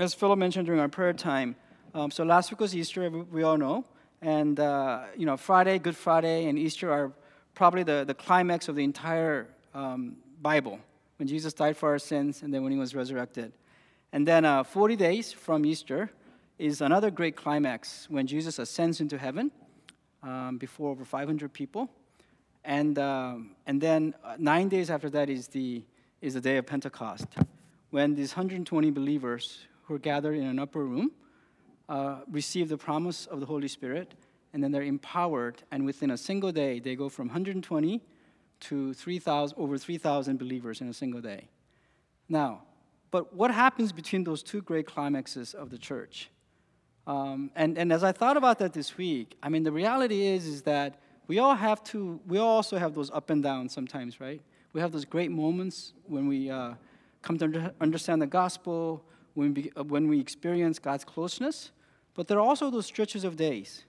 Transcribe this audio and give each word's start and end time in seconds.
as 0.00 0.14
Philip 0.14 0.38
mentioned 0.38 0.64
during 0.64 0.80
our 0.80 0.88
prayer 0.88 1.12
time, 1.12 1.54
um, 1.92 2.10
so 2.10 2.24
last 2.24 2.50
week 2.50 2.60
was 2.60 2.74
Easter, 2.74 3.10
we 3.10 3.42
all 3.42 3.58
know. 3.58 3.84
And, 4.22 4.58
uh, 4.58 5.02
you 5.14 5.26
know, 5.26 5.36
Friday, 5.36 5.78
Good 5.78 5.96
Friday, 5.96 6.46
and 6.46 6.58
Easter 6.58 6.90
are 6.90 7.12
probably 7.54 7.82
the, 7.82 8.04
the 8.06 8.14
climax 8.14 8.68
of 8.68 8.76
the 8.76 8.84
entire 8.84 9.48
um, 9.74 10.16
Bible 10.40 10.78
when 11.18 11.28
Jesus 11.28 11.52
died 11.52 11.76
for 11.76 11.90
our 11.90 11.98
sins 11.98 12.42
and 12.42 12.52
then 12.52 12.62
when 12.62 12.72
he 12.72 12.78
was 12.78 12.94
resurrected. 12.94 13.52
And 14.12 14.26
then 14.26 14.46
uh, 14.46 14.64
40 14.64 14.96
days 14.96 15.32
from 15.32 15.66
Easter 15.66 16.10
is 16.58 16.80
another 16.80 17.10
great 17.10 17.36
climax 17.36 18.06
when 18.08 18.26
Jesus 18.26 18.58
ascends 18.58 19.00
into 19.00 19.18
heaven 19.18 19.50
um, 20.22 20.56
before 20.56 20.90
over 20.90 21.04
500 21.04 21.52
people. 21.52 21.90
And, 22.64 22.98
um, 22.98 23.50
and 23.66 23.80
then 23.80 24.14
uh, 24.24 24.36
nine 24.38 24.68
days 24.70 24.88
after 24.88 25.10
that 25.10 25.28
is 25.28 25.48
the, 25.48 25.82
is 26.22 26.34
the 26.34 26.40
day 26.40 26.56
of 26.56 26.66
Pentecost, 26.66 27.26
when 27.90 28.14
these 28.14 28.32
120 28.32 28.90
believers 28.90 29.66
who 29.90 29.96
are 29.96 29.98
gathered 29.98 30.36
in 30.36 30.44
an 30.44 30.60
upper 30.60 30.84
room 30.84 31.10
uh, 31.88 32.20
receive 32.30 32.68
the 32.68 32.78
promise 32.78 33.26
of 33.26 33.40
the 33.40 33.46
Holy 33.46 33.66
Spirit, 33.66 34.14
and 34.52 34.62
then 34.62 34.70
they're 34.70 34.84
empowered, 34.84 35.64
and 35.72 35.84
within 35.84 36.12
a 36.12 36.16
single 36.16 36.52
day, 36.52 36.78
they 36.78 36.94
go 36.94 37.08
from 37.08 37.26
120 37.26 38.00
to 38.60 38.94
3,000, 38.94 39.58
over 39.58 39.76
3,000 39.76 40.38
believers 40.38 40.80
in 40.80 40.88
a 40.88 40.92
single 40.92 41.20
day. 41.20 41.48
Now, 42.28 42.62
but 43.10 43.34
what 43.34 43.50
happens 43.50 43.90
between 43.90 44.22
those 44.22 44.44
two 44.44 44.62
great 44.62 44.86
climaxes 44.86 45.54
of 45.54 45.70
the 45.70 45.78
church? 45.78 46.30
Um, 47.08 47.50
and, 47.56 47.76
and 47.76 47.92
as 47.92 48.04
I 48.04 48.12
thought 48.12 48.36
about 48.36 48.60
that 48.60 48.72
this 48.72 48.96
week, 48.96 49.36
I 49.42 49.48
mean, 49.48 49.64
the 49.64 49.72
reality 49.72 50.24
is, 50.24 50.46
is 50.46 50.62
that 50.62 51.00
we 51.26 51.40
all 51.40 51.56
have 51.56 51.82
to, 51.84 52.20
we 52.28 52.38
all 52.38 52.46
also 52.46 52.78
have 52.78 52.94
those 52.94 53.10
up 53.10 53.28
and 53.30 53.42
downs 53.42 53.72
sometimes, 53.72 54.20
right? 54.20 54.40
We 54.72 54.80
have 54.80 54.92
those 54.92 55.04
great 55.04 55.32
moments 55.32 55.94
when 56.06 56.28
we 56.28 56.48
uh, 56.48 56.74
come 57.22 57.38
to 57.38 57.74
understand 57.80 58.22
the 58.22 58.28
gospel, 58.28 59.04
when 59.34 59.54
we, 59.54 59.72
uh, 59.76 59.84
when 59.84 60.08
we 60.08 60.20
experience 60.20 60.78
God's 60.78 61.04
closeness. 61.04 61.70
But 62.14 62.28
there 62.28 62.38
are 62.38 62.46
also 62.46 62.70
those 62.70 62.86
stretches 62.86 63.24
of 63.24 63.36
days 63.36 63.84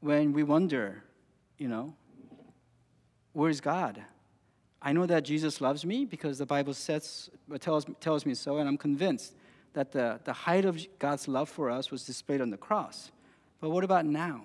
when 0.00 0.32
we 0.32 0.42
wonder, 0.42 1.04
you 1.58 1.68
know, 1.68 1.94
where 3.32 3.50
is 3.50 3.60
God? 3.60 4.02
I 4.80 4.92
know 4.92 5.06
that 5.06 5.22
Jesus 5.22 5.60
loves 5.60 5.84
me 5.84 6.04
because 6.04 6.38
the 6.38 6.46
Bible 6.46 6.74
says, 6.74 7.30
tells, 7.60 7.86
tells 8.00 8.26
me 8.26 8.34
so, 8.34 8.58
and 8.58 8.68
I'm 8.68 8.76
convinced 8.76 9.34
that 9.74 9.92
the, 9.92 10.20
the 10.24 10.32
height 10.32 10.64
of 10.64 10.78
God's 10.98 11.28
love 11.28 11.48
for 11.48 11.70
us 11.70 11.90
was 11.90 12.04
displayed 12.04 12.40
on 12.40 12.50
the 12.50 12.56
cross. 12.56 13.12
But 13.60 13.70
what 13.70 13.84
about 13.84 14.04
now? 14.04 14.44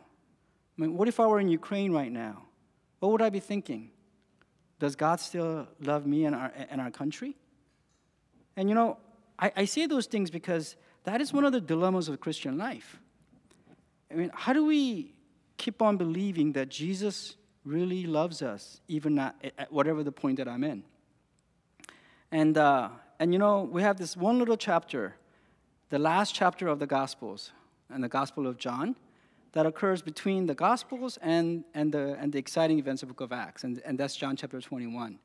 I 0.77 0.81
mean, 0.81 0.95
what 0.95 1.07
if 1.07 1.19
I 1.19 1.25
were 1.25 1.39
in 1.39 1.49
Ukraine 1.49 1.91
right 1.91 2.11
now? 2.11 2.43
What 2.99 3.11
would 3.11 3.21
I 3.21 3.29
be 3.29 3.39
thinking? 3.39 3.89
Does 4.79 4.95
God 4.95 5.19
still 5.19 5.67
love 5.81 6.05
me 6.05 6.25
and 6.25 6.35
our, 6.35 6.51
and 6.69 6.79
our 6.79 6.91
country? 6.91 7.35
And 8.55 8.69
you 8.69 8.75
know, 8.75 8.97
I, 9.39 9.51
I 9.55 9.65
say 9.65 9.85
those 9.85 10.05
things 10.05 10.29
because 10.29 10.75
that 11.03 11.21
is 11.21 11.31
one 11.31 11.45
of 11.45 11.53
the 11.53 11.61
dilemmas 11.61 12.09
of 12.09 12.19
Christian 12.19 12.57
life. 12.57 12.99
I 14.11 14.15
mean, 14.15 14.31
how 14.33 14.53
do 14.53 14.65
we 14.65 15.13
keep 15.57 15.81
on 15.81 15.97
believing 15.97 16.53
that 16.53 16.69
Jesus 16.69 17.35
really 17.65 18.05
loves 18.05 18.41
us, 18.41 18.79
even 18.87 19.15
not, 19.15 19.35
at 19.57 19.71
whatever 19.71 20.03
the 20.03 20.11
point 20.11 20.37
that 20.37 20.47
I'm 20.47 20.63
in? 20.63 20.83
And, 22.31 22.57
uh, 22.57 22.89
and 23.19 23.33
you 23.33 23.39
know, 23.39 23.63
we 23.63 23.81
have 23.81 23.97
this 23.97 24.17
one 24.17 24.39
little 24.39 24.57
chapter, 24.57 25.15
the 25.89 25.99
last 25.99 26.33
chapter 26.33 26.67
of 26.67 26.79
the 26.79 26.87
Gospels, 26.87 27.51
and 27.89 28.03
the 28.03 28.09
Gospel 28.09 28.47
of 28.47 28.57
John, 28.57 28.95
that 29.53 29.65
occurs 29.65 30.01
between 30.01 30.45
the 30.45 30.55
Gospels 30.55 31.17
and, 31.21 31.63
and, 31.73 31.91
the, 31.93 32.17
and 32.19 32.31
the 32.33 32.37
exciting 32.37 32.79
events 32.79 33.01
of 33.01 33.09
the 33.09 33.13
book 33.13 33.21
of 33.21 33.31
Acts, 33.31 33.63
and, 33.63 33.81
and 33.85 33.97
that's 33.97 34.15
John 34.15 34.35
chapter 34.35 34.59
21. 34.59 35.19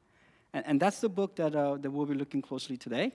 And, 0.54 0.66
and 0.66 0.80
that's 0.80 1.00
the 1.00 1.08
book 1.08 1.36
that, 1.36 1.54
uh, 1.54 1.76
that 1.76 1.90
we'll 1.90 2.06
be 2.06 2.14
looking 2.14 2.42
closely 2.42 2.76
today. 2.76 3.12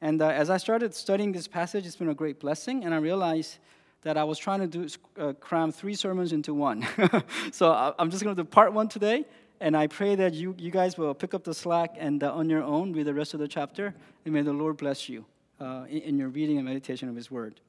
And 0.00 0.20
uh, 0.20 0.28
as 0.28 0.50
I 0.50 0.58
started 0.58 0.94
studying 0.94 1.32
this 1.32 1.48
passage, 1.48 1.86
it's 1.86 1.96
been 1.96 2.10
a 2.10 2.14
great 2.14 2.38
blessing, 2.38 2.84
and 2.84 2.94
I 2.94 2.98
realized 2.98 3.58
that 4.02 4.16
I 4.16 4.24
was 4.24 4.38
trying 4.38 4.60
to 4.60 4.66
do, 4.66 4.88
uh, 5.18 5.32
cram 5.34 5.72
three 5.72 5.94
sermons 5.94 6.32
into 6.32 6.52
one. 6.52 6.86
so 7.52 7.94
I'm 7.98 8.10
just 8.10 8.22
going 8.22 8.36
to 8.36 8.42
do 8.42 8.46
part 8.46 8.72
one 8.72 8.88
today, 8.88 9.24
and 9.60 9.76
I 9.76 9.86
pray 9.86 10.14
that 10.16 10.34
you, 10.34 10.54
you 10.58 10.70
guys 10.70 10.98
will 10.98 11.14
pick 11.14 11.32
up 11.32 11.44
the 11.44 11.54
slack 11.54 11.96
and 11.98 12.22
uh, 12.22 12.32
on 12.32 12.50
your 12.50 12.62
own 12.62 12.92
read 12.92 13.06
the 13.06 13.14
rest 13.14 13.32
of 13.32 13.40
the 13.40 13.48
chapter, 13.48 13.94
and 14.24 14.34
may 14.34 14.42
the 14.42 14.52
Lord 14.52 14.76
bless 14.76 15.08
you 15.08 15.24
uh, 15.60 15.86
in, 15.88 15.98
in, 16.02 16.18
your 16.18 16.28
reading 16.28 16.58
and 16.58 16.66
meditation 16.66 17.08
of 17.08 17.16
His 17.16 17.30
Word. 17.30 17.60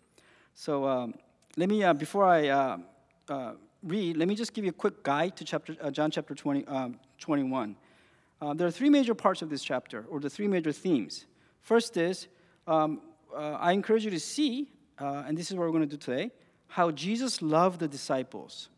So 0.54 0.86
um, 0.86 1.14
let 1.56 1.70
me, 1.70 1.84
uh, 1.84 1.94
before 1.94 2.26
I 2.26 2.50
uh, 2.50 3.54
read, 3.84 4.18
let 4.18 4.28
me 4.28 4.36
just 4.36 4.54
give 4.54 4.66
you 4.66 4.72
a 4.72 4.74
quick 4.74 5.02
guide 5.02 5.38
to 5.38 5.46
chapter, 5.46 5.74
John 5.92 6.12
chapter 6.12 6.36
20, 6.36 6.66
um, 6.68 7.00
21. 7.20 7.76
there 8.56 8.68
are 8.68 8.72
three 8.72 8.90
major 8.90 9.16
parts 9.16 9.42
of 9.42 9.50
this 9.50 9.64
chapter, 9.64 10.06
or 10.10 10.20
the 10.20 10.30
three 10.30 10.48
major 10.48 10.74
themes. 10.74 11.26
First 11.68 11.98
is, 11.98 12.30
um, 12.66 13.02
uh, 13.36 13.58
I 13.60 13.74
encourage 13.74 14.06
you 14.06 14.12
to 14.12 14.22
see, 14.22 14.72
uh, 15.02 15.26
and 15.28 15.38
this 15.38 15.52
is 15.52 15.58
what 15.58 15.66
we're 15.66 15.74
going 15.74 15.90
to 15.90 15.98
do 15.98 15.98
today, 15.98 16.32
how 16.70 16.92
Jesus 16.92 17.42
loved 17.42 17.82
the 17.82 17.90
disciples, 17.90 18.70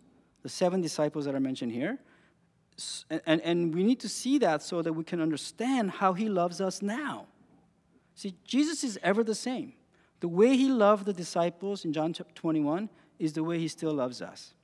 the 0.41 0.49
seven 0.49 0.81
disciples 0.81 1.25
that 1.25 1.35
are 1.35 1.39
mentioned 1.39 1.71
here. 1.71 1.99
And, 3.11 3.21
and, 3.27 3.41
and 3.41 3.75
we 3.75 3.83
need 3.83 3.99
to 3.99 4.09
see 4.09 4.39
that 4.39 4.63
so 4.63 4.81
that 4.81 4.91
we 4.91 5.03
can 5.03 5.21
understand 5.21 5.91
how 5.91 6.13
he 6.13 6.29
loves 6.29 6.61
us 6.61 6.81
now. 6.81 7.27
See, 8.15 8.33
Jesus 8.43 8.83
is 8.83 8.97
ever 9.03 9.23
the 9.23 9.35
same. 9.35 9.73
The 10.19 10.27
way 10.27 10.57
he 10.57 10.67
loved 10.67 11.05
the 11.05 11.13
disciples 11.13 11.85
in 11.85 11.93
John 11.93 12.11
21 12.11 12.89
is 13.19 13.33
the 13.33 13.43
way 13.43 13.59
he 13.59 13.67
still 13.67 13.93
loves 13.93 14.19
us. 14.19 14.55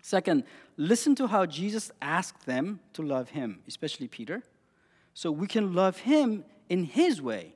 Second, 0.00 0.44
listen 0.78 1.14
to 1.16 1.26
how 1.26 1.44
Jesus 1.44 1.90
asked 2.00 2.46
them 2.46 2.80
to 2.94 3.02
love 3.02 3.28
him, 3.28 3.60
especially 3.68 4.08
Peter, 4.08 4.42
so 5.12 5.30
we 5.30 5.46
can 5.46 5.74
love 5.74 5.98
him 5.98 6.44
in 6.68 6.84
his 6.84 7.20
way, 7.20 7.54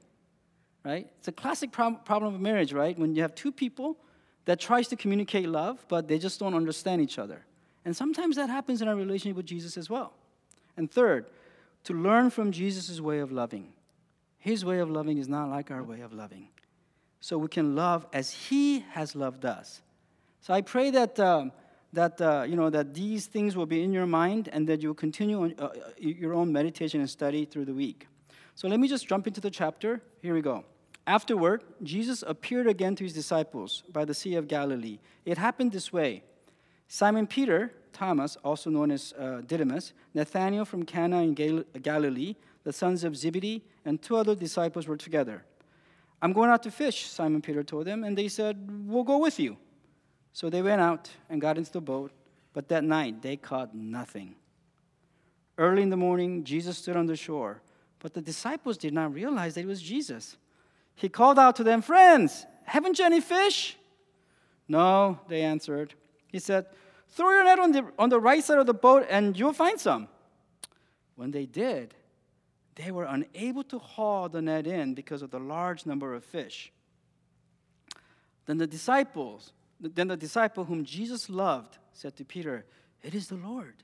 right? 0.84 1.08
It's 1.18 1.28
a 1.28 1.32
classic 1.32 1.72
problem 1.72 2.34
of 2.34 2.40
marriage, 2.40 2.72
right? 2.72 2.98
When 2.98 3.14
you 3.14 3.22
have 3.22 3.34
two 3.34 3.52
people 3.52 3.96
that 4.44 4.58
tries 4.58 4.88
to 4.88 4.96
communicate 4.96 5.48
love, 5.48 5.84
but 5.88 6.08
they 6.08 6.18
just 6.18 6.40
don't 6.40 6.54
understand 6.54 7.00
each 7.00 7.18
other. 7.18 7.44
And 7.84 7.96
sometimes 7.96 8.36
that 8.36 8.48
happens 8.48 8.82
in 8.82 8.88
our 8.88 8.96
relationship 8.96 9.36
with 9.36 9.46
Jesus 9.46 9.76
as 9.76 9.90
well. 9.90 10.14
And 10.76 10.90
third, 10.90 11.26
to 11.84 11.94
learn 11.94 12.30
from 12.30 12.52
Jesus' 12.52 13.00
way 13.00 13.18
of 13.18 13.32
loving. 13.32 13.72
His 14.38 14.64
way 14.64 14.78
of 14.78 14.90
loving 14.90 15.18
is 15.18 15.28
not 15.28 15.50
like 15.50 15.70
our 15.70 15.82
way 15.82 16.00
of 16.00 16.12
loving. 16.12 16.48
So 17.20 17.38
we 17.38 17.48
can 17.48 17.76
love 17.76 18.06
as 18.12 18.32
he 18.32 18.80
has 18.90 19.14
loved 19.14 19.44
us. 19.44 19.82
So 20.40 20.52
I 20.52 20.62
pray 20.62 20.90
that, 20.90 21.18
uh, 21.20 21.46
that, 21.92 22.20
uh, 22.20 22.44
you 22.48 22.56
know, 22.56 22.70
that 22.70 22.94
these 22.94 23.26
things 23.26 23.56
will 23.56 23.66
be 23.66 23.82
in 23.82 23.92
your 23.92 24.06
mind 24.06 24.48
and 24.52 24.68
that 24.68 24.82
you'll 24.82 24.94
continue 24.94 25.42
on, 25.42 25.54
uh, 25.58 25.68
your 25.98 26.34
own 26.34 26.52
meditation 26.52 27.00
and 27.00 27.08
study 27.08 27.44
through 27.44 27.66
the 27.66 27.74
week. 27.74 28.08
So 28.54 28.68
let 28.68 28.78
me 28.80 28.88
just 28.88 29.06
jump 29.06 29.26
into 29.26 29.40
the 29.40 29.50
chapter. 29.50 30.00
Here 30.20 30.34
we 30.34 30.42
go. 30.42 30.64
Afterward, 31.06 31.64
Jesus 31.82 32.22
appeared 32.26 32.66
again 32.66 32.94
to 32.96 33.04
his 33.04 33.12
disciples 33.12 33.82
by 33.92 34.04
the 34.04 34.14
Sea 34.14 34.36
of 34.36 34.46
Galilee. 34.46 34.98
It 35.24 35.38
happened 35.38 35.72
this 35.72 35.92
way 35.92 36.22
Simon 36.86 37.26
Peter, 37.26 37.72
Thomas, 37.92 38.36
also 38.44 38.70
known 38.70 38.90
as 38.90 39.12
uh, 39.18 39.40
Didymus, 39.46 39.92
Nathanael 40.14 40.64
from 40.64 40.84
Cana 40.84 41.22
in 41.22 41.34
Gal- 41.34 41.64
Galilee, 41.82 42.36
the 42.64 42.72
sons 42.72 43.02
of 43.02 43.16
Zebedee, 43.16 43.62
and 43.84 44.00
two 44.00 44.16
other 44.16 44.34
disciples 44.34 44.86
were 44.86 44.96
together. 44.96 45.44
I'm 46.20 46.32
going 46.32 46.50
out 46.50 46.62
to 46.62 46.70
fish, 46.70 47.06
Simon 47.06 47.42
Peter 47.42 47.64
told 47.64 47.86
them, 47.86 48.04
and 48.04 48.16
they 48.16 48.28
said, 48.28 48.69
We'll 48.86 49.02
go 49.02 49.19
with 49.19 49.40
you. 49.40 49.56
So 50.32 50.48
they 50.48 50.62
went 50.62 50.80
out 50.80 51.10
and 51.28 51.40
got 51.40 51.58
into 51.58 51.72
the 51.72 51.80
boat, 51.80 52.12
but 52.52 52.69
that 52.69 52.84
night 52.84 53.22
they 53.22 53.36
caught 53.36 53.74
nothing. 53.74 54.36
Early 55.58 55.82
in 55.82 55.90
the 55.90 55.96
morning, 55.96 56.44
Jesus 56.44 56.78
stood 56.78 56.96
on 56.96 57.06
the 57.06 57.16
shore. 57.16 57.60
But 58.02 58.14
the 58.14 58.20
disciples 58.20 58.76
did 58.76 58.92
not 58.92 59.14
realize 59.14 59.54
that 59.54 59.60
it 59.60 59.66
was 59.66 59.80
Jesus. 59.80 60.36
He 60.96 61.08
called 61.08 61.38
out 61.38 61.54
to 61.56 61.64
them, 61.64 61.82
Friends, 61.82 62.44
haven't 62.64 62.98
you 62.98 63.04
any 63.04 63.20
fish? 63.20 63.76
No, 64.66 65.20
they 65.28 65.42
answered. 65.42 65.94
He 66.26 66.40
said, 66.40 66.66
Throw 67.10 67.30
your 67.30 67.44
net 67.44 67.60
on 67.60 67.70
the, 67.70 67.86
on 68.00 68.08
the 68.08 68.18
right 68.18 68.42
side 68.42 68.58
of 68.58 68.66
the 68.66 68.74
boat 68.74 69.06
and 69.08 69.38
you'll 69.38 69.52
find 69.52 69.78
some. 69.78 70.08
When 71.14 71.30
they 71.30 71.46
did, 71.46 71.94
they 72.74 72.90
were 72.90 73.04
unable 73.04 73.62
to 73.64 73.78
haul 73.78 74.28
the 74.28 74.42
net 74.42 74.66
in 74.66 74.94
because 74.94 75.22
of 75.22 75.30
the 75.30 75.38
large 75.38 75.86
number 75.86 76.12
of 76.12 76.24
fish. 76.24 76.72
Then 78.46 78.56
the 78.58 78.66
disciples, 78.66 79.52
then 79.78 80.08
the 80.08 80.16
disciple 80.16 80.64
whom 80.64 80.84
Jesus 80.84 81.31
loved 81.31 81.78
said 81.93 82.16
to 82.16 82.25
Peter, 82.25 82.64
It 83.00 83.14
is 83.14 83.28
the 83.28 83.37
Lord. 83.37 83.75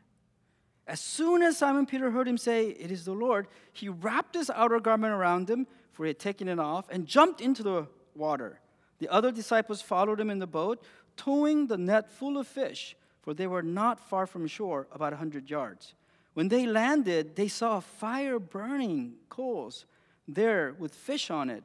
As 0.88 1.00
soon 1.00 1.42
as 1.42 1.58
Simon 1.58 1.84
Peter 1.84 2.10
heard 2.10 2.26
him 2.26 2.38
say, 2.38 2.68
It 2.68 2.90
is 2.90 3.04
the 3.04 3.12
Lord, 3.12 3.46
he 3.74 3.90
wrapped 3.90 4.34
his 4.34 4.48
outer 4.48 4.80
garment 4.80 5.12
around 5.12 5.48
him, 5.50 5.66
for 5.92 6.04
he 6.04 6.08
had 6.08 6.18
taken 6.18 6.48
it 6.48 6.58
off, 6.58 6.88
and 6.88 7.06
jumped 7.06 7.42
into 7.42 7.62
the 7.62 7.86
water. 8.14 8.60
The 8.98 9.08
other 9.08 9.30
disciples 9.30 9.82
followed 9.82 10.18
him 10.18 10.30
in 10.30 10.38
the 10.38 10.46
boat, 10.46 10.82
towing 11.16 11.66
the 11.66 11.76
net 11.76 12.10
full 12.10 12.38
of 12.38 12.48
fish, 12.48 12.96
for 13.20 13.34
they 13.34 13.46
were 13.46 13.62
not 13.62 14.00
far 14.00 14.26
from 14.26 14.46
shore, 14.46 14.88
about 14.90 15.12
a 15.12 15.16
hundred 15.16 15.50
yards. 15.50 15.94
When 16.32 16.48
they 16.48 16.66
landed, 16.66 17.36
they 17.36 17.48
saw 17.48 17.76
a 17.76 17.82
fire 17.82 18.38
burning 18.38 19.16
coals 19.28 19.84
there 20.26 20.74
with 20.78 20.94
fish 20.94 21.30
on 21.30 21.50
it 21.50 21.64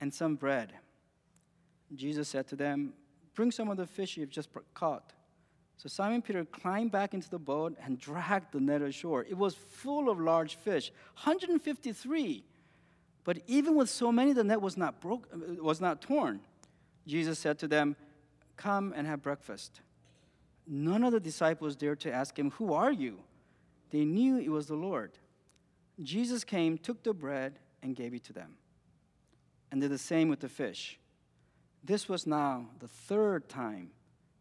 and 0.00 0.12
some 0.12 0.34
bread. 0.34 0.72
Jesus 1.94 2.28
said 2.28 2.46
to 2.48 2.56
them, 2.56 2.92
Bring 3.34 3.50
some 3.50 3.70
of 3.70 3.78
the 3.78 3.86
fish 3.86 4.16
you've 4.16 4.30
just 4.30 4.50
caught. 4.74 5.12
So 5.78 5.88
Simon 5.88 6.22
Peter 6.22 6.44
climbed 6.44 6.90
back 6.90 7.14
into 7.14 7.30
the 7.30 7.38
boat 7.38 7.76
and 7.84 8.00
dragged 8.00 8.52
the 8.52 8.60
net 8.60 8.82
ashore. 8.82 9.24
It 9.24 9.38
was 9.38 9.54
full 9.54 10.10
of 10.10 10.18
large 10.18 10.56
fish, 10.56 10.90
153. 11.22 12.44
But 13.22 13.38
even 13.46 13.76
with 13.76 13.88
so 13.88 14.10
many, 14.10 14.32
the 14.32 14.42
net 14.42 14.60
was 14.60 14.76
not, 14.76 15.00
broke, 15.00 15.28
was 15.62 15.80
not 15.80 16.02
torn. 16.02 16.40
Jesus 17.06 17.38
said 17.38 17.60
to 17.60 17.68
them, 17.68 17.94
Come 18.56 18.92
and 18.96 19.06
have 19.06 19.22
breakfast. 19.22 19.80
None 20.66 21.04
of 21.04 21.12
the 21.12 21.20
disciples 21.20 21.76
dared 21.76 22.00
to 22.00 22.12
ask 22.12 22.36
him, 22.36 22.50
Who 22.52 22.72
are 22.72 22.92
you? 22.92 23.20
They 23.90 24.04
knew 24.04 24.38
it 24.38 24.50
was 24.50 24.66
the 24.66 24.74
Lord. 24.74 25.12
Jesus 26.02 26.42
came, 26.42 26.76
took 26.76 27.04
the 27.04 27.14
bread, 27.14 27.60
and 27.84 27.94
gave 27.94 28.14
it 28.14 28.24
to 28.24 28.32
them. 28.32 28.56
And 29.70 29.80
did 29.80 29.92
the 29.92 29.98
same 29.98 30.28
with 30.28 30.40
the 30.40 30.48
fish. 30.48 30.98
This 31.84 32.08
was 32.08 32.26
now 32.26 32.66
the 32.80 32.88
third 32.88 33.48
time 33.48 33.90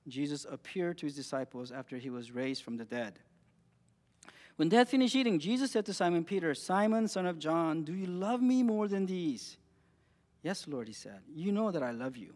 Jesus 0.07 0.45
appeared 0.49 0.97
to 0.99 1.05
his 1.05 1.15
disciples 1.15 1.71
after 1.71 1.97
he 1.97 2.09
was 2.09 2.31
raised 2.31 2.63
from 2.63 2.77
the 2.77 2.85
dead. 2.85 3.19
When 4.55 4.69
they 4.69 4.77
had 4.77 4.89
finished 4.89 5.15
eating, 5.15 5.39
Jesus 5.39 5.71
said 5.71 5.85
to 5.85 5.93
Simon 5.93 6.23
Peter, 6.23 6.53
Simon, 6.55 7.07
son 7.07 7.25
of 7.25 7.37
John, 7.37 7.83
do 7.83 7.93
you 7.93 8.07
love 8.07 8.41
me 8.41 8.63
more 8.63 8.87
than 8.87 9.05
these? 9.05 9.57
Yes, 10.41 10.67
Lord, 10.67 10.87
he 10.87 10.93
said. 10.93 11.21
You 11.31 11.51
know 11.51 11.71
that 11.71 11.83
I 11.83 11.91
love 11.91 12.17
you. 12.17 12.33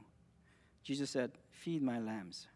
Jesus 0.84 1.10
said, 1.10 1.32
Feed 1.50 1.82
my 1.82 2.00
lambs. 2.00 2.48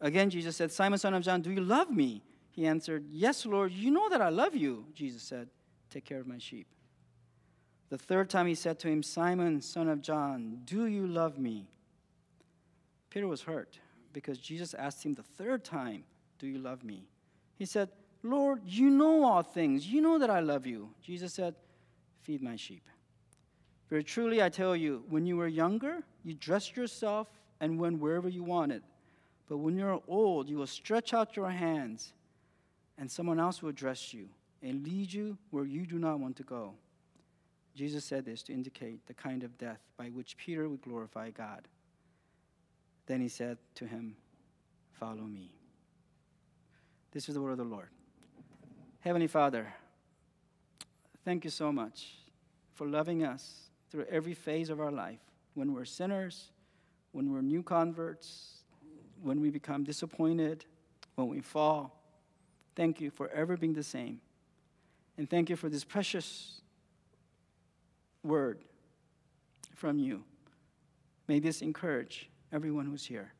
Again, 0.00 0.28
Jesus 0.30 0.56
said, 0.56 0.72
Simon, 0.72 0.98
son 0.98 1.14
of 1.14 1.22
John, 1.22 1.40
do 1.40 1.50
you 1.50 1.60
love 1.60 1.90
me? 1.90 2.22
He 2.50 2.66
answered, 2.66 3.06
Yes, 3.10 3.46
Lord, 3.46 3.72
you 3.72 3.90
know 3.90 4.08
that 4.08 4.20
I 4.20 4.28
love 4.28 4.54
you. 4.54 4.86
Jesus 4.94 5.22
said, 5.22 5.48
Take 5.88 6.04
care 6.04 6.20
of 6.20 6.26
my 6.26 6.38
sheep. 6.38 6.66
The 7.90 7.98
third 7.98 8.28
time 8.28 8.46
he 8.46 8.54
said 8.54 8.78
to 8.80 8.88
him, 8.88 9.02
Simon, 9.02 9.60
son 9.60 9.88
of 9.88 10.00
John, 10.00 10.62
do 10.64 10.86
you 10.86 11.06
love 11.06 11.38
me? 11.38 11.68
Peter 13.10 13.28
was 13.28 13.42
hurt 13.42 13.78
because 14.12 14.38
Jesus 14.38 14.74
asked 14.74 15.04
him 15.04 15.14
the 15.14 15.22
third 15.22 15.64
time, 15.64 16.04
Do 16.38 16.46
you 16.46 16.58
love 16.58 16.84
me? 16.84 17.04
He 17.56 17.64
said, 17.64 17.88
Lord, 18.22 18.60
you 18.64 18.88
know 18.88 19.24
all 19.24 19.42
things. 19.42 19.86
You 19.86 20.00
know 20.00 20.18
that 20.18 20.30
I 20.30 20.40
love 20.40 20.66
you. 20.66 20.90
Jesus 21.02 21.34
said, 21.34 21.54
Feed 22.20 22.42
my 22.42 22.56
sheep. 22.56 22.88
Very 23.90 24.04
truly, 24.04 24.42
I 24.42 24.48
tell 24.48 24.74
you, 24.76 25.04
when 25.08 25.26
you 25.26 25.36
were 25.36 25.48
younger, 25.48 26.02
you 26.24 26.34
dressed 26.34 26.76
yourself 26.76 27.28
and 27.60 27.78
went 27.78 27.98
wherever 27.98 28.28
you 28.28 28.42
wanted. 28.42 28.82
But 29.48 29.58
when 29.58 29.76
you're 29.76 30.00
old, 30.08 30.48
you 30.48 30.56
will 30.56 30.66
stretch 30.66 31.12
out 31.12 31.36
your 31.36 31.50
hands, 31.50 32.12
and 32.96 33.10
someone 33.10 33.38
else 33.38 33.62
will 33.62 33.72
dress 33.72 34.14
you 34.14 34.28
and 34.62 34.84
lead 34.84 35.12
you 35.12 35.36
where 35.50 35.64
you 35.64 35.84
do 35.84 35.98
not 35.98 36.20
want 36.20 36.36
to 36.36 36.42
go. 36.42 36.74
Jesus 37.74 38.04
said 38.04 38.24
this 38.24 38.42
to 38.44 38.52
indicate 38.52 39.06
the 39.06 39.14
kind 39.14 39.42
of 39.42 39.58
death 39.58 39.80
by 39.96 40.06
which 40.06 40.36
Peter 40.36 40.68
would 40.68 40.82
glorify 40.82 41.30
God. 41.30 41.68
Then 43.12 43.20
he 43.20 43.28
said 43.28 43.58
to 43.74 43.86
him, 43.86 44.16
Follow 44.92 45.24
me. 45.24 45.52
This 47.10 47.28
is 47.28 47.34
the 47.34 47.42
word 47.42 47.50
of 47.50 47.58
the 47.58 47.64
Lord. 47.64 47.90
Heavenly 49.00 49.26
Father, 49.26 49.70
thank 51.22 51.44
you 51.44 51.50
so 51.50 51.70
much 51.70 52.14
for 52.72 52.86
loving 52.86 53.22
us 53.22 53.68
through 53.90 54.06
every 54.10 54.32
phase 54.32 54.70
of 54.70 54.80
our 54.80 54.90
life 54.90 55.18
when 55.52 55.74
we're 55.74 55.84
sinners, 55.84 56.52
when 57.10 57.30
we're 57.30 57.42
new 57.42 57.62
converts, 57.62 58.62
when 59.22 59.42
we 59.42 59.50
become 59.50 59.84
disappointed, 59.84 60.64
when 61.16 61.28
we 61.28 61.42
fall. 61.42 62.02
Thank 62.74 62.98
you 62.98 63.10
for 63.10 63.28
ever 63.28 63.58
being 63.58 63.74
the 63.74 63.82
same. 63.82 64.22
And 65.18 65.28
thank 65.28 65.50
you 65.50 65.56
for 65.56 65.68
this 65.68 65.84
precious 65.84 66.62
word 68.22 68.60
from 69.74 69.98
you. 69.98 70.24
May 71.28 71.40
this 71.40 71.60
encourage 71.60 72.30
everyone 72.52 72.86
who's 72.86 73.04
here. 73.04 73.32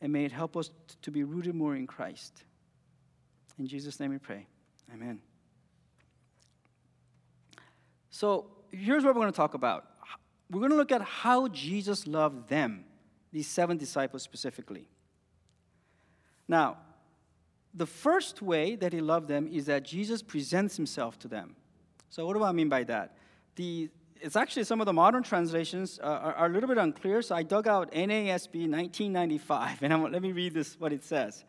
And 0.00 0.12
may 0.12 0.24
it 0.24 0.32
help 0.32 0.56
us 0.56 0.70
to 1.02 1.10
be 1.10 1.24
rooted 1.24 1.54
more 1.54 1.74
in 1.74 1.86
Christ. 1.86 2.44
In 3.58 3.66
Jesus' 3.66 3.98
name 3.98 4.10
we 4.10 4.18
pray. 4.18 4.46
Amen. 4.94 5.20
So 8.10 8.46
here's 8.70 9.04
what 9.04 9.14
we're 9.14 9.22
going 9.22 9.32
to 9.32 9.36
talk 9.36 9.54
about. 9.54 9.86
We're 10.50 10.60
going 10.60 10.70
to 10.70 10.76
look 10.76 10.92
at 10.92 11.02
how 11.02 11.48
Jesus 11.48 12.06
loved 12.06 12.48
them, 12.48 12.84
these 13.32 13.46
seven 13.46 13.76
disciples 13.76 14.22
specifically. 14.22 14.88
Now, 16.46 16.78
the 17.74 17.86
first 17.86 18.40
way 18.40 18.74
that 18.76 18.92
he 18.92 19.00
loved 19.00 19.28
them 19.28 19.46
is 19.46 19.66
that 19.66 19.84
Jesus 19.84 20.22
presents 20.22 20.76
himself 20.76 21.18
to 21.20 21.28
them. 21.28 21.54
So, 22.08 22.26
what 22.26 22.34
do 22.34 22.42
I 22.42 22.52
mean 22.52 22.70
by 22.70 22.84
that? 22.84 23.16
The, 23.56 23.90
it's 24.20 24.36
actually 24.36 24.64
some 24.64 24.80
of 24.80 24.86
the 24.86 24.92
modern 24.92 25.22
translations 25.22 25.98
uh, 26.02 26.06
are, 26.06 26.34
are, 26.34 26.46
a 26.46 26.48
little 26.48 26.68
bit 26.68 26.78
unclear, 26.78 27.22
so 27.22 27.34
I 27.34 27.42
dug 27.42 27.66
out 27.66 27.92
NASB 27.92 28.68
1995, 28.70 29.78
and 29.82 29.92
I'm, 29.92 30.10
let 30.10 30.22
me 30.22 30.32
read 30.32 30.54
this 30.54 30.78
what 30.78 30.92
it 30.92 31.04
says. 31.04 31.44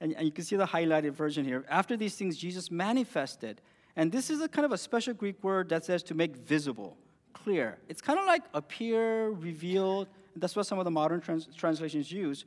And, 0.00 0.14
and 0.14 0.26
you 0.26 0.32
can 0.32 0.44
see 0.44 0.56
the 0.56 0.66
highlighted 0.66 1.12
version 1.12 1.44
here. 1.44 1.64
After 1.68 1.96
these 1.96 2.16
things, 2.16 2.36
Jesus 2.36 2.70
manifested. 2.70 3.60
And 3.94 4.10
this 4.10 4.30
is 4.30 4.40
a 4.40 4.48
kind 4.48 4.64
of 4.64 4.72
a 4.72 4.78
special 4.78 5.14
Greek 5.14 5.42
word 5.44 5.68
that 5.68 5.84
says 5.84 6.02
to 6.04 6.14
make 6.14 6.34
visible, 6.34 6.96
clear. 7.32 7.78
It's 7.88 8.00
kind 8.00 8.18
of 8.18 8.26
like 8.26 8.42
appear, 8.54 9.30
revealed. 9.30 10.08
That's 10.34 10.56
what 10.56 10.66
some 10.66 10.78
of 10.78 10.84
the 10.84 10.90
modern 10.90 11.20
trans- 11.20 11.48
translations 11.54 12.10
use. 12.10 12.44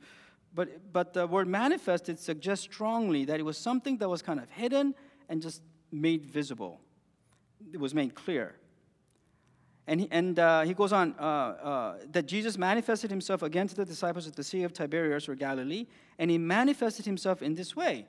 But, 0.54 0.92
but 0.92 1.12
the 1.12 1.26
word 1.26 1.48
manifested 1.48 2.18
suggests 2.18 2.64
strongly 2.64 3.24
that 3.26 3.38
it 3.38 3.44
was 3.44 3.56
something 3.56 3.98
that 3.98 4.08
was 4.08 4.22
kind 4.22 4.40
of 4.40 4.50
hidden 4.50 4.94
and 5.28 5.40
just 5.40 5.62
made 5.92 6.26
visible. 6.26 6.80
It 7.72 7.78
was 7.78 7.94
made 7.94 8.14
clear. 8.14 8.54
And 9.88 10.00
he, 10.00 10.08
and, 10.10 10.38
uh, 10.38 10.62
he 10.62 10.74
goes 10.74 10.92
on 10.92 11.14
uh, 11.18 11.22
uh, 11.22 11.96
that 12.10 12.26
Jesus 12.26 12.58
manifested 12.58 13.08
himself 13.10 13.42
again 13.42 13.68
to 13.68 13.74
the 13.74 13.84
disciples 13.84 14.26
at 14.26 14.34
the 14.34 14.42
Sea 14.42 14.64
of 14.64 14.72
Tiberias 14.72 15.28
or 15.28 15.36
Galilee, 15.36 15.86
and 16.18 16.30
he 16.30 16.38
manifested 16.38 17.04
himself 17.04 17.40
in 17.40 17.54
this 17.54 17.76
way. 17.76 18.06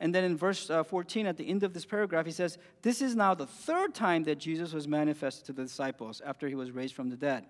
And 0.00 0.14
then 0.14 0.24
in 0.24 0.34
verse 0.34 0.70
uh, 0.70 0.82
14, 0.82 1.26
at 1.26 1.36
the 1.36 1.46
end 1.46 1.62
of 1.62 1.74
this 1.74 1.84
paragraph, 1.84 2.24
he 2.24 2.32
says, 2.32 2.56
This 2.80 3.02
is 3.02 3.14
now 3.14 3.34
the 3.34 3.46
third 3.46 3.94
time 3.94 4.24
that 4.24 4.38
Jesus 4.38 4.72
was 4.72 4.88
manifested 4.88 5.44
to 5.46 5.52
the 5.52 5.64
disciples 5.64 6.22
after 6.24 6.48
he 6.48 6.54
was 6.54 6.70
raised 6.70 6.94
from 6.94 7.10
the 7.10 7.16
dead. 7.16 7.44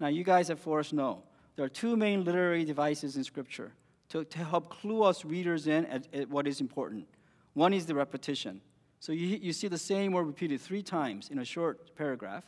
Now, 0.00 0.08
you 0.08 0.24
guys 0.24 0.48
at 0.48 0.58
Forest 0.58 0.94
know 0.94 1.22
there 1.56 1.64
are 1.66 1.68
two 1.68 1.96
main 1.96 2.24
literary 2.24 2.64
devices 2.64 3.16
in 3.16 3.24
Scripture 3.24 3.72
to, 4.08 4.24
to 4.24 4.38
help 4.38 4.70
clue 4.70 5.02
us 5.02 5.26
readers 5.26 5.66
in 5.66 5.84
at, 5.86 6.06
at 6.14 6.30
what 6.30 6.46
is 6.46 6.62
important. 6.62 7.06
One 7.52 7.74
is 7.74 7.84
the 7.84 7.94
repetition. 7.94 8.62
So 8.98 9.12
you, 9.12 9.38
you 9.40 9.52
see 9.52 9.68
the 9.68 9.78
same 9.78 10.12
word 10.12 10.26
repeated 10.26 10.60
three 10.60 10.82
times 10.82 11.28
in 11.30 11.38
a 11.38 11.44
short 11.44 11.94
paragraph. 11.96 12.44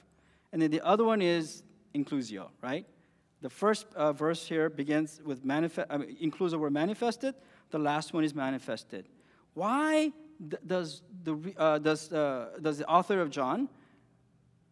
And 0.52 0.60
then 0.60 0.70
the 0.70 0.84
other 0.86 1.04
one 1.04 1.22
is 1.22 1.62
inclusio, 1.94 2.48
right? 2.62 2.86
The 3.40 3.50
first 3.50 3.86
uh, 3.94 4.12
verse 4.12 4.46
here 4.46 4.70
begins 4.70 5.20
with 5.24 5.44
manifest, 5.44 5.88
I 5.90 5.96
mean, 5.96 6.16
includes 6.20 6.52
the 6.52 6.58
word 6.58 6.72
manifested. 6.72 7.34
The 7.70 7.78
last 7.78 8.12
one 8.12 8.22
is 8.22 8.34
manifested. 8.34 9.08
Why 9.54 10.12
does 10.66 11.02
the, 11.24 11.54
uh, 11.56 11.78
does, 11.78 12.12
uh, 12.12 12.50
does 12.60 12.78
the 12.78 12.86
author 12.86 13.20
of 13.20 13.30
John 13.30 13.68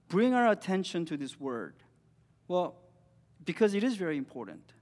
bring 0.09 0.35
our 0.35 0.51
attention 0.51 1.05
to 1.07 1.17
this 1.17 1.41
word? 1.41 1.75
Well, 2.47 2.77
because 3.45 3.75
it 3.75 3.83
is 3.83 3.97
very 3.97 4.17
important. 4.17 4.73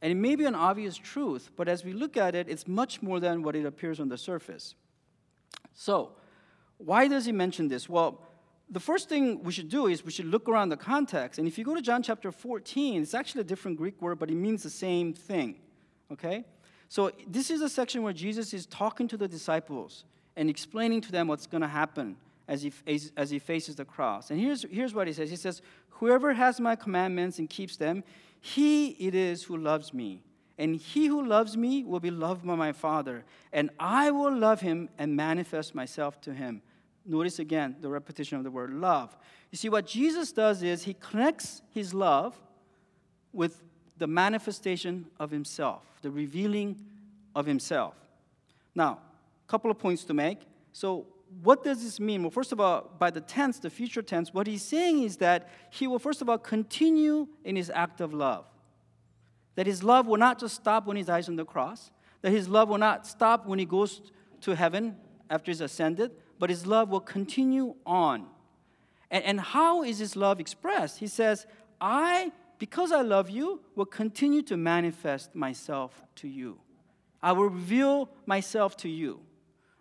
And 0.00 0.12
it 0.12 0.16
may 0.16 0.36
be 0.36 0.44
an 0.44 0.54
obvious 0.54 0.96
truth, 0.96 1.50
but 1.56 1.68
as 1.68 1.84
we 1.84 1.92
look 1.92 2.16
at 2.16 2.34
it, 2.34 2.48
it's 2.48 2.68
much 2.68 3.02
more 3.02 3.18
than 3.18 3.42
what 3.42 3.56
it 3.56 3.64
appears 3.66 3.98
on 3.98 4.08
the 4.08 4.18
surface. 4.18 4.74
So, 5.74 6.12
why 6.76 7.08
does 7.08 7.24
he 7.24 7.32
mention 7.32 7.68
this? 7.68 7.88
Well, 7.88 8.22
the 8.70 8.80
first 8.80 9.08
thing 9.08 9.42
we 9.42 9.52
should 9.52 9.68
do 9.68 9.86
is 9.86 10.04
we 10.04 10.10
should 10.10 10.26
look 10.26 10.48
around 10.48 10.68
the 10.68 10.76
context. 10.76 11.38
And 11.38 11.48
if 11.48 11.56
you 11.56 11.64
go 11.64 11.74
to 11.74 11.80
John 11.80 12.02
chapter 12.02 12.30
14, 12.30 13.02
it's 13.02 13.14
actually 13.14 13.40
a 13.40 13.44
different 13.44 13.78
Greek 13.78 14.00
word, 14.02 14.18
but 14.18 14.30
it 14.30 14.34
means 14.34 14.62
the 14.62 14.70
same 14.70 15.14
thing. 15.14 15.56
Okay? 16.12 16.44
So 16.88 17.12
this 17.26 17.50
is 17.50 17.60
a 17.62 17.68
section 17.68 18.02
where 18.02 18.12
Jesus 18.12 18.52
is 18.52 18.66
talking 18.66 19.08
to 19.08 19.16
the 19.16 19.28
disciples 19.28 20.04
and 20.36 20.50
explaining 20.50 21.00
to 21.02 21.12
them 21.12 21.28
what's 21.28 21.46
going 21.46 21.62
to 21.62 21.68
happen 21.68 22.16
as 22.46 22.62
he, 22.62 22.72
as 23.16 23.30
he 23.30 23.38
faces 23.38 23.76
the 23.76 23.84
cross. 23.84 24.30
And 24.30 24.40
here's, 24.40 24.64
here's 24.70 24.94
what 24.94 25.06
he 25.06 25.12
says 25.12 25.30
He 25.30 25.36
says, 25.36 25.62
Whoever 25.90 26.32
has 26.32 26.60
my 26.60 26.76
commandments 26.76 27.38
and 27.38 27.50
keeps 27.50 27.76
them, 27.76 28.04
he 28.40 28.90
it 28.90 29.14
is 29.14 29.44
who 29.44 29.56
loves 29.56 29.92
me. 29.92 30.22
And 30.56 30.74
he 30.76 31.06
who 31.06 31.24
loves 31.24 31.56
me 31.56 31.84
will 31.84 32.00
be 32.00 32.10
loved 32.10 32.44
by 32.44 32.54
my 32.54 32.72
Father. 32.72 33.24
And 33.52 33.70
I 33.78 34.10
will 34.10 34.34
love 34.34 34.60
him 34.60 34.88
and 34.98 35.14
manifest 35.14 35.74
myself 35.74 36.20
to 36.22 36.34
him. 36.34 36.62
Notice 37.08 37.38
again 37.38 37.74
the 37.80 37.88
repetition 37.88 38.36
of 38.36 38.44
the 38.44 38.50
word 38.50 38.70
love. 38.70 39.16
You 39.50 39.56
see, 39.56 39.70
what 39.70 39.86
Jesus 39.86 40.30
does 40.30 40.62
is 40.62 40.84
he 40.84 40.92
connects 40.92 41.62
his 41.70 41.94
love 41.94 42.38
with 43.32 43.62
the 43.96 44.06
manifestation 44.06 45.06
of 45.18 45.30
himself, 45.30 45.82
the 46.02 46.10
revealing 46.10 46.76
of 47.34 47.46
himself. 47.46 47.94
Now, 48.74 48.98
a 49.46 49.50
couple 49.50 49.70
of 49.70 49.78
points 49.78 50.04
to 50.04 50.14
make. 50.14 50.40
So, 50.72 51.06
what 51.42 51.64
does 51.64 51.82
this 51.82 51.98
mean? 51.98 52.22
Well, 52.22 52.30
first 52.30 52.52
of 52.52 52.60
all, 52.60 52.90
by 52.98 53.10
the 53.10 53.20
tense, 53.22 53.58
the 53.58 53.70
future 53.70 54.02
tense, 54.02 54.32
what 54.32 54.46
he's 54.46 54.62
saying 54.62 55.02
is 55.02 55.16
that 55.18 55.48
he 55.70 55.86
will, 55.86 55.98
first 55.98 56.20
of 56.22 56.28
all, 56.28 56.38
continue 56.38 57.26
in 57.44 57.56
his 57.56 57.70
act 57.70 58.00
of 58.00 58.12
love. 58.12 58.46
That 59.54 59.66
his 59.66 59.82
love 59.82 60.06
will 60.06 60.16
not 60.18 60.38
just 60.38 60.54
stop 60.54 60.86
when 60.86 60.96
he 60.96 61.02
dies 61.02 61.28
on 61.28 61.36
the 61.36 61.44
cross, 61.44 61.90
that 62.22 62.32
his 62.32 62.48
love 62.48 62.68
will 62.68 62.78
not 62.78 63.06
stop 63.06 63.46
when 63.46 63.58
he 63.58 63.64
goes 63.64 64.00
to 64.42 64.54
heaven 64.54 64.96
after 65.30 65.50
he's 65.50 65.60
ascended, 65.60 66.12
but 66.38 66.50
his 66.50 66.66
love 66.66 66.88
will 66.88 67.00
continue 67.00 67.74
on. 67.84 68.26
And, 69.10 69.24
and 69.24 69.40
how 69.40 69.82
is 69.82 69.98
his 69.98 70.16
love 70.16 70.40
expressed? 70.40 70.98
He 70.98 71.06
says, 71.06 71.46
I, 71.80 72.32
because 72.58 72.92
I 72.92 73.02
love 73.02 73.30
you, 73.30 73.60
will 73.74 73.86
continue 73.86 74.42
to 74.42 74.56
manifest 74.56 75.34
myself 75.34 76.04
to 76.16 76.28
you. 76.28 76.58
I 77.22 77.32
will 77.32 77.48
reveal 77.48 78.10
myself 78.26 78.76
to 78.78 78.88
you. 78.88 79.20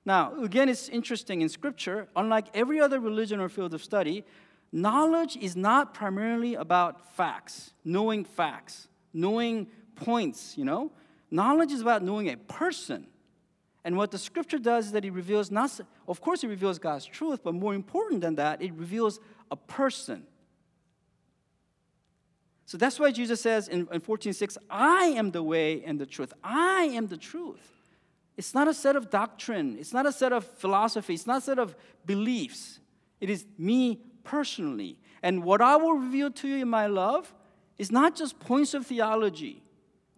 Now, 0.05 0.41
again, 0.41 0.69
it's 0.69 0.87
interesting 0.89 1.41
in 1.41 1.49
Scripture, 1.49 2.07
unlike 2.15 2.45
every 2.53 2.79
other 2.79 2.99
religion 2.99 3.39
or 3.39 3.49
field 3.49 3.73
of 3.73 3.83
study, 3.83 4.23
knowledge 4.71 5.35
is 5.35 5.55
not 5.55 5.93
primarily 5.93 6.55
about 6.55 7.13
facts, 7.15 7.73
knowing 7.83 8.23
facts, 8.23 8.87
knowing 9.13 9.67
points, 9.95 10.57
you 10.57 10.63
know. 10.63 10.91
Knowledge 11.29 11.73
is 11.73 11.81
about 11.81 12.03
knowing 12.03 12.29
a 12.29 12.37
person. 12.37 13.05
And 13.87 13.95
what 13.95 14.11
the 14.11 14.17
scripture 14.17 14.59
does 14.59 14.87
is 14.87 14.91
that 14.91 15.05
it 15.05 15.13
reveals 15.13 15.49
not, 15.49 15.79
of 16.09 16.19
course, 16.19 16.43
it 16.43 16.49
reveals 16.49 16.77
God's 16.77 17.05
truth, 17.05 17.39
but 17.41 17.53
more 17.53 17.73
important 17.73 18.19
than 18.19 18.35
that, 18.35 18.61
it 18.61 18.73
reveals 18.73 19.21
a 19.49 19.55
person. 19.55 20.23
So 22.65 22.77
that's 22.77 22.99
why 22.99 23.11
Jesus 23.11 23.39
says 23.39 23.69
in, 23.69 23.87
in 23.93 24.01
14:6, 24.01 24.57
I 24.69 25.05
am 25.15 25.31
the 25.31 25.41
way 25.41 25.85
and 25.85 26.01
the 26.01 26.05
truth. 26.05 26.33
I 26.43 26.91
am 26.95 27.07
the 27.07 27.15
truth. 27.15 27.65
It's 28.35 28.53
not 28.53 28.67
a 28.67 28.73
set 28.73 28.97
of 28.97 29.09
doctrine, 29.09 29.77
it's 29.79 29.93
not 29.93 30.05
a 30.05 30.11
set 30.11 30.33
of 30.33 30.43
philosophy, 30.43 31.13
it's 31.13 31.25
not 31.25 31.37
a 31.37 31.45
set 31.45 31.57
of 31.57 31.73
beliefs. 32.05 32.81
It 33.21 33.29
is 33.29 33.45
me 33.57 34.01
personally. 34.25 34.99
And 35.23 35.45
what 35.45 35.61
I 35.61 35.77
will 35.77 35.93
reveal 35.93 36.29
to 36.31 36.47
you 36.49 36.57
in 36.57 36.67
my 36.67 36.87
love 36.87 37.33
is 37.77 37.89
not 37.89 38.17
just 38.17 38.37
points 38.37 38.73
of 38.73 38.85
theology 38.85 39.63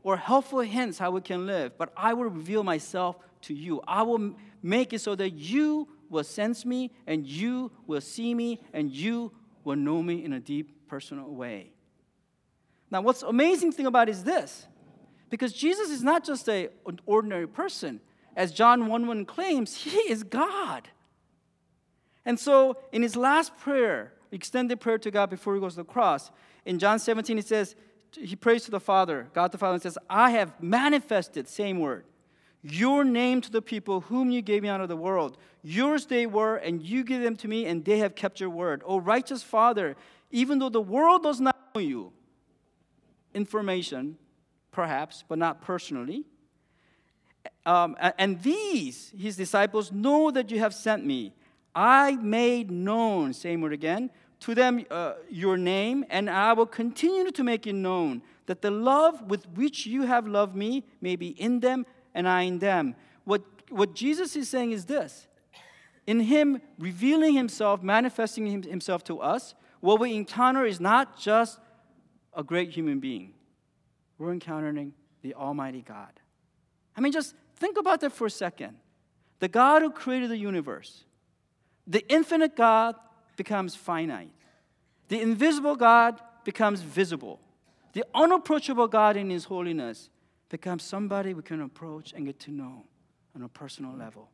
or 0.02 0.18
helpful 0.18 0.62
hints 0.62 0.98
how 0.98 1.12
we 1.12 1.22
can 1.22 1.46
live, 1.46 1.78
but 1.78 1.94
I 1.96 2.14
will 2.14 2.32
reveal 2.32 2.64
myself 2.64 3.18
to 3.44 3.54
you. 3.54 3.82
I 3.88 4.04
will 4.04 4.36
make 4.62 4.94
it 4.94 5.00
so 5.00 5.16
that 5.16 5.32
you 5.32 5.88
will 6.10 6.24
sense 6.24 6.66
me 6.66 6.92
and 7.08 7.26
you 7.26 7.72
will 7.88 8.02
see 8.02 8.34
me 8.34 8.60
and 8.74 8.92
you 8.92 9.32
will 9.64 9.76
know 9.76 10.02
me 10.02 10.24
in 10.24 10.34
a 10.34 10.40
deep 10.40 10.88
personal 10.88 11.30
way. 11.30 11.72
Now, 12.92 13.02
what's 13.02 13.22
amazing 13.22 13.72
thing 13.72 13.86
about 13.86 14.10
is 14.10 14.24
this 14.24 14.68
because 15.30 15.54
Jesus 15.54 15.90
is 15.90 16.04
not 16.04 16.24
just 16.24 16.50
a, 16.50 16.70
an 16.88 17.00
ordinary 17.06 17.48
person. 17.48 18.02
As 18.36 18.52
John 18.52 18.88
1 18.88 19.08
1 19.08 19.26
claims, 19.26 19.76
he 19.76 19.98
is 20.12 20.24
God. 20.24 20.90
And 22.26 22.40
so, 22.40 22.78
in 22.92 23.02
his 23.02 23.16
last 23.16 23.58
prayer, 23.58 24.14
extended 24.32 24.80
prayer 24.80 24.98
to 25.00 25.12
God 25.12 25.30
before 25.30 25.56
he 25.56 25.62
goes 25.62 25.74
to 25.74 25.78
the 25.78 25.84
cross, 25.84 26.32
in 26.66 26.80
John 26.80 27.00
17, 27.00 27.38
he 27.38 27.42
says, 27.42 27.76
he 28.12 28.36
prays 28.36 28.64
to 28.66 28.72
the 28.72 28.80
Father, 28.80 29.28
God 29.34 29.52
the 29.52 29.58
Father, 29.58 29.74
and 29.74 29.82
says, 29.82 29.98
I 30.10 30.32
have 30.32 30.62
manifested, 30.62 31.48
same 31.48 31.80
word, 31.80 32.06
your 32.62 33.04
name 33.04 33.42
to 33.42 33.52
the 33.52 33.62
people 33.62 34.02
whom 34.02 34.32
you 34.32 34.42
gave 34.42 34.64
me 34.64 34.70
out 34.70 34.82
of 34.82 34.90
the 34.90 34.98
world. 34.98 35.38
Yours 35.64 36.06
they 36.06 36.26
were, 36.26 36.58
and 36.58 36.82
you 36.82 37.04
gave 37.04 37.22
them 37.22 37.36
to 37.38 37.48
me, 37.48 37.66
and 37.66 37.86
they 37.86 38.00
have 38.00 38.16
kept 38.16 38.40
your 38.40 38.50
word. 38.50 38.82
O 38.86 39.00
righteous 39.00 39.44
Father, 39.44 39.96
even 40.32 40.60
though 40.60 40.70
the 40.70 40.82
world 40.82 41.24
does 41.24 41.40
not 41.40 41.56
know 41.74 41.82
you, 41.82 42.14
information, 43.34 44.18
perhaps, 44.72 45.24
but 45.28 45.38
not 45.38 45.62
personally. 45.62 46.26
Um, 47.66 47.96
and 48.18 48.42
these, 48.42 49.14
his 49.18 49.36
disciples, 49.36 49.92
know 49.92 50.32
that 50.32 50.52
you 50.52 50.60
have 50.60 50.74
sent 50.74 51.06
me. 51.06 51.34
I 51.76 52.16
made 52.16 52.72
known, 52.72 53.34
same 53.34 53.62
word 53.62 53.74
again, 53.74 54.10
to 54.42 54.56
them 54.56 54.86
uh, 54.90 55.14
your 55.30 55.58
name, 55.58 56.06
and 56.10 56.30
I 56.30 56.54
will 56.54 56.66
continue 56.66 57.32
to 57.32 57.44
make 57.44 57.68
it 57.68 57.74
known 57.74 58.22
that 58.46 58.62
the 58.62 58.72
love 58.72 59.22
with 59.30 59.48
which 59.50 59.86
you 59.86 60.04
have 60.04 60.28
loved 60.28 60.56
me 60.56 60.84
may 61.02 61.16
be 61.16 61.30
in 61.30 61.60
them 61.60 61.86
and 62.20 62.28
I 62.28 62.42
in 62.42 62.60
them. 62.60 62.96
What, 63.24 63.42
what 63.70 63.96
Jesus 63.96 64.36
is 64.36 64.50
saying 64.50 64.74
is 64.74 64.86
this 64.86 65.28
in 66.06 66.20
Him 66.20 66.62
revealing 66.78 67.34
Himself, 67.34 67.82
manifesting 67.82 68.64
Himself 68.64 69.04
to 69.06 69.20
us, 69.22 69.56
what 69.80 70.02
we 70.02 70.14
encounter 70.14 70.66
is 70.66 70.82
not 70.82 71.18
just 71.18 71.60
a 72.34 72.44
great 72.44 72.72
human 72.72 73.00
being, 73.00 73.34
we're 74.18 74.34
encountering 74.34 74.94
the 75.22 75.34
Almighty 75.34 75.82
God. 75.82 76.20
I 76.96 77.02
mean, 77.02 77.14
just 77.14 77.34
think 77.56 77.78
about 77.78 78.02
that 78.02 78.12
for 78.12 78.28
a 78.28 78.32
second. 78.32 78.76
The 79.40 79.48
God 79.48 79.82
who 79.82 79.92
created 79.92 80.30
the 80.30 80.38
universe, 80.38 81.06
the 81.88 82.06
infinite 82.10 82.58
God 82.58 82.96
becomes 83.38 83.76
finite. 83.76 84.34
The 85.08 85.22
invisible 85.22 85.78
God 85.78 86.20
becomes 86.44 86.82
visible. 86.82 87.40
The 87.94 88.04
unapproachable 88.14 88.90
God 88.90 89.16
in 89.16 89.30
His 89.30 89.46
holiness 89.46 90.10
becomes 90.50 90.84
somebody 90.84 91.34
we 91.34 91.44
can 91.44 91.62
approach 91.62 92.14
and 92.14 92.26
get 92.26 92.40
to 92.42 92.52
know 92.52 92.84
on 93.36 93.44
a 93.44 93.48
personal 93.48 93.96
level. 93.96 94.30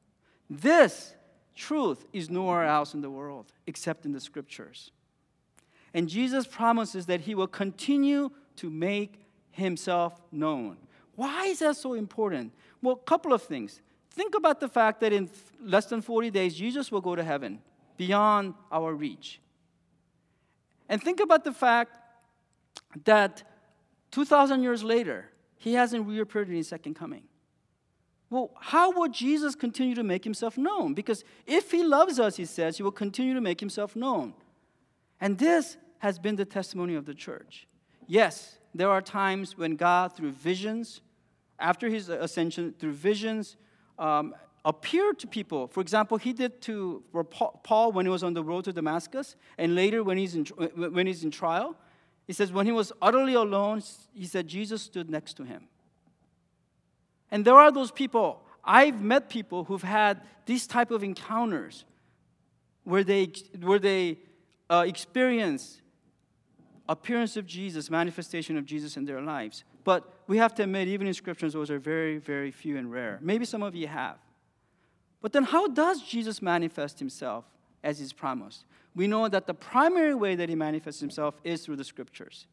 This 0.50 1.16
truth 1.56 2.06
is 2.14 2.30
nowhere 2.30 2.66
else 2.66 2.94
in 2.94 3.02
the 3.02 3.10
world 3.10 3.52
except 3.68 4.06
in 4.06 4.12
the 4.12 4.20
scriptures. 4.20 4.92
And 5.94 6.10
Jesus 6.10 6.46
promises 6.46 7.06
that 7.06 7.22
He 7.22 7.36
will 7.36 7.48
continue 7.48 8.32
to 8.58 8.70
make 8.70 9.22
Himself 9.52 10.22
known. 10.32 10.78
Why 11.16 11.46
is 11.46 11.60
that 11.60 11.78
so 11.78 11.94
important? 11.94 12.52
Well, 12.82 12.96
a 12.96 13.10
couple 13.10 13.34
of 13.34 13.42
things. 13.42 13.82
Think 14.12 14.36
about 14.36 14.60
the 14.60 14.68
fact 14.68 15.02
that 15.02 15.14
in 15.14 15.30
less 15.62 15.86
than 15.86 16.02
40 16.02 16.32
days, 16.32 16.56
Jesus 16.56 16.92
will 16.92 17.02
go 17.02 17.16
to 17.16 17.24
heaven 17.24 17.62
beyond 17.98 18.54
our 18.72 18.94
reach. 18.94 19.40
And 20.88 21.02
think 21.02 21.20
about 21.20 21.44
the 21.44 21.52
fact 21.52 21.98
that 23.06 23.44
2,000 24.12 24.64
years 24.64 24.84
later, 24.84 25.30
he 25.58 25.74
hasn't 25.74 26.08
reappeared 26.08 26.50
in 26.50 26.56
his 26.56 26.68
second 26.68 26.96
coming. 26.96 27.24
Well, 28.30 28.52
how 28.60 28.92
will 28.92 29.08
Jesus 29.08 29.56
continue 29.56 29.96
to 29.96 30.04
make 30.04 30.24
himself 30.24 30.58
known? 30.58 30.94
Because 30.94 31.24
if 31.46 31.72
he 31.72 31.84
loves 31.84 32.20
us, 32.20 32.38
he 32.38 32.46
says, 32.46 32.78
he 32.78 32.84
will 32.84 32.92
continue 32.92 33.34
to 33.34 33.42
make 33.42 33.60
himself 33.60 33.96
known. 33.96 34.34
And 35.22 35.38
this 35.38 35.78
has 36.00 36.20
been 36.20 36.36
the 36.36 36.46
testimony 36.46 36.96
of 36.96 37.06
the 37.06 37.14
church. 37.14 37.68
Yes, 38.08 38.58
there 38.74 38.90
are 38.90 39.02
times 39.02 39.58
when 39.58 39.76
God, 39.76 40.16
through 40.16 40.32
visions, 40.32 41.02
after 41.60 41.88
his 41.88 42.10
ascension, 42.10 42.74
through 42.78 42.94
visions, 42.94 43.56
um, 43.98 44.36
appeared 44.66 45.20
to 45.20 45.28
people. 45.28 45.68
For 45.68 45.80
example, 45.80 46.18
he 46.18 46.34
did 46.34 46.62
to 46.64 47.04
Paul 47.64 47.92
when 47.92 48.06
he 48.06 48.10
was 48.10 48.24
on 48.24 48.34
the 48.34 48.44
road 48.44 48.66
to 48.66 48.74
Damascus, 48.74 49.36
and 49.58 49.76
later 49.76 50.04
when 50.04 50.18
he's 50.18 50.36
in, 50.36 50.46
when 50.46 51.08
he's 51.08 51.24
in 51.24 51.32
trial. 51.32 51.78
He 52.28 52.34
says, 52.34 52.52
when 52.52 52.66
he 52.66 52.72
was 52.72 52.92
utterly 53.02 53.34
alone, 53.34 53.82
he 54.14 54.26
said 54.26 54.48
Jesus 54.48 54.82
stood 54.82 55.10
next 55.10 55.36
to 55.36 55.44
him. 55.44 55.68
And 57.32 57.46
there 57.46 57.56
are 57.56 57.72
those 57.72 57.92
people, 57.92 58.42
I've 58.64 59.02
met 59.02 59.30
people 59.30 59.66
who've 59.66 59.82
had 59.82 60.22
these 60.46 60.68
type 60.68 60.92
of 60.92 61.04
encounters 61.04 61.86
where 62.84 63.04
they, 63.04 63.32
where 63.62 63.80
they 63.80 64.20
uh, 64.70 64.86
experience 64.88 65.82
appearance 66.88 67.36
of 67.38 67.46
Jesus, 67.46 67.90
manifestation 67.90 68.58
of 68.58 68.66
Jesus 68.66 68.98
in 68.98 69.06
their 69.06 69.22
lives. 69.22 69.64
But 69.84 70.08
we 70.28 70.38
have 70.38 70.54
to 70.56 70.64
admit, 70.64 70.88
even 70.88 71.08
in 71.08 71.14
scriptures, 71.14 71.54
those 71.54 71.72
are 71.72 71.80
very, 71.80 72.18
very 72.18 72.52
few 72.52 72.78
and 72.78 72.92
rare. 72.92 73.20
Maybe 73.22 73.46
some 73.46 73.64
of 73.64 73.76
you 73.76 73.88
have. 73.88 74.18
But 75.22 75.34
then, 75.34 75.44
how 75.44 75.68
does 75.68 76.02
Jesus 76.02 76.42
manifest 76.42 77.00
himself 77.00 77.46
as 77.84 78.00
he's 78.00 78.14
promised? 78.14 78.66
We 78.96 79.08
know 79.08 79.28
that 79.28 79.46
the 79.46 79.54
primary 79.54 80.16
way 80.16 80.36
that 80.36 80.48
he 80.48 80.56
manifests 80.56 81.02
himself 81.02 81.36
is 81.44 81.66
through 81.66 81.76
the 81.76 81.84
scriptures. 81.84 82.48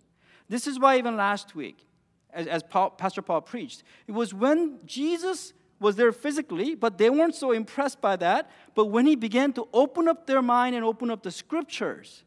This 0.49 0.67
is 0.67 0.79
why, 0.79 0.99
even 0.99 1.17
last 1.17 1.55
week, 1.55 1.87
as, 2.33 2.47
as 2.47 2.63
Paul, 2.63 2.91
Pastor 2.91 3.23
Paul 3.23 3.41
preached, 3.43 3.85
it 4.07 4.13
was 4.13 4.35
when 4.35 4.81
Jesus 4.85 5.53
was 5.79 5.97
there 5.97 6.13
physically, 6.13 6.75
but 6.75 6.99
they 6.99 7.11
weren't 7.11 7.35
so 7.35 7.53
impressed 7.53 8.01
by 8.01 8.17
that. 8.17 8.51
But 8.75 8.87
when 8.87 9.07
he 9.07 9.17
began 9.17 9.53
to 9.55 9.69
open 9.73 10.09
up 10.09 10.27
their 10.27 10.43
mind 10.43 10.75
and 10.75 10.85
open 10.85 11.11
up 11.11 11.23
the 11.23 11.31
scriptures, 11.31 12.25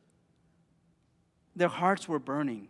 their 1.55 1.69
hearts 1.69 2.07
were 2.07 2.19
burning. 2.19 2.67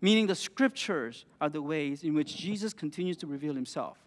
Meaning, 0.00 0.26
the 0.28 0.34
scriptures 0.34 1.26
are 1.40 1.50
the 1.50 1.60
ways 1.60 2.02
in 2.02 2.14
which 2.14 2.36
Jesus 2.36 2.72
continues 2.72 3.16
to 3.18 3.26
reveal 3.26 3.54
himself. 3.54 3.98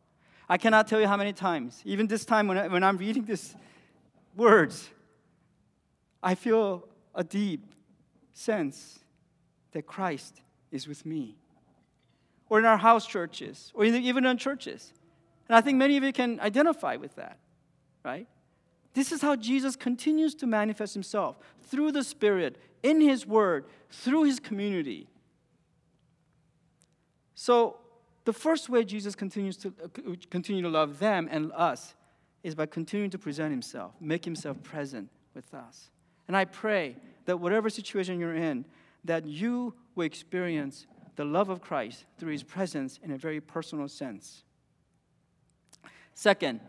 I 0.50 0.58
cannot 0.58 0.88
tell 0.88 1.00
you 1.00 1.08
how 1.08 1.18
many 1.18 1.34
times, 1.34 1.82
even 1.86 2.08
this 2.08 2.26
time 2.26 2.48
when, 2.48 2.58
I, 2.58 2.68
when 2.68 2.84
I'm 2.84 2.98
reading 2.98 3.26
these 3.26 3.56
words, 4.36 4.90
I 6.24 6.36
feel 6.36 6.88
a 7.14 7.24
deep 7.24 7.76
sense 8.34 9.00
that 9.74 9.86
Christ 9.86 10.42
is 10.72 10.88
with 10.88 11.06
me. 11.06 11.36
Or 12.50 12.60
in 12.60 12.66
our 12.66 12.78
house 12.78 13.06
churches, 13.06 13.72
or 13.76 13.84
even 13.84 14.26
in 14.26 14.38
churches. 14.38 14.94
And 15.50 15.56
I 15.56 15.62
think 15.62 15.78
many 15.78 15.98
of 15.98 16.04
you 16.04 16.14
can 16.14 16.40
identify 16.40 16.96
with 16.96 17.16
that, 17.16 17.38
right? 18.06 18.28
This 18.94 19.12
is 19.12 19.22
how 19.22 19.36
Jesus 19.36 19.76
continues 19.76 20.36
to 20.36 20.48
manifest 20.48 20.94
himself 20.94 21.38
through 21.64 21.92
the 21.92 22.04
Spirit, 22.04 22.58
in 22.84 23.02
his 23.02 23.26
word, 23.26 23.66
through 23.90 24.24
his 24.24 24.40
community. 24.40 25.08
So, 27.34 27.78
the 28.26 28.34
first 28.34 28.70
way 28.70 28.86
Jesus 28.86 29.16
continues 29.16 29.58
to 29.58 29.74
uh, 29.84 30.16
continue 30.30 30.62
to 30.62 30.70
love 30.70 31.00
them 31.00 31.28
and 31.30 31.52
us 31.54 31.94
is 32.42 32.56
by 32.56 32.68
continuing 32.68 33.10
to 33.10 33.18
present 33.18 33.52
himself, 33.52 33.94
make 34.00 34.24
himself 34.24 34.62
present 34.64 35.10
with 35.34 35.54
us. 35.54 35.90
And 36.28 36.38
I 36.38 36.46
pray 36.46 36.98
that 37.26 37.38
whatever 37.38 37.70
situation 37.70 38.20
you're 38.20 38.36
in, 38.36 38.66
that 39.04 39.26
you 39.26 39.74
will 39.96 40.06
experience 40.06 40.88
the 41.16 41.26
love 41.26 41.50
of 41.50 41.62
Christ 41.62 42.06
through 42.18 42.32
his 42.32 42.44
presence 42.44 43.00
in 43.04 43.12
a 43.12 43.18
very 43.18 43.40
personal 43.40 43.88
sense. 43.88 44.44
Second, 46.14 46.60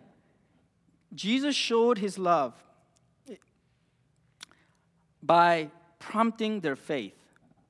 Jesus 1.15 1.55
showed 1.55 1.99
his 1.99 2.19
love 2.19 2.55
by 5.23 5.71
prompting 5.99 6.61
their 6.61 6.77
faith. 6.77 7.15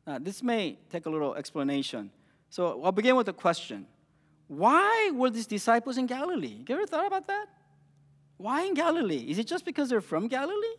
Now, 0.06 0.18
this 0.18 0.42
may 0.42 0.78
take 0.90 1.06
a 1.06 1.10
little 1.10 1.34
explanation. 1.34 2.10
So 2.50 2.82
I'll 2.82 2.92
begin 2.92 3.16
with 3.16 3.28
a 3.28 3.32
question. 3.32 3.86
Why 4.48 5.10
were 5.14 5.30
these 5.30 5.46
disciples 5.46 5.96
in 5.96 6.06
Galilee? 6.06 6.64
You 6.68 6.74
ever 6.74 6.86
thought 6.86 7.06
about 7.06 7.26
that? 7.28 7.46
Why 8.36 8.62
in 8.64 8.74
Galilee? 8.74 9.24
Is 9.28 9.38
it 9.38 9.46
just 9.46 9.64
because 9.64 9.88
they're 9.88 10.00
from 10.00 10.28
Galilee? 10.28 10.76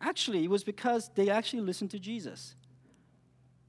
Actually, 0.00 0.44
it 0.44 0.50
was 0.50 0.64
because 0.64 1.10
they 1.14 1.30
actually 1.30 1.62
listened 1.62 1.90
to 1.90 1.98
Jesus. 1.98 2.54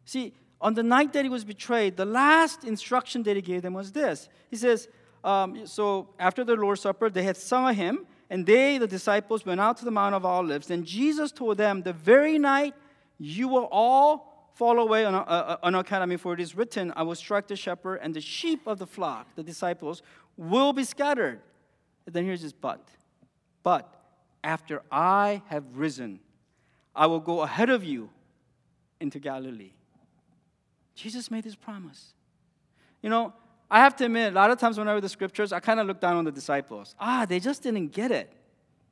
See, 0.06 0.34
on 0.60 0.74
the 0.74 0.84
night 0.84 1.14
that 1.14 1.24
he 1.24 1.30
was 1.30 1.44
betrayed, 1.44 1.98
the 1.98 2.06
last 2.06 2.64
instruction 2.64 3.24
that 3.24 3.36
he 3.36 3.42
gave 3.42 3.62
them 3.62 3.74
was 3.74 3.92
this. 3.92 4.28
He 4.50 4.56
says, 4.56 4.88
um, 5.24 5.68
So 5.68 6.10
after 6.20 6.44
the 6.44 6.56
Lord's 6.56 6.82
Supper, 6.82 7.10
they 7.10 7.24
had 7.24 7.38
sung 7.38 7.68
a 7.68 7.74
hymn, 7.74 8.06
and 8.30 8.46
they, 8.46 8.78
the 8.78 8.88
disciples, 8.88 9.46
went 9.46 9.62
out 9.62 9.78
to 9.78 9.86
the 9.86 9.92
Mount 9.92 10.16
of 10.16 10.26
Olives. 10.26 10.68
Then 10.68 10.84
Jesus 10.84 11.32
told 11.32 11.58
them, 11.58 11.84
The 11.84 11.94
very 11.94 12.38
night 12.40 12.74
you 13.20 13.48
will 13.48 13.68
all 13.72 14.52
fall 14.56 14.80
away 14.80 15.06
on, 15.06 15.14
uh, 15.14 15.58
on 15.62 15.76
academy, 15.76 16.18
for 16.18 16.34
it 16.34 16.40
is 16.40 16.56
written, 16.56 16.92
I 16.96 17.04
will 17.04 17.16
strike 17.16 17.48
the 17.48 17.56
shepherd, 17.56 17.98
and 17.98 18.14
the 18.14 18.22
sheep 18.22 18.66
of 18.66 18.80
the 18.80 18.88
flock, 18.88 19.28
the 19.36 19.44
disciples, 19.44 20.02
will 20.36 20.74
be 20.74 20.84
scattered. 20.84 21.40
And 22.06 22.16
then 22.16 22.26
here's 22.26 22.42
his 22.42 22.54
but. 22.54 22.90
But 23.62 23.97
after 24.48 24.82
I 24.90 25.42
have 25.48 25.66
risen, 25.76 26.22
I 26.96 27.06
will 27.06 27.20
go 27.20 27.42
ahead 27.42 27.70
of 27.70 27.84
you 27.84 28.10
into 29.02 29.20
Galilee. 29.20 29.74
Jesus 30.96 31.30
made 31.30 31.44
this 31.44 31.54
promise. 31.54 32.14
You 33.02 33.10
know, 33.10 33.34
I 33.70 33.80
have 33.80 33.98
to 33.98 34.06
admit, 34.06 34.32
a 34.32 34.36
lot 34.36 34.50
of 34.50 34.58
times 34.58 34.78
when 34.78 34.88
I 34.88 34.94
read 34.94 35.04
the 35.04 35.10
scriptures, 35.10 35.52
I 35.52 35.60
kind 35.60 35.82
of 35.82 35.86
look 35.86 36.00
down 36.00 36.16
on 36.16 36.24
the 36.24 36.32
disciples. 36.32 36.96
Ah, 36.98 37.26
they 37.28 37.42
just 37.42 37.62
didn't 37.62 37.90
get 37.90 38.10
it, 38.10 38.32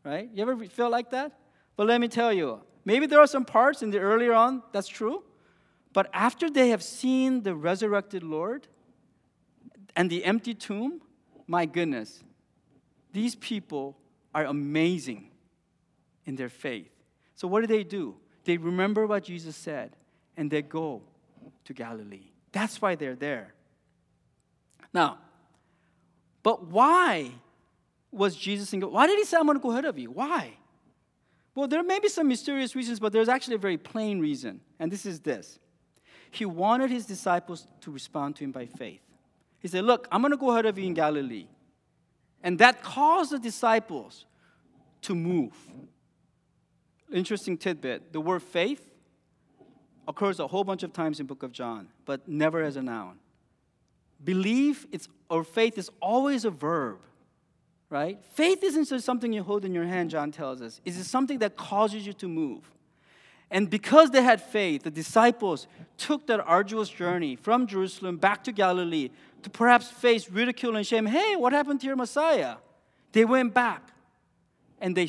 right? 0.03 0.29
You 0.33 0.41
ever 0.41 0.57
feel 0.65 0.89
like 0.89 1.09
that? 1.11 1.31
But 1.77 1.87
let 1.87 2.01
me 2.01 2.09
tell 2.09 2.33
you, 2.33 2.59
maybe 2.83 3.05
there 3.05 3.21
are 3.21 3.27
some 3.27 3.45
parts 3.45 3.81
in 3.81 3.91
the 3.91 3.99
earlier 3.99 4.33
on 4.33 4.61
that's 4.73 4.89
true, 4.89 5.23
but 5.93 6.09
after 6.11 6.49
they 6.49 6.67
have 6.69 6.83
seen 6.83 7.43
the 7.43 7.55
resurrected 7.55 8.23
Lord 8.23 8.67
and 9.95 10.09
the 10.09 10.25
empty 10.25 10.53
tomb, 10.53 11.01
my 11.47 11.65
goodness, 11.65 12.25
these 13.13 13.35
people 13.35 13.97
are 14.33 14.43
amazing 14.43 15.31
in 16.25 16.35
their 16.35 16.49
faith. 16.49 16.91
So, 17.35 17.47
what 17.47 17.61
do 17.61 17.67
they 17.67 17.83
do? 17.83 18.15
They 18.43 18.57
remember 18.57 19.07
what 19.07 19.23
Jesus 19.23 19.55
said 19.55 19.95
and 20.37 20.49
they 20.49 20.61
go 20.61 21.01
to 21.65 21.73
Galilee. 21.73 22.31
That's 22.51 22.81
why 22.81 22.95
they're 22.95 23.15
there. 23.15 23.53
Now, 24.93 25.17
but 26.43 26.67
why 26.67 27.31
was 28.11 28.35
Jesus 28.35 28.71
in? 28.71 28.81
Why 28.81 29.07
did 29.07 29.17
he 29.17 29.25
say, 29.25 29.37
I'm 29.37 29.45
going 29.45 29.57
to 29.57 29.61
go 29.61 29.71
ahead 29.71 29.85
of 29.85 29.97
you? 29.97 30.11
Why? 30.11 30.53
Well, 31.53 31.67
there 31.67 31.83
may 31.83 31.99
be 31.99 32.09
some 32.09 32.27
mysterious 32.27 32.75
reasons, 32.75 32.99
but 32.99 33.13
there's 33.13 33.29
actually 33.29 33.55
a 33.55 33.59
very 33.59 33.77
plain 33.77 34.19
reason, 34.19 34.59
and 34.79 34.91
this 34.91 35.05
is 35.05 35.21
this. 35.21 35.57
He 36.31 36.45
wanted 36.45 36.91
his 36.91 37.05
disciples 37.05 37.65
to 37.81 37.91
respond 37.91 38.35
to 38.37 38.43
him 38.43 38.51
by 38.51 38.65
faith. 38.65 38.99
He 39.59 39.69
said, 39.69 39.85
Look, 39.85 40.07
I'm 40.11 40.21
going 40.21 40.31
to 40.31 40.37
go 40.37 40.51
ahead 40.51 40.65
of 40.65 40.77
you 40.77 40.85
in 40.85 40.93
Galilee. 40.93 41.47
And 42.43 42.59
that 42.59 42.83
caused 42.83 43.31
the 43.31 43.39
disciples 43.39 44.25
to 45.03 45.15
move. 45.15 45.53
Interesting 47.15 47.57
tidbit 47.57 48.11
the 48.11 48.19
word 48.19 48.43
faith 48.43 48.91
occurs 50.05 50.41
a 50.41 50.47
whole 50.47 50.65
bunch 50.65 50.83
of 50.83 50.91
times 50.91 51.21
in 51.21 51.25
book 51.25 51.43
of 51.43 51.53
John, 51.53 51.87
but 52.05 52.27
never 52.27 52.61
as 52.61 52.75
a 52.75 52.81
noun. 52.81 53.19
Belief 54.21 54.85
it's, 54.91 55.07
or 55.29 55.45
faith 55.45 55.77
is 55.77 55.89
always 56.01 56.43
a 56.43 56.49
verb, 56.49 56.97
right? 57.89 58.19
Faith 58.33 58.61
isn't 58.63 58.89
just 58.89 59.05
something 59.05 59.31
you 59.31 59.43
hold 59.43 59.63
in 59.63 59.73
your 59.73 59.85
hand, 59.85 60.09
John 60.09 60.29
tells 60.29 60.61
us. 60.61 60.81
It's 60.83 61.07
something 61.07 61.39
that 61.39 61.55
causes 61.55 62.05
you 62.05 62.11
to 62.13 62.27
move. 62.27 62.69
And 63.49 63.69
because 63.69 64.11
they 64.11 64.21
had 64.21 64.41
faith, 64.41 64.83
the 64.83 64.91
disciples 64.91 65.67
took 65.97 66.27
that 66.27 66.41
arduous 66.41 66.89
journey 66.89 67.37
from 67.37 67.65
Jerusalem 67.65 68.17
back 68.17 68.43
to 68.43 68.51
Galilee 68.51 69.09
to 69.43 69.49
perhaps 69.49 69.87
face 69.89 70.29
ridicule 70.29 70.75
and 70.75 70.85
shame. 70.85 71.05
Hey, 71.05 71.37
what 71.37 71.53
happened 71.53 71.79
to 71.79 71.87
your 71.87 71.95
Messiah? 71.95 72.55
They 73.13 73.23
went 73.23 73.53
back 73.53 73.83
and 74.81 74.97
they, 74.97 75.07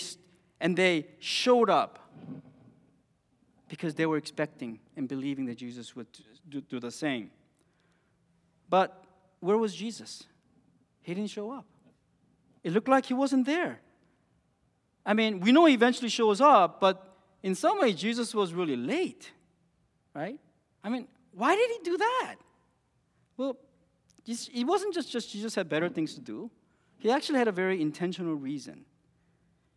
and 0.60 0.76
they 0.76 1.06
showed 1.18 1.70
up 1.70 1.98
because 3.68 3.94
they 3.94 4.06
were 4.06 4.16
expecting 4.16 4.78
and 4.96 5.08
believing 5.08 5.46
that 5.46 5.56
Jesus 5.56 5.94
would 5.96 6.06
do, 6.48 6.80
the 6.80 6.90
same. 6.90 7.30
But 8.68 9.04
where 9.40 9.58
was 9.58 9.74
Jesus? 9.74 10.24
He 11.02 11.14
didn't 11.14 11.30
show 11.30 11.50
up. 11.52 11.66
It 12.62 12.72
looked 12.72 12.88
like 12.88 13.06
he 13.06 13.14
wasn't 13.14 13.46
there. 13.46 13.80
I 15.04 15.14
mean, 15.14 15.40
we 15.40 15.52
know 15.52 15.66
he 15.66 15.74
eventually 15.74 16.08
shows 16.08 16.40
up, 16.40 16.80
but 16.80 17.16
in 17.42 17.54
some 17.54 17.78
way, 17.78 17.92
Jesus 17.92 18.34
was 18.34 18.52
really 18.52 18.76
late, 18.76 19.30
right? 20.14 20.38
I 20.82 20.88
mean, 20.88 21.06
why 21.32 21.54
did 21.54 21.70
he 21.70 21.78
do 21.84 21.96
that? 21.96 22.36
Well, 23.36 23.56
it 24.26 24.66
wasn't 24.66 24.94
just, 24.94 25.12
just 25.12 25.30
Jesus 25.30 25.54
had 25.54 25.68
better 25.68 25.88
things 25.88 26.14
to 26.14 26.20
do. 26.20 26.50
He 26.98 27.10
actually 27.10 27.38
had 27.38 27.46
a 27.46 27.52
very 27.52 27.80
intentional 27.80 28.34
reason. 28.34 28.84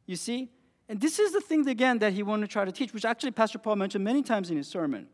You 0.07 0.15
see, 0.15 0.49
and 0.89 0.99
this 0.99 1.19
is 1.19 1.31
the 1.31 1.39
thing, 1.39 1.69
again, 1.69 1.99
that 1.99 2.13
he 2.13 2.23
wanted 2.23 2.47
to 2.47 2.51
try 2.51 2.65
to 2.65 2.71
teach, 2.71 2.93
which 2.93 3.05
actually 3.05 3.29
Pastor 3.29 3.59
Paul 3.59 3.75
mentioned 3.75 4.03
many 4.03 4.23
times 4.23 4.49
in 4.49 4.57
his 4.57 4.67
sermon. 4.67 5.07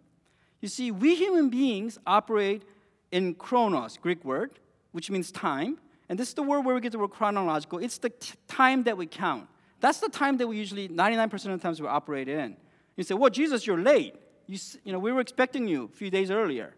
You 0.61 0.69
see, 0.69 0.89
we 0.89 1.15
human 1.15 1.49
beings 1.49 1.99
operate 2.07 2.63
in 3.11 3.35
chronos, 3.35 3.97
Greek 3.97 4.23
word, 4.23 4.57
which 4.93 5.11
means 5.11 5.33
time. 5.33 5.77
And 6.07 6.17
this 6.17 6.29
is 6.29 6.33
the 6.33 6.43
word 6.43 6.61
where 6.61 6.73
we 6.73 6.79
get 6.79 6.93
the 6.93 6.99
word 6.99 7.11
chronological. 7.11 7.79
It's 7.79 7.97
the 7.97 8.09
t- 8.09 8.35
time 8.47 8.83
that 8.83 8.97
we 8.97 9.05
count. 9.05 9.49
That's 9.81 9.99
the 9.99 10.07
time 10.07 10.38
that 10.38 10.47
we 10.47 10.57
usually, 10.57 10.88
99% 10.88 11.33
of 11.33 11.41
the 11.41 11.57
times 11.57 11.81
we 11.81 11.88
operate 11.88 12.29
in. 12.29 12.55
You 12.95 13.03
say, 13.03 13.13
well, 13.13 13.29
Jesus, 13.29 13.67
you're 13.67 13.81
late. 13.81 14.15
You, 14.47 14.57
you 14.85 14.93
know, 14.93 14.99
we 14.99 15.11
were 15.11 15.19
expecting 15.19 15.67
you 15.67 15.85
a 15.85 15.97
few 15.97 16.09
days 16.09 16.31
earlier. 16.31 16.73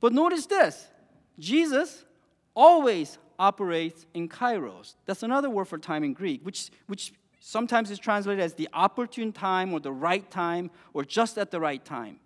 But 0.00 0.12
notice 0.12 0.44
this 0.44 0.88
Jesus 1.38 2.04
always 2.54 3.16
operates 3.38 4.04
in 4.12 4.28
kairos. 4.28 4.94
That's 5.06 5.22
another 5.22 5.48
word 5.48 5.66
for 5.66 5.78
time 5.78 6.04
in 6.04 6.12
Greek, 6.12 6.44
which, 6.44 6.70
which 6.86 7.12
sometimes 7.40 7.90
it's 7.90 8.00
translated 8.00 8.42
as 8.42 8.54
the 8.54 8.68
opportune 8.72 9.32
time 9.32 9.72
or 9.72 9.80
the 9.80 9.92
right 9.92 10.28
time 10.30 10.70
or 10.92 11.04
just 11.04 11.38
at 11.38 11.50
the 11.50 11.60
right 11.60 11.84
time. 11.84 12.18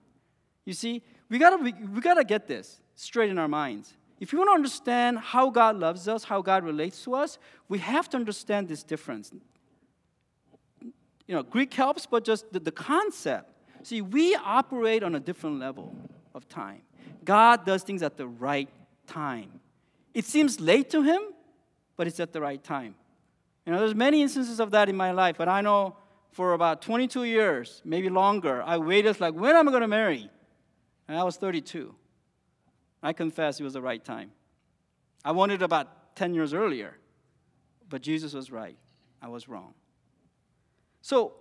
You 0.65 0.73
see, 0.73 1.03
we 1.29 1.39
gotta, 1.39 1.57
we, 1.57 1.73
we 1.73 2.01
gotta 2.01 2.25
get 2.25 2.47
this 2.47 2.81
straight 2.95 3.31
in 3.31 3.39
our 3.39 3.49
minds. 3.49 3.95
If 4.21 4.33
you 4.33 4.39
want 4.39 4.51
to 4.51 4.55
understand 4.55 5.19
how 5.19 5.51
God 5.51 5.77
loves 5.77 6.07
us, 6.07 6.25
how 6.25 6.43
God 6.43 6.63
relates 6.65 7.03
to 7.05 7.15
us, 7.15 7.39
we 7.69 7.79
have 7.79 8.09
to 8.11 8.17
understand 8.17 8.69
this 8.69 8.85
difference. 8.85 9.33
You 10.81 11.35
know, 11.35 11.43
Greek 11.43 11.75
helps, 11.75 12.07
but 12.07 12.25
just 12.25 12.53
the, 12.53 12.61
the 12.61 12.71
concept. 12.71 13.51
See, 13.83 14.01
we 14.01 14.37
operate 14.37 15.03
on 15.03 15.17
a 15.17 15.21
different 15.21 15.59
level 15.59 15.97
of 16.35 16.49
time. 16.49 16.83
God 17.25 17.67
does 17.67 17.83
things 17.83 18.03
at 18.03 18.17
the 18.17 18.27
right 18.27 18.69
time. 19.07 19.61
It 20.15 20.25
seems 20.25 20.61
late 20.61 20.91
to 20.91 21.03
him, 21.03 21.21
but 21.97 22.07
it's 22.07 22.21
at 22.21 22.33
the 22.33 22.41
right 22.41 22.63
time. 22.63 22.95
You 23.65 23.73
know, 23.73 23.79
there's 23.79 23.95
many 23.95 24.23
instances 24.23 24.61
of 24.61 24.71
that 24.73 24.89
in 24.89 24.97
my 24.97 25.13
life, 25.13 25.37
but 25.39 25.49
I 25.49 25.61
know 25.61 25.97
for 26.33 26.55
about 26.55 26.83
22 26.83 27.25
years, 27.25 27.83
maybe 27.85 28.09
longer, 28.09 28.63
I 28.63 28.79
waited 28.79 29.21
like, 29.21 29.35
when 29.35 29.55
am 29.55 29.69
I 29.69 29.71
going 29.71 29.83
to 29.83 29.89
marry? 29.89 30.31
And 31.07 31.19
I 31.19 31.25
was 31.25 31.37
32. 31.37 31.95
I 33.03 33.13
confess 33.13 33.61
it 33.61 33.65
was 33.65 33.75
the 33.75 33.83
right 33.83 34.03
time. 34.03 34.33
I 35.25 35.33
wanted 35.33 35.63
about 35.63 36.17
10 36.17 36.35
years 36.35 36.55
earlier, 36.55 36.97
but 37.89 38.03
Jesus 38.03 38.33
was 38.33 38.51
right. 38.51 38.77
I 39.21 39.29
was 39.29 39.49
wrong. 39.49 39.75
So, 41.01 41.35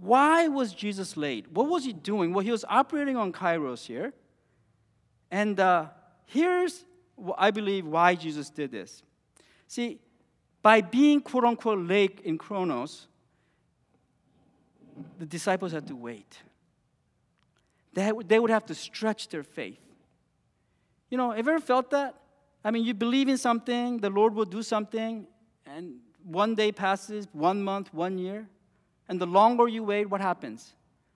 why 0.00 0.48
was 0.48 0.72
Jesus 0.72 1.16
late? 1.16 1.50
What 1.50 1.68
was 1.68 1.84
he 1.84 1.92
doing? 1.92 2.32
Well, 2.32 2.44
he 2.44 2.52
was 2.52 2.64
operating 2.68 3.16
on 3.16 3.32
Kairos 3.32 3.84
here. 3.84 4.12
And 5.30 5.58
uh, 5.58 5.86
here's, 6.26 6.84
I 7.36 7.50
believe, 7.50 7.84
why 7.84 8.14
Jesus 8.14 8.48
did 8.48 8.70
this. 8.70 9.02
See, 9.66 9.98
by 10.68 10.82
being 10.82 11.18
quote 11.22 11.44
unquote 11.44 11.78
late 11.78 12.20
in 12.24 12.36
Chronos, 12.36 13.06
the 15.18 15.24
disciples 15.24 15.72
had 15.72 15.86
to 15.86 15.96
wait. 15.96 16.42
They, 17.94 18.12
they 18.26 18.38
would 18.38 18.50
have 18.50 18.66
to 18.66 18.74
stretch 18.74 19.30
their 19.30 19.42
faith. 19.42 19.80
You 21.08 21.16
know, 21.16 21.30
have 21.30 21.46
you 21.46 21.52
ever 21.52 21.58
felt 21.58 21.88
that? 21.92 22.16
I 22.62 22.70
mean, 22.70 22.84
you 22.84 22.92
believe 22.92 23.28
in 23.28 23.38
something, 23.38 23.96
the 23.96 24.10
Lord 24.10 24.34
will 24.34 24.44
do 24.44 24.62
something, 24.62 25.26
and 25.64 25.94
one 26.22 26.54
day 26.54 26.70
passes, 26.70 27.26
one 27.32 27.62
month, 27.62 27.94
one 27.94 28.18
year, 28.18 28.46
and 29.08 29.18
the 29.18 29.26
longer 29.26 29.68
you 29.68 29.82
wait, 29.82 30.10
what 30.10 30.20
happens? 30.20 30.74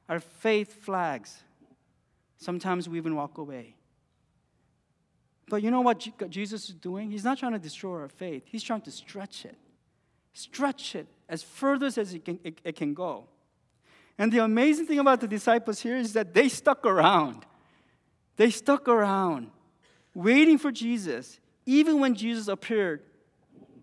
Our 0.09 0.21
faith 0.21 0.83
flags. 0.83 1.43
Sometimes 2.39 2.89
we 2.89 2.97
even 2.97 3.15
walk 3.17 3.37
away. 3.37 3.77
But 5.49 5.63
you 5.63 5.71
know 5.71 5.81
what 5.81 5.99
Jesus 6.31 6.69
is 6.69 6.75
doing? 6.75 7.11
He's 7.11 7.25
not 7.25 7.39
trying 7.39 7.53
to 7.53 7.59
destroy 7.59 8.01
our 8.01 8.09
faith, 8.09 8.45
He's 8.47 8.63
trying 8.63 8.83
to 8.83 8.91
stretch 8.91 9.45
it. 9.45 9.57
Stretch 10.35 10.95
it 10.95 11.07
as 11.29 11.43
further 11.43 11.87
as 11.87 11.99
it 11.99 12.25
can, 12.25 12.39
it, 12.43 12.61
it 12.65 12.77
can 12.77 12.95
go. 12.95 13.27
And 14.19 14.33
the 14.33 14.39
amazing 14.39 14.87
thing 14.87 14.99
about 14.99 15.21
the 15.21 15.29
disciples 15.29 15.81
here 15.81 15.97
is 15.97 16.13
that 16.15 16.33
they 16.33 16.49
stuck 16.49 16.87
around. 16.87 17.45
They 18.37 18.51
stuck 18.51 18.89
around, 18.89 19.51
waiting 20.15 20.59
for 20.59 20.73
Jesus, 20.73 21.39
even 21.67 22.01
when 22.01 22.15
Jesus 22.15 22.49
appeared 22.49 23.03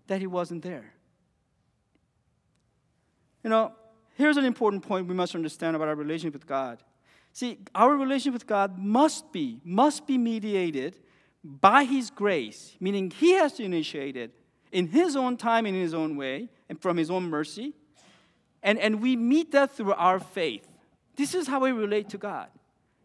that 0.08 0.20
he 0.20 0.26
wasn't 0.26 0.62
there. 0.62 0.92
You 3.44 3.50
know, 3.50 3.72
here's 4.16 4.36
an 4.36 4.44
important 4.44 4.82
point 4.82 5.06
we 5.06 5.14
must 5.14 5.34
understand 5.34 5.76
about 5.76 5.88
our 5.88 5.94
relationship 5.94 6.34
with 6.34 6.46
God. 6.46 6.82
See, 7.32 7.58
our 7.74 7.96
relationship 7.96 8.32
with 8.32 8.46
God 8.46 8.76
must 8.76 9.32
be, 9.32 9.60
must 9.64 10.06
be 10.06 10.18
mediated 10.18 10.98
by 11.42 11.84
His 11.84 12.10
grace, 12.10 12.76
meaning 12.80 13.10
He 13.10 13.32
has 13.32 13.54
to 13.54 13.64
initiate 13.64 14.16
it 14.16 14.32
in 14.72 14.88
His 14.88 15.16
own 15.16 15.36
time, 15.36 15.66
in 15.66 15.74
His 15.74 15.94
own 15.94 16.16
way, 16.16 16.48
and 16.68 16.80
from 16.80 16.96
His 16.96 17.10
own 17.10 17.24
mercy. 17.24 17.74
And, 18.62 18.78
and 18.78 19.00
we 19.00 19.16
meet 19.16 19.52
that 19.52 19.72
through 19.72 19.94
our 19.94 20.20
faith. 20.20 20.66
This 21.16 21.34
is 21.34 21.46
how 21.46 21.60
we 21.60 21.72
relate 21.72 22.10
to 22.10 22.18
God. 22.18 22.48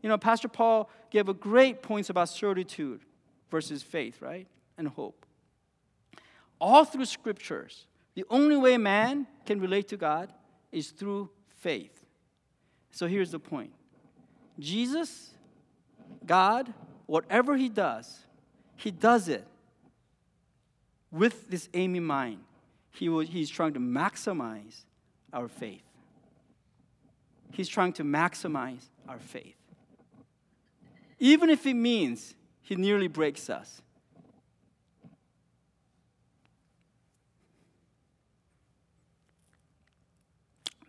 You 0.01 0.09
know, 0.09 0.17
Pastor 0.17 0.47
Paul 0.47 0.89
gave 1.09 1.29
a 1.29 1.33
great 1.33 1.81
points 1.81 2.09
about 2.09 2.29
certitude 2.29 3.01
versus 3.49 3.81
faith, 3.81 4.21
right? 4.21 4.47
And 4.77 4.87
hope. 4.87 5.25
All 6.59 6.85
through 6.85 7.05
scriptures, 7.05 7.87
the 8.13 8.25
only 8.29 8.55
way 8.55 8.77
man 8.77 9.27
can 9.45 9.59
relate 9.59 9.87
to 9.89 9.97
God 9.97 10.31
is 10.71 10.91
through 10.91 11.29
faith. 11.47 12.05
So 12.91 13.07
here's 13.07 13.31
the 13.31 13.39
point 13.39 13.71
Jesus, 14.59 15.31
God, 16.25 16.73
whatever 17.05 17.57
he 17.57 17.69
does, 17.69 18.24
he 18.75 18.91
does 18.91 19.27
it 19.27 19.45
with 21.11 21.49
this 21.49 21.69
aim 21.73 21.95
in 21.95 22.03
mind. 22.03 22.39
He 22.91 23.09
was, 23.09 23.27
he's 23.29 23.49
trying 23.49 23.73
to 23.73 23.79
maximize 23.79 24.83
our 25.33 25.47
faith. 25.47 25.83
He's 27.51 27.69
trying 27.69 27.93
to 27.93 28.03
maximize 28.03 28.83
our 29.07 29.19
faith. 29.19 29.55
Even 31.19 31.49
if 31.49 31.65
it 31.65 31.73
means 31.73 32.35
he 32.61 32.75
nearly 32.75 33.07
breaks 33.07 33.49
us. 33.49 33.81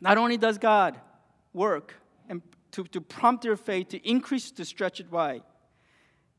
Not 0.01 0.19
only 0.19 0.37
does 0.37 0.59
God 0.59 0.99
work 1.53 1.95
and 2.29 2.43
to, 2.73 2.85
to 2.85 3.01
prompt 3.01 3.45
your 3.45 3.57
faith, 3.57 3.89
to 3.89 4.09
increase, 4.09 4.51
to 4.53 4.65
stretch 4.65 5.01
it 5.01 5.11
wide, 5.11 5.43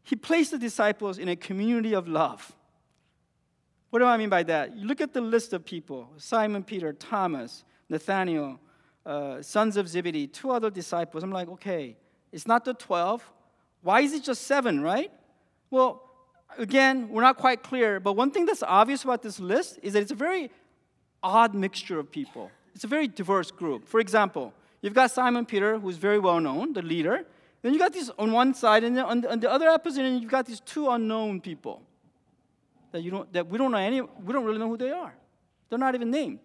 He 0.08 0.16
placed 0.16 0.52
the 0.52 0.58
disciples 0.58 1.18
in 1.18 1.28
a 1.28 1.36
community 1.36 1.94
of 1.94 2.08
love. 2.08 2.56
What 3.90 4.00
do 4.00 4.06
I 4.06 4.16
mean 4.16 4.30
by 4.30 4.44
that? 4.44 4.74
You 4.74 4.88
look 4.88 5.02
at 5.02 5.12
the 5.12 5.20
list 5.20 5.52
of 5.52 5.66
people 5.66 6.08
Simon 6.16 6.64
Peter, 6.64 6.94
Thomas, 6.94 7.66
Nathaniel, 7.90 8.58
uh, 9.06 9.42
sons 9.42 9.76
of 9.76 9.90
Zebedee, 9.90 10.28
two 10.28 10.50
other 10.52 10.70
disciples. 10.70 11.26
I'm 11.26 11.32
like, 11.34 11.50
okay, 11.50 11.98
it's 12.32 12.48
not 12.48 12.64
the 12.64 12.74
12. 12.74 13.22
Why 13.82 14.00
is 14.00 14.14
it 14.14 14.24
just 14.24 14.44
seven, 14.44 14.80
right? 14.80 15.12
Well, 15.72 16.02
again, 16.58 17.10
we're 17.10 17.22
not 17.22 17.36
quite 17.36 17.62
clear, 17.62 18.00
but 18.00 18.14
one 18.14 18.32
thing 18.32 18.46
that's 18.46 18.64
obvious 18.64 19.04
about 19.04 19.22
this 19.22 19.42
list 19.42 19.78
is 19.84 19.92
that 19.92 20.04
it's 20.04 20.12
a 20.14 20.16
very 20.16 20.50
odd 21.22 21.54
mixture 21.54 22.00
of 22.00 22.10
people. 22.10 22.50
It's 22.74 22.86
a 22.86 22.88
very 22.88 23.10
diverse 23.10 23.52
group. 23.52 23.86
For 23.86 24.00
example, 24.00 24.54
you've 24.82 24.94
got 24.94 25.12
Simon 25.12 25.46
Peter, 25.46 25.78
who's 25.78 25.98
very 25.98 26.18
well 26.18 26.40
known, 26.40 26.72
the 26.72 26.82
leader. 26.82 27.26
Then 27.68 27.74
you 27.74 27.82
got 27.82 27.92
these 27.92 28.10
on 28.18 28.32
one 28.32 28.54
side, 28.54 28.86
and 28.86 28.96
then 28.96 29.04
on 29.04 29.20
the, 29.20 29.30
on 29.30 29.42
the 29.42 29.52
other 29.52 29.68
opposite 29.68 30.02
end, 30.02 30.22
you've 30.22 30.32
got 30.32 30.46
these 30.46 30.62
two 30.62 30.90
unknown 30.90 31.42
people 31.42 31.82
that 32.94 33.02
you 33.02 33.12
don't 33.12 33.34
that 33.34 33.46
we 33.46 33.58
don't 33.58 33.74
know 33.74 33.78
any 33.78 34.00
we 34.00 34.32
don't 34.32 34.46
really 34.46 34.58
know 34.58 34.70
who 34.70 34.78
they 34.78 34.92
are. 34.92 35.14
They're 35.68 35.78
not 35.78 35.94
even 35.94 36.10
named. 36.10 36.40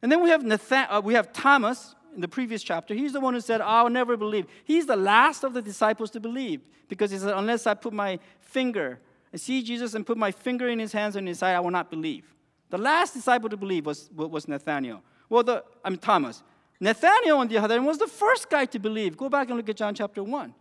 And 0.00 0.12
then 0.12 0.22
we 0.22 0.30
have 0.30 0.44
Nathan, 0.44 0.86
uh, 0.90 1.00
we 1.00 1.14
have 1.14 1.32
Thomas 1.32 1.96
in 2.14 2.20
the 2.20 2.28
previous 2.28 2.62
chapter. 2.62 2.94
He's 2.94 3.14
the 3.14 3.20
one 3.20 3.34
who 3.34 3.40
said, 3.40 3.60
"I'll 3.60 3.90
never 3.90 4.16
believe." 4.16 4.46
He's 4.62 4.86
the 4.86 4.94
last 4.94 5.42
of 5.42 5.54
the 5.54 5.60
disciples 5.60 6.12
to 6.12 6.20
believe 6.20 6.60
because 6.86 7.10
he 7.10 7.18
said, 7.18 7.34
"Unless 7.34 7.66
I 7.66 7.74
put 7.74 7.92
my 7.92 8.20
finger 8.38 9.00
and 9.32 9.40
see 9.40 9.60
Jesus 9.60 9.94
and 9.94 10.06
put 10.06 10.16
my 10.16 10.30
finger 10.30 10.68
in 10.68 10.78
his 10.78 10.92
hands 10.92 11.16
and 11.16 11.26
his 11.26 11.40
side, 11.40 11.56
I 11.56 11.58
will 11.58 11.72
not 11.72 11.90
believe." 11.90 12.32
The 12.70 12.78
last 12.78 13.12
disciple 13.12 13.48
to 13.48 13.56
believe 13.56 13.86
was, 13.86 14.08
was 14.14 14.46
Nathaniel. 14.46 15.02
Well, 15.28 15.42
the, 15.42 15.64
I 15.84 15.90
mean, 15.90 15.98
Thomas. 15.98 16.44
Nathaniel, 16.80 17.38
on 17.38 17.48
the 17.48 17.58
other 17.58 17.74
hand, 17.74 17.86
was 17.86 17.98
the 17.98 18.06
first 18.06 18.50
guy 18.50 18.66
to 18.66 18.78
believe. 18.78 19.16
Go 19.16 19.28
back 19.28 19.48
and 19.48 19.56
look 19.56 19.68
at 19.68 19.76
John 19.76 19.94
chapter 19.94 20.22
1. 20.22 20.54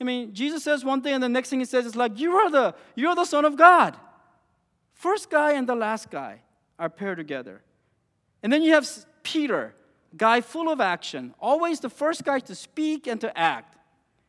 I 0.00 0.04
mean, 0.04 0.34
Jesus 0.34 0.64
says 0.64 0.84
one 0.84 1.02
thing, 1.02 1.14
and 1.14 1.22
the 1.22 1.28
next 1.28 1.50
thing 1.50 1.60
he 1.60 1.64
says 1.64 1.86
is 1.86 1.94
like, 1.94 2.18
You 2.18 2.32
are 2.36 2.50
the, 2.50 2.74
you're 2.96 3.14
the 3.14 3.24
Son 3.24 3.44
of 3.44 3.56
God. 3.56 3.96
First 4.92 5.30
guy 5.30 5.52
and 5.52 5.68
the 5.68 5.74
last 5.74 6.10
guy 6.10 6.40
are 6.78 6.88
paired 6.88 7.18
together. 7.18 7.62
And 8.42 8.52
then 8.52 8.62
you 8.62 8.72
have 8.72 8.88
Peter, 9.22 9.74
guy 10.16 10.40
full 10.40 10.70
of 10.70 10.80
action, 10.80 11.34
always 11.40 11.80
the 11.80 11.88
first 11.88 12.24
guy 12.24 12.40
to 12.40 12.54
speak 12.54 13.06
and 13.06 13.20
to 13.20 13.36
act. 13.38 13.76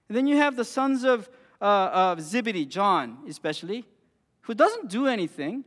And 0.07 0.15
then 0.15 0.27
you 0.27 0.37
have 0.37 0.55
the 0.55 0.65
sons 0.65 1.03
of, 1.03 1.29
uh, 1.61 1.89
of 1.91 2.21
Zebedee, 2.21 2.65
John 2.65 3.17
especially, 3.27 3.85
who 4.41 4.53
doesn't 4.53 4.89
do 4.89 5.07
anything, 5.07 5.63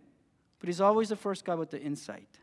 but 0.60 0.68
he's 0.68 0.80
always 0.80 1.08
the 1.08 1.16
first 1.16 1.44
guy 1.44 1.54
with 1.54 1.70
the 1.70 1.80
insight. 1.80 2.37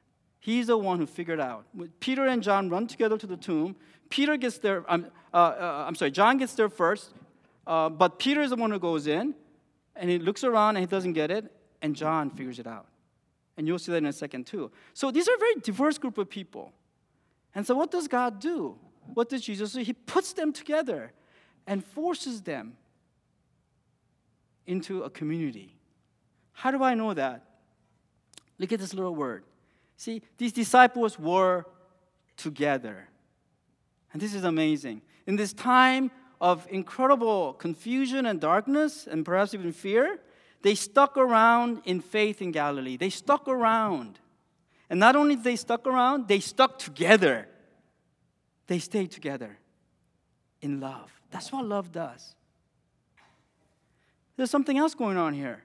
He's 0.46 0.68
the 0.68 0.78
one 0.78 1.00
who 1.00 1.08
figured 1.08 1.40
out. 1.40 1.66
Peter 2.00 2.28
and 2.28 2.44
John 2.44 2.70
run 2.70 2.86
together 2.86 3.18
to 3.18 3.26
the 3.26 3.36
tomb. 3.36 3.76
Peter 4.12 4.38
gets 4.38 4.60
there, 4.60 4.86
um, 4.88 5.08
uh, 5.34 5.38
uh, 5.38 5.86
I'm 5.88 5.96
sorry, 5.96 6.12
John 6.12 6.38
gets 6.38 6.54
there 6.54 6.70
first, 6.70 7.16
uh, 7.66 7.90
but 7.90 8.20
Peter 8.20 8.42
is 8.42 8.52
the 8.52 8.56
one 8.56 8.70
who 8.70 8.78
goes 8.78 9.08
in, 9.08 9.34
and 9.96 10.08
he 10.08 10.20
looks 10.20 10.44
around 10.44 10.76
and 10.76 10.84
he 10.84 10.86
doesn't 10.86 11.14
get 11.14 11.32
it, 11.32 11.52
and 11.82 11.96
John 11.96 12.30
figures 12.30 12.60
it 12.60 12.68
out. 12.68 12.86
And 13.58 13.66
you'll 13.66 13.80
see 13.80 13.92
that 13.92 13.98
in 13.98 14.06
a 14.06 14.14
second 14.14 14.46
too. 14.46 14.70
So 14.94 15.10
these 15.10 15.28
are 15.28 15.34
a 15.34 15.40
very 15.40 15.56
diverse 15.64 15.98
group 15.98 16.20
of 16.20 16.30
people. 16.30 16.74
And 17.56 17.66
so 17.66 17.74
what 17.74 17.90
does 17.90 18.08
God 18.08 18.40
do? 18.40 18.78
What 19.16 19.30
does 19.30 19.42
Jesus 19.42 19.74
do? 19.74 19.80
He 19.82 19.94
puts 19.94 20.34
them 20.34 20.54
together 20.54 21.12
and 21.66 21.84
forces 21.84 22.44
them 22.44 22.78
into 24.68 25.02
a 25.02 25.10
community. 25.10 25.76
How 26.52 26.70
do 26.70 26.84
I 26.84 26.94
know 26.94 27.16
that? 27.16 27.46
Look 28.60 28.72
at 28.72 28.80
this 28.80 28.94
little 28.94 29.16
word. 29.16 29.44
See, 29.98 30.22
these 30.38 30.52
disciples 30.52 31.18
were 31.18 31.66
together. 32.38 33.08
And 34.14 34.22
this 34.22 34.34
is 34.34 34.44
amazing. 34.44 35.02
In 35.26 35.36
this 35.36 35.54
time 35.54 36.12
of 36.40 36.68
incredible 36.70 37.54
confusion 37.54 38.26
and 38.26 38.40
darkness, 38.40 39.08
and 39.08 39.26
perhaps 39.26 39.54
even 39.54 39.72
fear, 39.72 40.20
they 40.62 40.76
stuck 40.76 41.18
around 41.18 41.82
in 41.86 42.02
faith 42.02 42.42
in 42.42 42.52
Galilee. 42.52 42.98
They 42.98 43.10
stuck 43.10 43.48
around. 43.48 44.20
And 44.90 45.00
not 45.00 45.16
only 45.16 45.36
did 45.36 45.44
they 45.44 45.56
stuck 45.56 45.88
around, 45.88 46.28
they 46.28 46.40
stuck 46.40 46.80
together. 46.80 47.48
They 48.68 48.80
stayed 48.80 49.12
together 49.12 49.58
in 50.62 50.80
love. 50.80 51.12
That's 51.32 51.52
what 51.52 51.66
love 51.66 51.92
does. 51.92 52.36
There's 54.38 54.52
something 54.52 54.78
else 54.78 54.96
going 54.96 55.18
on 55.18 55.34
here. 55.34 55.64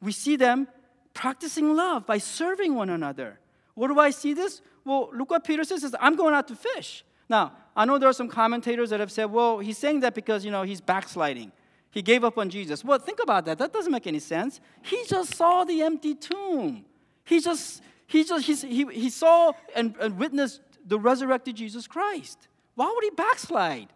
We 0.00 0.12
see 0.12 0.36
them 0.36 0.68
practicing 1.14 1.74
love 1.74 2.06
by 2.06 2.18
serving 2.18 2.74
one 2.74 2.90
another. 2.90 3.38
Where 3.74 3.88
do 3.88 3.98
I 3.98 4.10
see 4.10 4.34
this? 4.34 4.60
Well, 4.84 5.10
look 5.14 5.30
what 5.30 5.44
Peter 5.44 5.64
says, 5.64 5.82
says 5.82 5.94
I'm 6.00 6.16
going 6.16 6.34
out 6.34 6.48
to 6.48 6.56
fish. 6.56 7.04
Now, 7.28 7.52
I 7.74 7.84
know 7.84 7.98
there 7.98 8.08
are 8.08 8.14
some 8.14 8.28
commentators 8.28 8.90
that 8.90 9.00
have 9.00 9.10
said, 9.10 9.26
well, 9.26 9.58
he's 9.58 9.78
saying 9.78 10.00
that 10.00 10.14
because, 10.14 10.44
you 10.44 10.50
know, 10.50 10.62
he's 10.62 10.80
backsliding. 10.80 11.52
He 11.90 12.02
gave 12.02 12.24
up 12.24 12.38
on 12.38 12.50
Jesus. 12.50 12.84
Well, 12.84 12.98
think 12.98 13.20
about 13.22 13.46
that. 13.46 13.58
That 13.58 13.72
doesn't 13.72 13.92
make 13.92 14.06
any 14.06 14.18
sense. 14.18 14.60
He 14.82 15.04
just 15.08 15.34
saw 15.34 15.64
the 15.64 15.82
empty 15.82 16.14
tomb. 16.14 16.84
He 17.24 17.40
just, 17.40 17.82
he 18.06 18.24
just, 18.24 18.46
he, 18.46 18.84
he 18.86 19.10
saw 19.10 19.52
and, 19.74 19.94
and 20.00 20.18
witnessed 20.18 20.60
the 20.84 20.98
resurrected 20.98 21.56
Jesus 21.56 21.86
Christ. 21.86 22.48
Why 22.74 22.92
would 22.92 23.04
he 23.04 23.10
backslide? 23.10 23.88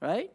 Right? 0.00 0.32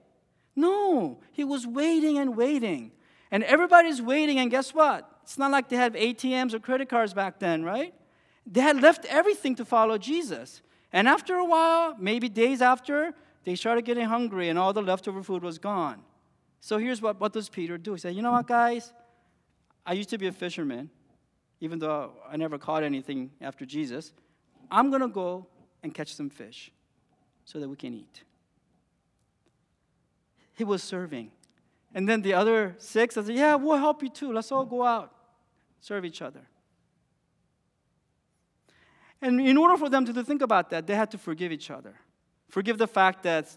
No, 0.56 1.20
he 1.32 1.44
was 1.44 1.68
waiting 1.68 2.18
and 2.18 2.36
waiting. 2.36 2.92
And 3.32 3.44
everybody's 3.44 4.02
waiting, 4.02 4.40
and 4.40 4.50
guess 4.50 4.74
what? 4.74 5.10
It's 5.24 5.38
not 5.38 5.52
like 5.52 5.70
they 5.70 5.76
had 5.76 5.94
ATMs 5.94 6.54
or 6.54 6.60
credit 6.60 6.90
cards 6.90 7.14
back 7.14 7.40
then, 7.40 7.64
right? 7.64 7.94
They 8.50 8.62
had 8.62 8.82
left 8.82 9.06
everything 9.06 9.56
to 9.56 9.66
follow 9.66 9.98
Jesus. 10.00 10.62
And 10.92 11.08
after 11.08 11.36
a 11.36 11.46
while, 11.46 11.96
maybe 12.00 12.28
days 12.30 12.62
after, 12.62 13.14
they 13.44 13.56
started 13.56 13.86
getting 13.86 14.06
hungry 14.06 14.50
and 14.50 14.58
all 14.58 14.74
the 14.74 14.82
leftover 14.82 15.22
food 15.22 15.44
was 15.44 15.60
gone. 15.60 16.02
So 16.60 16.78
here's 16.80 17.02
what, 17.02 17.20
what 17.22 17.32
does 17.32 17.48
Peter 17.48 17.78
do? 17.78 17.94
He 17.94 18.00
said, 18.00 18.16
You 18.16 18.24
know 18.24 18.32
what, 18.32 18.48
guys? 18.48 18.92
I 19.86 19.94
used 19.94 20.10
to 20.10 20.18
be 20.18 20.28
a 20.28 20.32
fisherman, 20.32 20.90
even 21.62 21.80
though 21.80 22.12
I 22.28 22.38
never 22.38 22.58
caught 22.58 22.84
anything 22.84 23.32
after 23.40 23.66
Jesus. 23.66 24.14
I'm 24.70 24.90
going 24.90 25.02
to 25.02 25.08
go 25.08 25.48
and 25.84 25.94
catch 25.94 26.14
some 26.16 26.30
fish 26.30 26.72
so 27.46 27.60
that 27.60 27.70
we 27.70 27.76
can 27.76 27.94
eat. 27.94 28.24
He 30.56 30.64
was 30.64 30.84
serving. 30.84 31.32
And 31.94 32.10
then 32.10 32.22
the 32.22 32.34
other 32.34 32.76
six, 32.78 33.16
I 33.16 33.24
said, 33.24 33.36
Yeah, 33.36 33.56
we'll 33.56 33.78
help 33.78 34.02
you 34.02 34.10
too. 34.10 34.34
Let's 34.34 34.52
all 34.52 34.66
go 34.66 34.84
out, 34.84 35.14
serve 35.80 36.04
each 36.04 36.22
other. 36.22 36.42
And 39.22 39.42
in 39.42 39.58
order 39.58 39.78
for 39.78 39.90
them 39.90 40.06
to 40.06 40.24
think 40.24 40.42
about 40.42 40.70
that, 40.70 40.88
they 40.88 40.96
had 40.96 41.12
to 41.12 41.18
forgive 41.18 41.52
each 41.52 41.70
other. 41.70 41.96
Forgive 42.50 42.78
the 42.78 42.88
fact 42.88 43.24
that, 43.24 43.50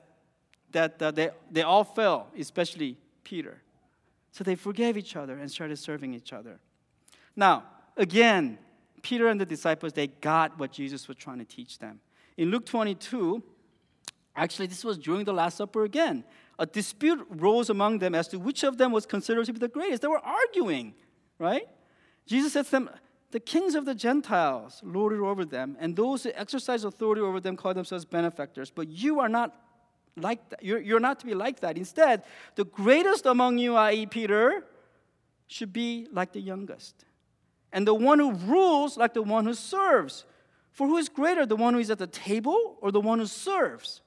that 0.72 1.00
uh, 1.00 1.10
they, 1.10 1.30
they 1.50 1.62
all 1.62 1.84
fell, 1.84 2.28
especially 2.38 2.98
Peter. 3.24 3.62
So 4.32 4.44
they 4.44 4.54
forgave 4.54 4.96
each 4.96 5.14
other 5.14 5.38
and 5.38 5.50
started 5.50 5.76
serving 5.78 6.14
each 6.14 6.32
other. 6.32 6.58
Now, 7.36 7.64
again, 7.96 8.58
Peter 9.02 9.28
and 9.28 9.40
the 9.40 9.46
disciples, 9.46 9.92
they 9.92 10.08
got 10.08 10.58
what 10.58 10.72
Jesus 10.72 11.08
was 11.08 11.16
trying 11.16 11.38
to 11.38 11.44
teach 11.44 11.78
them. 11.78 12.00
In 12.36 12.50
Luke 12.50 12.66
22, 12.66 13.42
actually, 14.34 14.66
this 14.66 14.84
was 14.84 14.98
during 14.98 15.24
the 15.24 15.32
Last 15.32 15.58
Supper 15.58 15.84
again. 15.84 16.24
A 16.58 16.66
dispute 16.66 17.26
rose 17.28 17.70
among 17.70 17.98
them 17.98 18.14
as 18.14 18.28
to 18.28 18.38
which 18.38 18.62
of 18.62 18.78
them 18.78 18.92
was 18.92 19.06
considered 19.06 19.46
to 19.46 19.52
be 19.52 19.58
the 19.58 19.68
greatest. 19.68 20.02
They 20.02 20.08
were 20.08 20.24
arguing, 20.24 20.94
right? 21.38 21.68
Jesus 22.26 22.52
said 22.52 22.64
to 22.66 22.70
them, 22.70 22.90
the 23.32 23.40
kings 23.40 23.74
of 23.74 23.84
the 23.84 23.94
Gentiles 23.94 24.80
lord 24.84 25.12
it 25.12 25.20
over 25.20 25.44
them, 25.44 25.76
and 25.80 25.96
those 25.96 26.22
who 26.22 26.30
exercise 26.34 26.84
authority 26.84 27.20
over 27.20 27.40
them 27.40 27.56
call 27.56 27.74
themselves 27.74 28.04
benefactors. 28.04 28.70
But 28.70 28.88
you 28.88 29.20
are 29.20 29.28
not 29.28 29.54
like 30.16 30.50
that. 30.50 30.62
You're, 30.62 30.80
you're 30.80 31.00
not 31.00 31.18
to 31.20 31.26
be 31.26 31.34
like 31.34 31.60
that. 31.60 31.76
Instead, 31.76 32.22
the 32.54 32.64
greatest 32.64 33.26
among 33.26 33.58
you, 33.58 33.74
i.e., 33.76 34.06
Peter, 34.06 34.64
should 35.46 35.72
be 35.72 36.06
like 36.12 36.32
the 36.32 36.40
youngest, 36.40 37.04
and 37.72 37.86
the 37.86 37.94
one 37.94 38.18
who 38.18 38.32
rules 38.32 38.96
like 38.96 39.14
the 39.14 39.22
one 39.22 39.46
who 39.46 39.54
serves. 39.54 40.24
For 40.70 40.86
who 40.86 40.96
is 40.96 41.10
greater, 41.10 41.44
the 41.44 41.56
one 41.56 41.74
who 41.74 41.80
is 41.80 41.90
at 41.90 41.98
the 41.98 42.06
table 42.06 42.78
or 42.80 42.90
the 42.90 43.00
one 43.00 43.18
who 43.18 43.26
serves? 43.26 44.00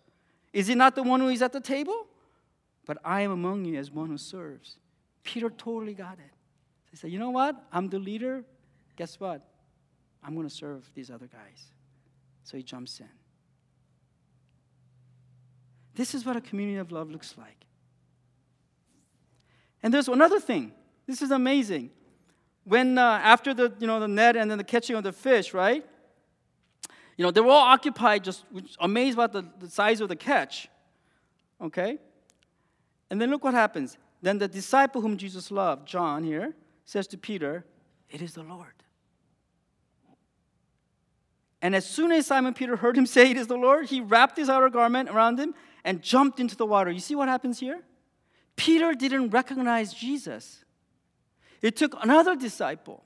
Is 0.51 0.67
it 0.67 0.75
not 0.75 0.95
the 0.95 1.03
one 1.03 1.19
who 1.19 1.29
is 1.29 1.43
at 1.43 1.53
the 1.53 1.59
table? 1.59 2.07
But 2.87 2.97
I 3.05 3.21
am 3.21 3.31
among 3.31 3.65
you 3.65 3.77
as 3.77 3.91
one 3.91 4.09
who 4.09 4.17
serves. 4.17 4.77
Peter 5.23 5.51
totally 5.51 5.93
got 5.93 6.13
it. 6.13 6.33
He 6.89 6.97
said, 6.97 7.11
You 7.11 7.19
know 7.19 7.29
what? 7.29 7.55
I'm 7.71 7.89
the 7.89 7.99
leader. 7.99 8.43
Guess 8.95 9.19
what? 9.19 9.41
I'm 10.23 10.35
going 10.35 10.47
to 10.47 10.53
serve 10.53 10.89
these 10.95 11.11
other 11.11 11.27
guys. 11.27 11.71
So 12.43 12.57
he 12.57 12.63
jumps 12.63 12.99
in. 12.99 13.09
This 15.95 16.13
is 16.13 16.25
what 16.25 16.35
a 16.35 16.41
community 16.41 16.77
of 16.77 16.91
love 16.91 17.09
looks 17.09 17.35
like. 17.37 17.65
And 19.81 19.93
there's 19.93 20.07
another 20.07 20.39
thing. 20.39 20.73
This 21.07 21.21
is 21.21 21.31
amazing. 21.31 21.91
When 22.63 22.97
uh, 22.97 23.19
after 23.23 23.53
the 23.53 23.71
you 23.79 23.85
know 23.85 23.99
the 23.99 24.07
net 24.07 24.35
and 24.35 24.49
then 24.49 24.57
the 24.57 24.63
catching 24.63 24.95
of 24.95 25.03
the 25.03 25.13
fish, 25.13 25.53
right? 25.53 25.85
You 27.17 27.23
know, 27.23 27.31
they 27.31 27.41
were 27.41 27.51
all 27.51 27.67
occupied, 27.67 28.23
just 28.23 28.43
amazed 28.79 29.17
about 29.17 29.31
the, 29.31 29.45
the 29.59 29.69
size 29.69 30.01
of 30.01 30.09
the 30.09 30.15
catch. 30.15 30.67
Okay? 31.61 31.97
And 33.09 33.21
then 33.21 33.29
look 33.29 33.43
what 33.43 33.53
happens. 33.53 33.97
Then 34.21 34.37
the 34.37 34.47
disciple 34.47 35.01
whom 35.01 35.17
Jesus 35.17 35.51
loved, 35.51 35.87
John 35.87 36.23
here, 36.23 36.53
says 36.83 37.07
to 37.07 37.17
Peter, 37.17 37.63
It 38.09 38.21
is 38.21 38.33
the 38.33 38.43
Lord. 38.43 38.74
And 41.65 41.75
as 41.75 41.83
soon 41.83 42.11
as 42.11 42.27
Simon 42.27 42.53
Peter 42.53 42.75
heard 42.75 42.95
him 42.95 43.05
say, 43.15 43.31
It 43.31 43.37
is 43.37 43.47
the 43.47 43.57
Lord, 43.57 43.87
he 43.87 43.99
wrapped 43.99 44.37
his 44.37 44.51
outer 44.51 44.69
garment 44.69 45.09
around 45.09 45.39
him 45.39 45.55
and 45.83 45.99
jumped 45.99 46.39
into 46.39 46.55
the 46.55 46.65
water. 46.65 46.91
You 46.91 46.99
see 46.99 47.15
what 47.15 47.27
happens 47.27 47.59
here? 47.59 47.81
Peter 48.55 48.93
didn't 48.93 49.31
recognize 49.31 49.91
Jesus. 49.91 50.63
It 51.63 51.75
took 51.75 51.97
another 52.03 52.35
disciple 52.35 53.03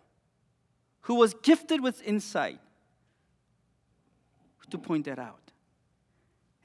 who 1.03 1.15
was 1.15 1.33
gifted 1.35 1.81
with 1.81 2.03
insight 2.03 2.59
to 4.71 4.77
point 4.77 5.05
that 5.05 5.19
out. 5.19 5.51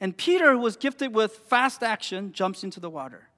And 0.01 0.17
Peter, 0.17 0.51
who 0.51 0.59
was 0.59 0.77
gifted 0.77 1.15
with 1.15 1.37
fast 1.49 1.85
action, 1.85 2.33
jumps 2.33 2.65
into 2.65 2.81
the 2.81 2.91
water. 2.91 3.29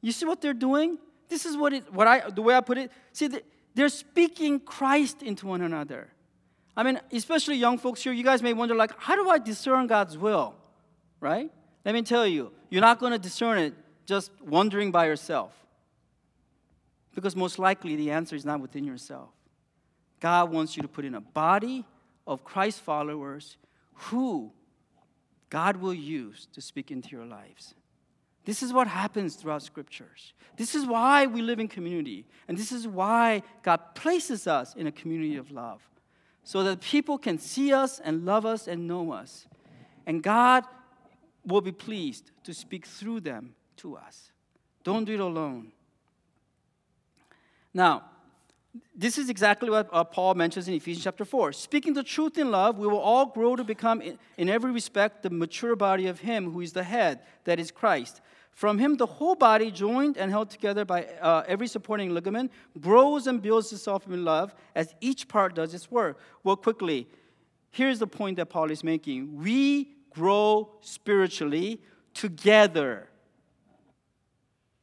You 0.00 0.12
see 0.12 0.24
what 0.24 0.40
they're 0.40 0.54
doing? 0.54 0.96
This 1.28 1.44
is 1.44 1.58
what 1.58 1.74
it, 1.74 1.92
what 1.92 2.08
I, 2.08 2.30
the 2.30 2.40
way 2.40 2.54
I 2.54 2.62
put 2.62 2.78
it. 2.78 2.90
See, 3.12 3.28
they're 3.74 3.90
speaking 3.90 4.60
Christ 4.60 5.22
into 5.22 5.46
one 5.46 5.60
another. 5.60 6.08
I 6.76 6.82
mean, 6.82 7.00
especially 7.12 7.56
young 7.56 7.78
folks 7.78 8.02
here, 8.02 8.12
you 8.12 8.24
guys 8.24 8.42
may 8.42 8.54
wonder, 8.54 8.74
like, 8.74 8.92
how 8.98 9.14
do 9.14 9.28
I 9.28 9.38
discern 9.38 9.86
God's 9.86 10.16
will? 10.16 10.54
Right? 11.20 11.50
Let 11.84 11.94
me 11.94 12.02
tell 12.02 12.26
you, 12.26 12.52
you're 12.70 12.80
not 12.80 12.98
going 12.98 13.12
to 13.12 13.18
discern 13.18 13.58
it 13.58 13.74
just 14.06 14.30
wondering 14.42 14.90
by 14.90 15.06
yourself. 15.06 15.52
Because 17.14 17.36
most 17.36 17.58
likely 17.58 17.96
the 17.96 18.10
answer 18.10 18.34
is 18.34 18.44
not 18.44 18.60
within 18.60 18.84
yourself. 18.84 19.28
God 20.20 20.50
wants 20.50 20.76
you 20.76 20.82
to 20.82 20.88
put 20.88 21.04
in 21.04 21.14
a 21.14 21.20
body 21.20 21.84
of 22.26 22.44
Christ 22.44 22.80
followers 22.80 23.56
who 23.94 24.52
God 25.50 25.76
will 25.76 25.92
use 25.92 26.46
to 26.54 26.62
speak 26.62 26.90
into 26.90 27.10
your 27.10 27.26
lives. 27.26 27.74
This 28.44 28.62
is 28.62 28.72
what 28.72 28.88
happens 28.88 29.36
throughout 29.36 29.62
scriptures. 29.62 30.32
This 30.56 30.74
is 30.74 30.86
why 30.86 31.26
we 31.26 31.42
live 31.42 31.60
in 31.60 31.68
community. 31.68 32.24
And 32.48 32.56
this 32.56 32.72
is 32.72 32.88
why 32.88 33.42
God 33.62 33.94
places 33.94 34.46
us 34.46 34.74
in 34.74 34.86
a 34.86 34.92
community 34.92 35.36
of 35.36 35.50
love. 35.50 35.82
So 36.44 36.62
that 36.64 36.80
people 36.80 37.18
can 37.18 37.38
see 37.38 37.72
us 37.72 38.00
and 38.00 38.24
love 38.24 38.44
us 38.44 38.66
and 38.66 38.86
know 38.86 39.12
us. 39.12 39.46
And 40.06 40.22
God 40.22 40.64
will 41.46 41.60
be 41.60 41.72
pleased 41.72 42.30
to 42.44 42.52
speak 42.52 42.86
through 42.86 43.20
them 43.20 43.54
to 43.78 43.96
us. 43.96 44.30
Don't 44.84 45.04
do 45.04 45.14
it 45.14 45.20
alone. 45.20 45.72
Now, 47.72 48.04
this 48.94 49.18
is 49.18 49.28
exactly 49.28 49.68
what 49.68 49.88
uh, 49.92 50.04
Paul 50.04 50.34
mentions 50.34 50.66
in 50.66 50.74
Ephesians 50.74 51.04
chapter 51.04 51.24
4. 51.24 51.52
Speaking 51.52 51.92
the 51.92 52.02
truth 52.02 52.38
in 52.38 52.50
love, 52.50 52.78
we 52.78 52.86
will 52.86 52.98
all 52.98 53.26
grow 53.26 53.54
to 53.54 53.64
become, 53.64 54.00
in, 54.00 54.18
in 54.38 54.48
every 54.48 54.72
respect, 54.72 55.22
the 55.22 55.30
mature 55.30 55.76
body 55.76 56.06
of 56.06 56.20
Him 56.20 56.52
who 56.52 56.60
is 56.60 56.72
the 56.72 56.82
head, 56.82 57.20
that 57.44 57.60
is 57.60 57.70
Christ. 57.70 58.20
From 58.54 58.78
Him, 58.78 58.96
the 58.96 59.06
whole 59.06 59.34
body, 59.34 59.70
joined 59.70 60.16
and 60.16 60.30
held 60.30 60.50
together 60.50 60.84
by 60.84 61.04
uh, 61.20 61.42
every 61.48 61.66
supporting 61.66 62.12
ligament, 62.12 62.52
grows 62.80 63.26
and 63.26 63.40
builds 63.40 63.72
itself 63.72 64.06
in 64.06 64.24
love 64.24 64.54
as 64.74 64.94
each 65.00 65.26
part 65.26 65.54
does 65.54 65.74
its 65.74 65.90
work. 65.90 66.18
Well, 66.44 66.56
quickly, 66.56 67.08
here's 67.70 67.98
the 67.98 68.06
point 68.06 68.36
that 68.36 68.46
Paul 68.46 68.70
is 68.70 68.84
making 68.84 69.38
we 69.42 69.88
grow 70.10 70.70
spiritually 70.80 71.80
together, 72.12 73.08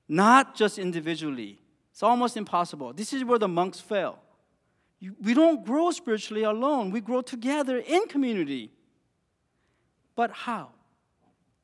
not 0.07 0.55
just 0.55 0.79
individually. 0.79 1.59
It's 1.91 2.01
almost 2.01 2.37
impossible. 2.37 2.93
This 2.93 3.13
is 3.13 3.23
where 3.23 3.37
the 3.37 3.47
monks 3.47 3.79
fail. 3.79 4.19
we 5.21 5.33
don't 5.33 5.63
grow 5.63 5.91
spiritually 5.91 6.43
alone, 6.43 6.89
we 6.91 7.01
grow 7.01 7.21
together 7.21 7.77
in 7.77 8.07
community. 8.07 8.71
But 10.15 10.31
how? 10.31 10.69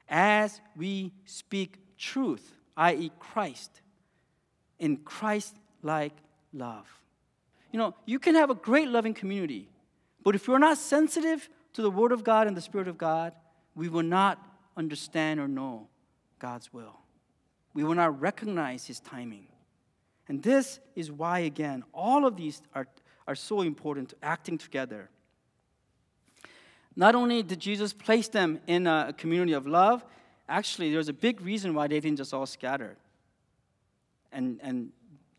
As 0.08 0.62
we 0.78 1.12
speak 1.26 1.80
truth, 1.98 2.56
i.e., 2.78 3.12
Christ, 3.20 3.82
in 4.80 4.98
Christ 4.98 5.56
like 5.82 6.14
love. 6.54 6.88
You 7.72 7.80
know, 7.80 7.96
you 8.06 8.20
can 8.20 8.36
have 8.36 8.50
a 8.50 8.56
great 8.56 8.88
loving 8.88 9.14
community, 9.14 9.70
but 10.24 10.36
if 10.36 10.48
you're 10.48 10.60
not 10.60 10.78
sensitive 10.78 11.50
to 11.74 11.82
the 11.82 11.92
Word 11.92 12.12
of 12.12 12.24
God 12.24 12.48
and 12.48 12.56
the 12.56 12.62
Spirit 12.62 12.88
of 12.88 12.98
God, 12.98 13.34
we 13.76 13.90
will 13.90 14.04
not 14.04 14.42
understand 14.78 15.40
or 15.40 15.48
know 15.48 15.88
God's 16.40 16.72
will. 16.74 17.00
We 17.74 17.84
will 17.84 17.96
not 17.96 18.20
recognize 18.22 18.86
His 18.88 19.00
timing. 19.00 19.48
And 20.28 20.42
this 20.42 20.80
is 20.96 21.12
why, 21.12 21.40
again, 21.40 21.84
all 21.94 22.26
of 22.26 22.36
these 22.36 22.62
are, 22.74 22.88
are 23.28 23.36
so 23.36 23.62
important 23.62 24.10
to 24.10 24.16
acting 24.24 24.58
together. 24.58 25.10
Not 26.96 27.14
only 27.14 27.44
did 27.44 27.60
Jesus 27.60 27.94
place 27.94 28.30
them 28.30 28.60
in 28.68 28.88
a 28.88 29.14
community 29.18 29.54
of 29.54 29.68
love, 29.68 30.04
actually, 30.48 30.92
there's 30.92 31.10
a 31.10 31.14
big 31.14 31.42
reason 31.42 31.74
why 31.74 31.88
they 31.88 32.00
didn't 32.00 32.18
just 32.18 32.34
all 32.34 32.46
scatter 32.46 32.98
and, 34.32 34.60
and 34.62 34.92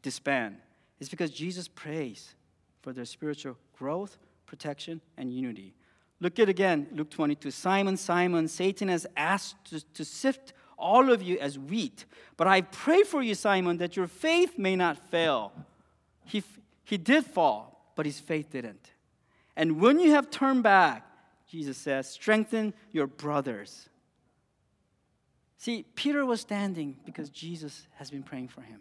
disband. 0.03 0.57
It's 1.01 1.11
because 1.11 1.31
Jesus 1.31 1.69
prays 1.69 2.35
for 2.83 2.93
their 2.93 3.05
spiritual 3.05 3.57
growth, 3.77 4.19
protection, 4.47 5.01
and 5.17 5.33
unity. 5.33 5.75
Look 6.21 6.39
at 6.39 6.49
again, 6.49 6.87
Luke 6.93 7.11
22. 7.11 7.51
Simon, 7.51 7.97
Simon, 7.97 8.49
Satan 8.49 8.89
has 8.89 9.07
asked 9.17 9.57
to, 9.71 9.85
to 9.95 10.05
sift 10.05 10.55
all 10.79 11.13
of 11.13 11.23
you 11.23 11.39
as 11.39 11.59
wheat. 11.59 12.05
But 12.37 12.47
I 12.47 12.63
pray 12.63 13.03
for 13.03 13.23
you, 13.23 13.35
Simon, 13.35 13.79
that 13.79 13.97
your 13.97 14.07
faith 14.07 14.59
may 14.59 14.77
not 14.77 14.99
fail. 15.11 15.53
He, 16.25 16.43
he 16.85 16.97
did 16.97 17.25
fall, 17.25 17.93
but 17.97 18.07
his 18.07 18.19
faith 18.19 18.51
didn't. 18.51 18.93
And 19.57 19.81
when 19.81 20.01
you 20.01 20.13
have 20.13 20.31
turned 20.31 20.63
back, 20.63 21.07
Jesus 21.49 21.77
says, 21.77 22.11
strengthen 22.11 22.75
your 22.93 23.07
brothers. 23.07 23.89
See, 25.59 25.85
Peter 25.95 26.25
was 26.27 26.41
standing 26.41 26.97
because 27.05 27.31
Jesus 27.31 27.87
has 27.95 28.11
been 28.11 28.23
praying 28.23 28.49
for 28.49 28.61
him. 28.61 28.81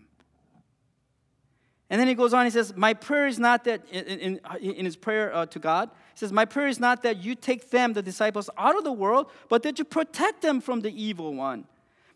And 1.89 2.01
then 2.01 2.07
he 2.07 2.15
goes 2.15 2.33
on, 2.33 2.45
he 2.45 2.51
says, 2.51 2.75
My 2.75 2.93
prayer 2.93 3.27
is 3.27 3.38
not 3.38 3.63
that, 3.65 3.81
in, 3.91 4.03
in, 4.03 4.39
in 4.59 4.85
his 4.85 4.95
prayer 4.95 5.33
uh, 5.33 5.45
to 5.47 5.59
God, 5.59 5.89
he 6.13 6.19
says, 6.19 6.33
My 6.33 6.45
prayer 6.45 6.67
is 6.67 6.79
not 6.79 7.03
that 7.03 7.23
you 7.23 7.35
take 7.35 7.69
them, 7.69 7.93
the 7.93 8.01
disciples, 8.01 8.49
out 8.57 8.75
of 8.75 8.83
the 8.83 8.91
world, 8.91 9.29
but 9.49 9.63
that 9.63 9.77
you 9.77 9.85
protect 9.85 10.41
them 10.41 10.61
from 10.61 10.81
the 10.81 10.89
evil 10.91 11.35
one. 11.35 11.65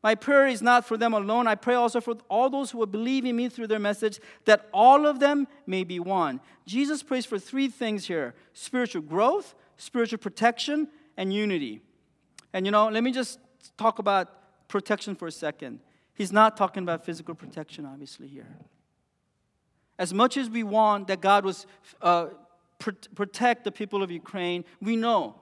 My 0.01 0.15
prayer 0.15 0.47
is 0.47 0.61
not 0.61 0.85
for 0.85 0.97
them 0.97 1.13
alone. 1.13 1.45
I 1.45 1.55
pray 1.55 1.75
also 1.75 1.99
for 1.99 2.15
all 2.29 2.49
those 2.49 2.71
who 2.71 2.77
will 2.77 2.85
believe 2.85 3.25
in 3.25 3.35
me 3.35 3.49
through 3.49 3.67
their 3.67 3.79
message, 3.79 4.19
that 4.45 4.67
all 4.73 5.05
of 5.05 5.19
them 5.19 5.47
may 5.67 5.83
be 5.83 5.99
one. 5.99 6.39
Jesus 6.65 7.03
prays 7.03 7.25
for 7.25 7.37
three 7.37 7.67
things 7.67 8.05
here 8.05 8.33
spiritual 8.53 9.01
growth, 9.01 9.55
spiritual 9.77 10.19
protection, 10.19 10.87
and 11.17 11.33
unity. 11.33 11.81
And 12.53 12.65
you 12.65 12.71
know, 12.71 12.87
let 12.89 13.03
me 13.03 13.11
just 13.11 13.39
talk 13.77 13.99
about 13.99 14.38
protection 14.69 15.15
for 15.15 15.27
a 15.27 15.31
second. 15.31 15.81
He's 16.13 16.31
not 16.31 16.55
talking 16.55 16.83
about 16.83 17.05
physical 17.05 17.35
protection, 17.35 17.85
obviously, 17.85 18.27
here. 18.27 18.47
As 19.97 20.13
much 20.13 20.37
as 20.37 20.49
we 20.49 20.63
want 20.63 21.07
that 21.07 21.19
God 21.19 21.43
was 21.43 21.65
uh, 22.01 22.27
pr- 22.77 22.91
protect 23.13 23.65
the 23.65 23.71
people 23.71 24.01
of 24.01 24.09
Ukraine, 24.09 24.63
we 24.81 24.95
know 24.95 25.35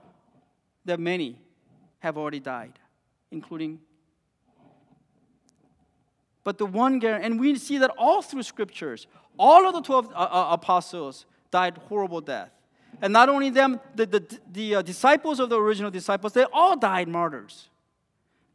that 0.84 0.98
many 0.98 1.38
have 2.00 2.18
already 2.18 2.40
died, 2.40 2.78
including 3.30 3.78
but 6.48 6.56
the 6.56 6.64
one 6.64 6.98
guarantee, 6.98 7.26
and 7.26 7.38
we 7.38 7.58
see 7.58 7.76
that 7.76 7.90
all 7.98 8.22
through 8.22 8.42
scriptures, 8.42 9.06
all 9.38 9.66
of 9.66 9.74
the 9.74 9.82
12 9.82 10.06
uh, 10.06 10.16
uh, 10.16 10.46
apostles 10.52 11.26
died 11.50 11.76
horrible 11.90 12.22
death. 12.22 12.50
And 13.02 13.12
not 13.12 13.28
only 13.28 13.50
them, 13.50 13.78
the, 13.94 14.06
the, 14.06 14.38
the 14.50 14.74
uh, 14.76 14.80
disciples 14.80 15.40
of 15.40 15.50
the 15.50 15.60
original 15.60 15.90
disciples, 15.90 16.32
they 16.32 16.46
all 16.50 16.74
died 16.74 17.06
martyrs. 17.06 17.68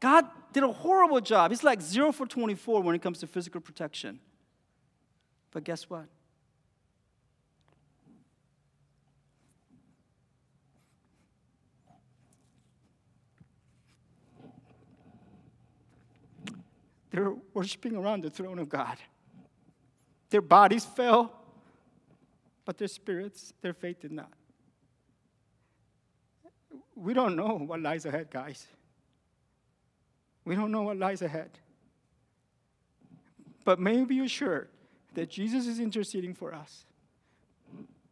God 0.04 0.26
did 0.52 0.64
a 0.64 0.68
horrible 0.68 1.22
job. 1.22 1.52
He's 1.52 1.64
like 1.64 1.82
zero 1.82 2.12
for 2.12 2.26
24 2.26 2.82
when 2.82 2.94
it 2.94 3.02
comes 3.02 3.20
to 3.20 3.28
physical 3.28 3.62
protection. 3.62 4.20
But 5.50 5.64
guess 5.64 5.90
what? 5.90 6.08
They're 17.10 17.34
worshiping 17.54 17.96
around 17.96 18.26
the 18.26 18.30
throne 18.30 18.60
of 18.60 18.68
God. 18.68 18.98
Their 20.32 20.42
bodies 20.42 20.84
fell, 20.84 21.32
but 22.66 22.78
their 22.78 22.90
spirits, 22.90 23.54
their 23.62 23.74
faith 23.74 24.02
did 24.02 24.12
not. 24.12 24.34
we 26.94 27.14
don't 27.14 27.38
know 27.38 27.58
what 27.58 27.80
lies 27.80 28.06
ahead, 28.06 28.30
guys. 28.30 28.68
We 30.46 30.56
don't 30.56 30.72
know 30.72 30.82
what 30.82 30.98
lies 30.98 31.22
ahead. 31.22 31.52
But 33.66 33.80
may 33.80 34.04
be 34.04 34.20
assured 34.20 34.70
that 35.14 35.30
Jesus 35.30 35.68
is 35.68 35.80
interceding 35.80 36.34
for 36.34 36.54
us, 36.54 36.86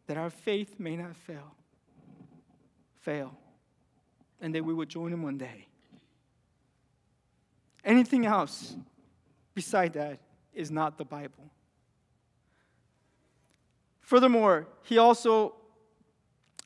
that 0.06 0.16
our 0.16 0.30
faith 0.30 0.76
may 0.78 0.96
not 0.96 1.16
fail, 1.16 1.54
fail, 3.00 3.36
and 4.40 4.54
that 4.54 4.64
we 4.64 4.72
will 4.72 4.86
join 4.86 5.12
him 5.12 5.22
one 5.22 5.36
day. 5.36 5.66
Anything 7.84 8.24
else 8.24 8.76
beside 9.54 9.92
that 9.94 10.20
is 10.54 10.70
not 10.70 10.96
the 10.98 11.04
Bible. 11.04 11.50
Furthermore, 14.00 14.68
he 14.82 14.98
also 14.98 15.54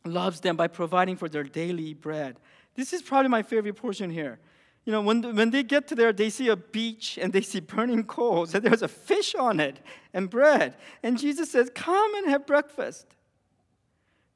loves 0.05 0.40
them 0.40 0.57
by 0.57 0.68
providing 0.68 1.16
for 1.16 1.29
their 1.29 1.44
daily 1.44 1.94
bread. 1.94 2.37
This 2.74 2.92
is 2.92 3.02
probably 3.02 3.29
my 3.29 3.42
favorite 3.42 3.76
portion 3.76 4.11
here. 4.11 4.38
You 4.87 4.92
know, 4.92 5.01
when, 5.03 5.35
when 5.35 5.51
they 5.51 5.64
get 5.64 5.88
to 5.88 5.96
there, 5.96 6.12
they 6.12 6.31
see 6.31 6.49
a 6.49 6.55
beach 6.57 7.18
and 7.20 7.33
they 7.33 7.40
see 7.40 7.59
burning 7.59 8.05
coals, 8.05 8.55
and 8.55 8.64
there's 8.64 8.83
a 8.83 8.88
fish 8.88 9.35
on 9.35 9.59
it 9.59 9.81
and 10.14 10.31
bread. 10.31 10.77
And 11.03 11.18
Jesus 11.18 11.51
says, 11.51 11.70
Come 11.75 12.14
and 12.14 12.29
have 12.31 12.46
breakfast. 12.46 13.07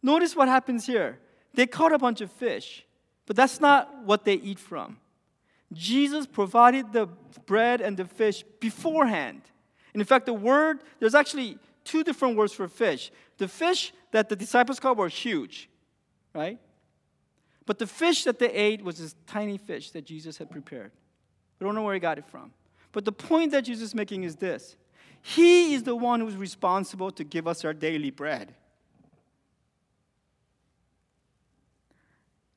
Notice 0.02 0.34
what 0.34 0.48
happens 0.48 0.86
here. 0.86 1.20
They 1.54 1.66
caught 1.66 1.92
a 1.92 1.98
bunch 1.98 2.20
of 2.20 2.32
fish, 2.32 2.84
but 3.26 3.36
that's 3.36 3.60
not 3.60 4.04
what 4.04 4.24
they 4.24 4.34
eat 4.34 4.58
from. 4.58 4.98
Jesus 5.72 6.26
provided 6.26 6.92
the 6.92 7.06
bread 7.46 7.80
and 7.80 7.96
the 7.96 8.04
fish 8.04 8.44
beforehand. 8.58 9.42
And 9.94 10.00
in 10.00 10.06
fact, 10.06 10.26
the 10.26 10.34
word, 10.34 10.82
there's 10.98 11.14
actually 11.14 11.58
two 11.84 12.02
different 12.02 12.36
words 12.36 12.52
for 12.52 12.66
fish. 12.66 13.12
The 13.38 13.46
fish 13.46 13.92
that 14.10 14.28
the 14.28 14.34
disciples 14.34 14.80
caught 14.80 14.96
were 14.96 15.08
huge, 15.08 15.68
right? 16.34 16.58
But 17.66 17.78
the 17.78 17.86
fish 17.86 18.24
that 18.24 18.38
they 18.38 18.50
ate 18.50 18.82
was 18.82 18.98
this 18.98 19.14
tiny 19.26 19.58
fish 19.58 19.90
that 19.92 20.04
Jesus 20.04 20.38
had 20.38 20.50
prepared. 20.50 20.92
We 21.58 21.66
don't 21.66 21.74
know 21.74 21.82
where 21.82 21.94
he 21.94 22.00
got 22.00 22.18
it 22.18 22.24
from. 22.26 22.52
But 22.92 23.04
the 23.04 23.12
point 23.12 23.52
that 23.52 23.62
Jesus 23.62 23.88
is 23.88 23.94
making 23.94 24.24
is 24.24 24.36
this 24.36 24.76
He 25.22 25.74
is 25.74 25.82
the 25.82 25.94
one 25.94 26.20
who's 26.20 26.36
responsible 26.36 27.10
to 27.12 27.24
give 27.24 27.46
us 27.46 27.64
our 27.64 27.72
daily 27.72 28.10
bread. 28.10 28.54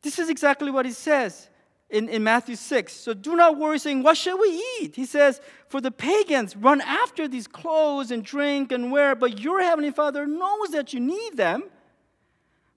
This 0.02 0.20
is 0.20 0.30
exactly 0.30 0.70
what 0.70 0.86
he 0.86 0.92
says 0.92 1.50
in, 1.90 2.10
in 2.10 2.24
Matthew 2.24 2.56
6. 2.58 2.92
So 2.92 3.14
do 3.14 3.36
not 3.36 3.58
worry, 3.58 3.80
saying, 3.80 4.04
What 4.04 4.18
shall 4.18 4.38
we 4.38 4.62
eat? 4.80 4.96
He 4.96 5.06
says, 5.06 5.40
For 5.70 5.80
the 5.80 5.92
pagans 5.92 6.58
run 6.58 6.82
after 6.82 7.28
these 7.28 7.48
clothes 7.48 8.12
and 8.12 8.24
drink 8.24 8.72
and 8.72 8.92
wear, 8.92 9.16
but 9.16 9.40
your 9.40 9.62
heavenly 9.62 9.92
Father 9.92 10.28
knows 10.28 10.70
that 10.70 10.94
you 10.94 11.00
need 11.00 11.38
them. 11.38 11.64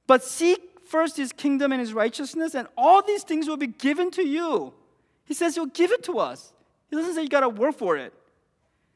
But 0.06 0.22
seek 0.22 0.60
first 0.86 1.16
his 1.16 1.32
kingdom 1.32 1.72
and 1.72 1.80
his 1.80 1.92
righteousness, 1.92 2.54
and 2.54 2.68
all 2.76 3.02
these 3.02 3.22
things 3.22 3.48
will 3.48 3.56
be 3.56 3.66
given 3.66 4.10
to 4.12 4.26
you. 4.26 4.72
He 5.24 5.34
says 5.34 5.54
he'll 5.54 5.66
give 5.66 5.92
it 5.92 6.02
to 6.04 6.18
us. 6.18 6.52
He 6.88 6.96
doesn't 6.96 7.14
say 7.14 7.22
you 7.22 7.28
gotta 7.28 7.48
work 7.48 7.76
for 7.76 7.96
it. 7.96 8.12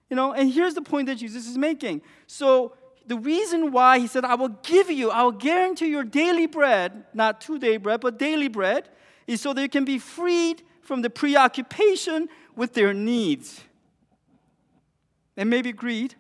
You 0.09 0.17
know, 0.17 0.33
and 0.33 0.51
here's 0.51 0.75
the 0.75 0.83
point 0.83 1.07
that 1.07 1.17
Jesus 1.17 1.47
is 1.47 1.57
making. 1.57 2.03
So 2.27 2.75
the 3.07 3.17
reason 3.17 3.73
why 3.73 3.99
he 3.99 4.07
said, 4.07 4.25
I 4.25 4.35
will 4.35 4.49
give 4.49 4.91
you, 4.91 5.11
I 5.11 5.23
will 5.23 5.33
guarantee 5.33 5.89
your 5.89 6.05
daily 6.05 6.47
bread, 6.47 7.05
not 7.15 7.41
two 7.41 7.59
day 7.59 7.77
bread, 7.77 8.01
but 8.01 8.19
daily 8.19 8.49
bread, 8.49 8.89
is 9.27 9.41
so 9.41 9.53
they 9.53 9.69
can 9.69 9.85
be 9.85 9.99
freed 9.99 10.63
from 10.83 11.03
the 11.03 11.11
preoccupation 11.11 12.29
with 12.57 12.75
their 12.75 12.93
needs 12.93 13.63
and 15.37 15.49
maybe 15.49 15.73
greed 15.73 16.15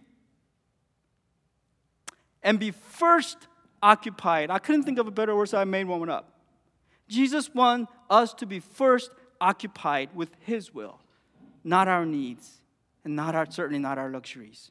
and 2.42 2.59
be 2.59 2.70
first 2.70 3.48
occupied. 3.82 4.50
I 4.50 4.58
couldn't 4.58 4.84
think 4.84 4.98
of 4.98 5.06
a 5.06 5.10
better 5.10 5.34
word, 5.34 5.48
so 5.48 5.58
I 5.58 5.64
made 5.64 5.84
one 5.84 6.08
up. 6.08 6.40
Jesus 7.08 7.52
wants 7.54 7.90
us 8.08 8.34
to 8.34 8.46
be 8.46 8.60
first 8.60 9.10
occupied 9.40 10.10
with 10.14 10.30
His 10.40 10.72
will, 10.72 11.00
not 11.64 11.88
our 11.88 12.06
needs, 12.06 12.60
and 13.04 13.16
not 13.16 13.34
our 13.34 13.50
certainly 13.50 13.80
not 13.80 13.98
our 13.98 14.10
luxuries. 14.10 14.70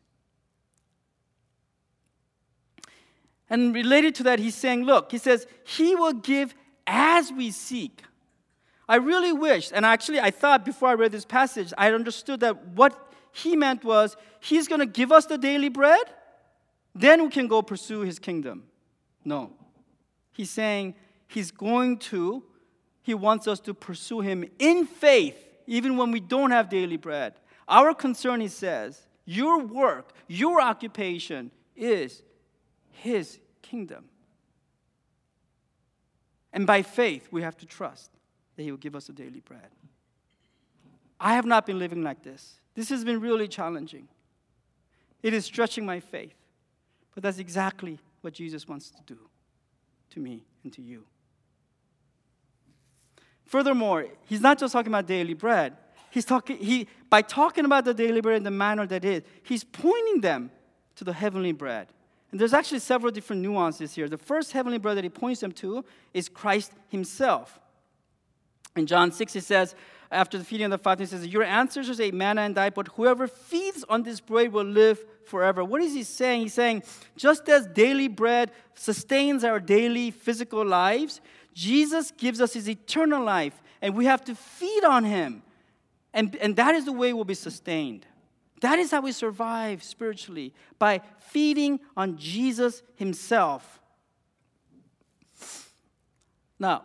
And 3.50 3.74
related 3.74 4.14
to 4.16 4.24
that, 4.24 4.40
he's 4.40 4.54
saying, 4.54 4.84
look, 4.84 5.12
he 5.12 5.18
says, 5.18 5.48
He 5.64 5.96
will 5.96 6.14
give 6.14 6.54
as 6.86 7.32
we 7.32 7.52
seek. 7.52 8.04
I 8.88 8.96
really 8.96 9.34
wish, 9.34 9.72
and 9.72 9.86
actually 9.86 10.20
I 10.20 10.32
thought 10.32 10.66
before 10.66 10.90
I 10.90 10.94
read 10.94 11.12
this 11.12 11.26
passage, 11.26 11.72
I 11.78 11.92
understood 11.94 12.40
that 12.40 12.70
what 12.70 13.14
he 13.32 13.56
meant 13.56 13.84
was 13.84 14.18
he's 14.40 14.68
going 14.68 14.80
to 14.80 14.88
give 14.88 15.12
us 15.12 15.28
the 15.28 15.38
daily 15.38 15.70
bread, 15.70 16.02
then 16.96 17.24
we 17.24 17.30
can 17.30 17.48
go 17.48 17.62
pursue 17.62 18.02
his 18.02 18.18
kingdom. 18.18 18.64
No. 19.30 19.52
He's 20.34 20.50
saying 20.50 20.96
he's 21.28 21.52
going 21.52 22.00
to, 22.00 22.44
he 23.04 23.14
wants 23.14 23.48
us 23.48 23.60
to 23.62 23.76
pursue 23.76 24.22
him 24.22 24.44
in 24.58 24.88
faith, 24.88 25.38
even 25.68 25.98
when 25.98 26.12
we 26.12 26.20
don't 26.20 26.50
have 26.50 26.68
daily 26.68 26.98
bread. 26.98 27.36
Our 27.68 27.94
concern, 27.94 28.42
he 28.42 28.48
says, 28.48 29.06
your 29.26 29.64
work, 29.64 30.14
your 30.28 30.60
occupation 30.60 31.52
is 31.76 32.24
his 32.92 33.40
kingdom. 33.62 34.06
And 36.52 36.66
by 36.66 36.82
faith, 36.82 37.28
we 37.30 37.44
have 37.44 37.56
to 37.58 37.68
trust 37.68 38.10
that 38.56 38.64
He 38.64 38.72
will 38.72 38.80
give 38.80 38.96
us 38.96 39.08
a 39.08 39.14
daily 39.14 39.42
bread. 39.42 39.70
I 41.20 41.36
have 41.36 41.46
not 41.46 41.68
been 41.68 41.78
living 41.78 42.02
like 42.02 42.24
this. 42.24 42.60
This 42.74 42.90
has 42.90 43.06
been 43.06 43.22
really 43.22 43.48
challenging. 43.48 44.08
It 45.22 45.36
is 45.36 45.46
stretching 45.46 45.86
my 45.86 46.00
faith. 46.00 46.34
But 47.14 47.22
that's 47.22 47.38
exactly 47.38 48.00
what 48.22 48.34
Jesus 48.34 48.68
wants 48.68 48.90
to 48.92 49.02
do 49.06 49.18
to 50.12 50.20
me 50.20 50.46
and 50.64 50.74
to 50.74 50.82
you. 50.82 51.06
Furthermore, 53.46 54.06
he's 54.28 54.42
not 54.42 54.60
just 54.60 54.74
talking 54.74 54.92
about 54.92 55.08
daily 55.08 55.34
bread. 55.34 55.76
He's 56.12 56.26
talking, 56.26 56.58
he, 56.58 56.88
by 57.10 57.22
talking 57.22 57.66
about 57.66 57.86
the 57.86 57.94
daily 57.94 58.22
bread 58.22 58.38
in 58.38 58.44
the 58.44 58.52
manner 58.52 58.86
that 58.88 59.06
is, 59.06 59.24
he's 59.44 59.64
pointing 59.64 60.22
them 60.22 60.52
to 60.96 61.04
the 61.04 61.14
heavenly 61.14 61.52
bread. 61.52 61.88
And 62.32 62.40
there's 62.40 62.54
actually 62.54 62.80
several 62.80 63.12
different 63.12 63.42
nuances 63.42 63.96
here. 63.96 64.08
The 64.08 64.18
first 64.18 64.52
heavenly 64.52 64.78
bread 64.78 64.98
that 64.98 65.04
he 65.04 65.10
points 65.10 65.42
them 65.42 65.52
to 65.54 65.84
is 66.14 66.30
Christ 66.30 66.74
himself. 66.90 67.60
In 68.76 68.86
John 68.86 69.12
6, 69.12 69.34
he 69.34 69.40
says, 69.40 69.76
after 70.12 70.38
the 70.38 70.44
feeding 70.44 70.66
of 70.66 70.72
the 70.72 70.78
father, 70.78 71.04
he 71.04 71.08
says, 71.08 71.28
Your 71.28 71.44
ancestors 71.44 72.00
ate 72.00 72.14
manna 72.14 72.42
and 72.42 72.56
died, 72.56 72.74
but 72.74 72.88
whoever 72.90 73.28
feeds 73.28 73.86
on 73.88 74.04
this 74.04 74.20
bread 74.20 74.52
will 74.52 74.66
live 74.66 75.04
forever. 75.26 75.64
What 75.64 75.82
is 75.82 75.94
he 75.94 76.04
saying? 76.04 76.42
He's 76.42 76.54
saying, 76.54 76.84
just 77.16 77.48
as 77.48 77.68
daily 77.68 78.08
bread 78.08 78.52
sustains 78.74 79.44
our 79.44 79.60
daily 79.60 80.10
physical 80.10 80.66
lives, 80.66 81.22
Jesus 81.54 82.12
gives 82.12 82.42
us 82.42 82.54
his 82.54 82.68
eternal 82.68 83.24
life, 83.24 83.62
and 83.82 83.96
we 83.96 84.06
have 84.06 84.24
to 84.26 84.36
feed 84.36 84.84
on 84.84 85.04
him. 85.04 85.44
And, 86.14 86.36
and 86.38 86.56
that 86.56 86.74
is 86.74 86.86
the 86.86 86.92
way 86.92 87.14
we'll 87.14 87.24
be 87.24 87.36
sustained. 87.36 88.08
That 88.62 88.80
is 88.80 88.92
how 88.92 89.02
we 89.02 89.12
survive 89.12 89.84
spiritually, 89.84 90.54
by 90.80 91.02
feeding 91.18 91.80
on 91.96 92.18
Jesus 92.18 92.82
himself. 92.96 93.80
Now, 96.58 96.84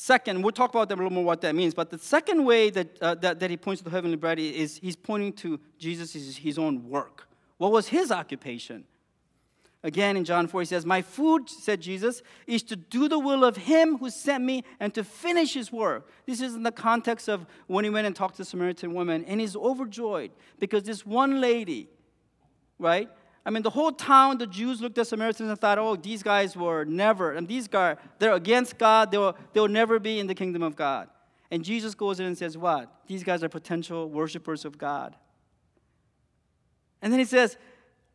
Second, 0.00 0.42
we'll 0.42 0.52
talk 0.52 0.70
about 0.70 0.88
that 0.88 0.94
a 0.94 1.02
little 1.02 1.10
more 1.10 1.24
what 1.24 1.40
that 1.40 1.56
means. 1.56 1.74
But 1.74 1.90
the 1.90 1.98
second 1.98 2.44
way 2.44 2.70
that, 2.70 3.02
uh, 3.02 3.16
that, 3.16 3.40
that, 3.40 3.50
he 3.50 3.56
points 3.56 3.80
to 3.80 3.84
the 3.84 3.90
heavenly 3.90 4.16
bread 4.16 4.38
is 4.38 4.76
he's 4.76 4.94
pointing 4.94 5.32
to 5.32 5.58
Jesus' 5.76 6.12
his, 6.12 6.36
his 6.36 6.56
own 6.56 6.88
work. 6.88 7.26
What 7.56 7.72
was 7.72 7.88
his 7.88 8.12
occupation? 8.12 8.84
Again, 9.82 10.16
in 10.16 10.24
John 10.24 10.46
4, 10.46 10.60
he 10.60 10.66
says, 10.66 10.86
My 10.86 11.02
food, 11.02 11.50
said 11.50 11.80
Jesus, 11.80 12.22
is 12.46 12.62
to 12.64 12.76
do 12.76 13.08
the 13.08 13.18
will 13.18 13.42
of 13.42 13.56
him 13.56 13.98
who 13.98 14.08
sent 14.08 14.44
me 14.44 14.62
and 14.78 14.94
to 14.94 15.02
finish 15.02 15.54
his 15.54 15.72
work. 15.72 16.08
This 16.26 16.40
is 16.40 16.54
in 16.54 16.62
the 16.62 16.70
context 16.70 17.28
of 17.28 17.44
when 17.66 17.82
he 17.82 17.90
went 17.90 18.06
and 18.06 18.14
talked 18.14 18.36
to 18.36 18.42
the 18.42 18.48
Samaritan 18.48 18.94
woman, 18.94 19.24
and 19.24 19.40
he's 19.40 19.56
overjoyed 19.56 20.30
because 20.60 20.84
this 20.84 21.04
one 21.04 21.40
lady, 21.40 21.88
right, 22.78 23.08
I 23.48 23.50
mean, 23.50 23.62
the 23.62 23.70
whole 23.70 23.92
town, 23.92 24.36
the 24.36 24.46
Jews 24.46 24.82
looked 24.82 24.98
at 24.98 25.06
Samaritans 25.06 25.48
and 25.48 25.58
thought, 25.58 25.78
oh, 25.78 25.96
these 25.96 26.22
guys 26.22 26.54
were 26.54 26.84
never, 26.84 27.32
and 27.32 27.48
these 27.48 27.66
guys, 27.66 27.96
they're 28.18 28.34
against 28.34 28.76
God, 28.76 29.10
they 29.10 29.16
will, 29.16 29.34
they 29.54 29.60
will 29.60 29.68
never 29.68 29.98
be 29.98 30.18
in 30.18 30.26
the 30.26 30.34
kingdom 30.34 30.62
of 30.62 30.76
God. 30.76 31.08
And 31.50 31.64
Jesus 31.64 31.94
goes 31.94 32.20
in 32.20 32.26
and 32.26 32.36
says, 32.36 32.58
what? 32.58 32.92
These 33.06 33.24
guys 33.24 33.42
are 33.42 33.48
potential 33.48 34.10
worshipers 34.10 34.66
of 34.66 34.76
God. 34.76 35.16
And 37.00 37.10
then 37.10 37.18
he 37.18 37.24
says, 37.24 37.56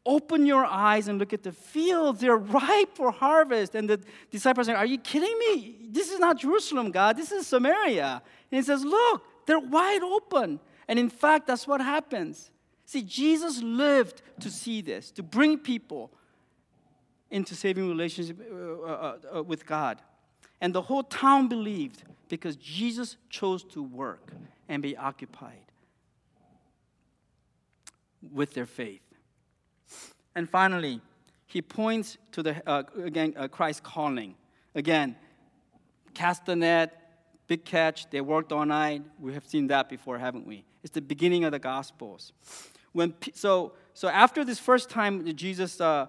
open 0.05 0.45
your 0.45 0.65
eyes 0.65 1.07
and 1.07 1.17
look 1.17 1.33
at 1.33 1.41
the 1.41 1.51
fields. 1.51 2.19
They're 2.19 2.37
ripe 2.37 2.95
for 2.95 3.09
harvest. 3.09 3.73
And 3.73 3.89
the 3.89 3.99
disciples 4.29 4.69
are, 4.69 4.75
are 4.75 4.85
you 4.85 4.99
kidding 4.99 5.35
me? 5.39 5.77
This 5.89 6.11
is 6.11 6.19
not 6.19 6.37
Jerusalem, 6.37 6.91
God. 6.91 7.17
This 7.17 7.31
is 7.31 7.47
Samaria. 7.47 8.21
And 8.51 8.55
he 8.55 8.61
says, 8.61 8.85
look, 8.85 9.23
they're 9.47 9.57
wide 9.57 10.03
open. 10.03 10.59
And 10.87 10.99
in 10.99 11.09
fact, 11.09 11.47
that's 11.47 11.65
what 11.65 11.81
happens. 11.81 12.51
See, 12.93 13.01
Jesus 13.01 13.63
lived 13.63 14.21
to 14.39 14.51
see 14.51 14.79
this, 14.79 15.09
to 15.13 15.23
bring 15.23 15.57
people 15.57 16.11
into 17.31 17.55
saving 17.55 17.89
relationship 17.89 18.37
uh, 18.39 18.81
uh, 18.83 19.17
uh, 19.37 19.41
with 19.41 19.65
God. 19.65 19.99
And 20.61 20.75
the 20.75 20.83
whole 20.83 21.01
town 21.01 21.47
believed 21.47 22.03
because 22.29 22.55
Jesus 22.55 23.17
chose 23.31 23.63
to 23.63 23.81
work 23.81 24.31
and 24.69 24.83
be 24.83 24.95
occupied 24.95 25.71
with 28.31 28.53
their 28.53 28.67
faith. 28.67 29.01
And 30.35 30.47
finally, 30.47 31.01
he 31.47 31.63
points 31.63 32.19
to 32.33 32.43
the 32.43 32.61
uh, 32.69 32.83
again 33.03 33.33
uh, 33.35 33.47
Christ's 33.47 33.81
calling. 33.81 34.35
Again, 34.75 35.15
cast 36.13 36.45
the 36.45 36.55
net, 36.55 36.95
big 37.47 37.65
catch, 37.65 38.07
they 38.11 38.21
worked 38.21 38.51
all 38.51 38.67
night. 38.67 39.01
We 39.19 39.33
have 39.33 39.47
seen 39.47 39.65
that 39.69 39.89
before, 39.89 40.19
haven't 40.19 40.45
we? 40.45 40.63
It's 40.83 40.93
the 40.93 41.01
beginning 41.01 41.43
of 41.43 41.53
the 41.53 41.57
Gospels. 41.57 42.33
When, 42.93 43.13
so, 43.33 43.73
so 43.93 44.07
after 44.07 44.45
this 44.45 44.59
first 44.59 44.89
time 44.89 45.25
that 45.25 45.33
Jesus 45.33 45.81
uh, 45.81 46.07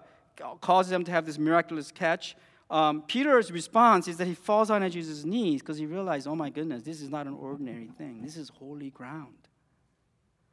causes 0.61 0.91
them 0.91 1.03
to 1.03 1.11
have 1.11 1.25
this 1.25 1.37
miraculous 1.37 1.91
catch, 1.91 2.35
um, 2.69 3.03
Peter's 3.03 3.51
response 3.51 4.07
is 4.07 4.17
that 4.17 4.27
he 4.27 4.33
falls 4.33 4.71
on 4.71 4.89
Jesus' 4.89 5.23
knees 5.23 5.61
because 5.61 5.77
he 5.77 5.85
realized, 5.85 6.27
oh 6.27 6.35
my 6.35 6.49
goodness, 6.49 6.83
this 6.83 7.01
is 7.01 7.09
not 7.09 7.27
an 7.27 7.33
ordinary 7.33 7.89
thing. 7.97 8.21
This 8.21 8.37
is 8.37 8.49
holy 8.49 8.89
ground. 8.89 9.35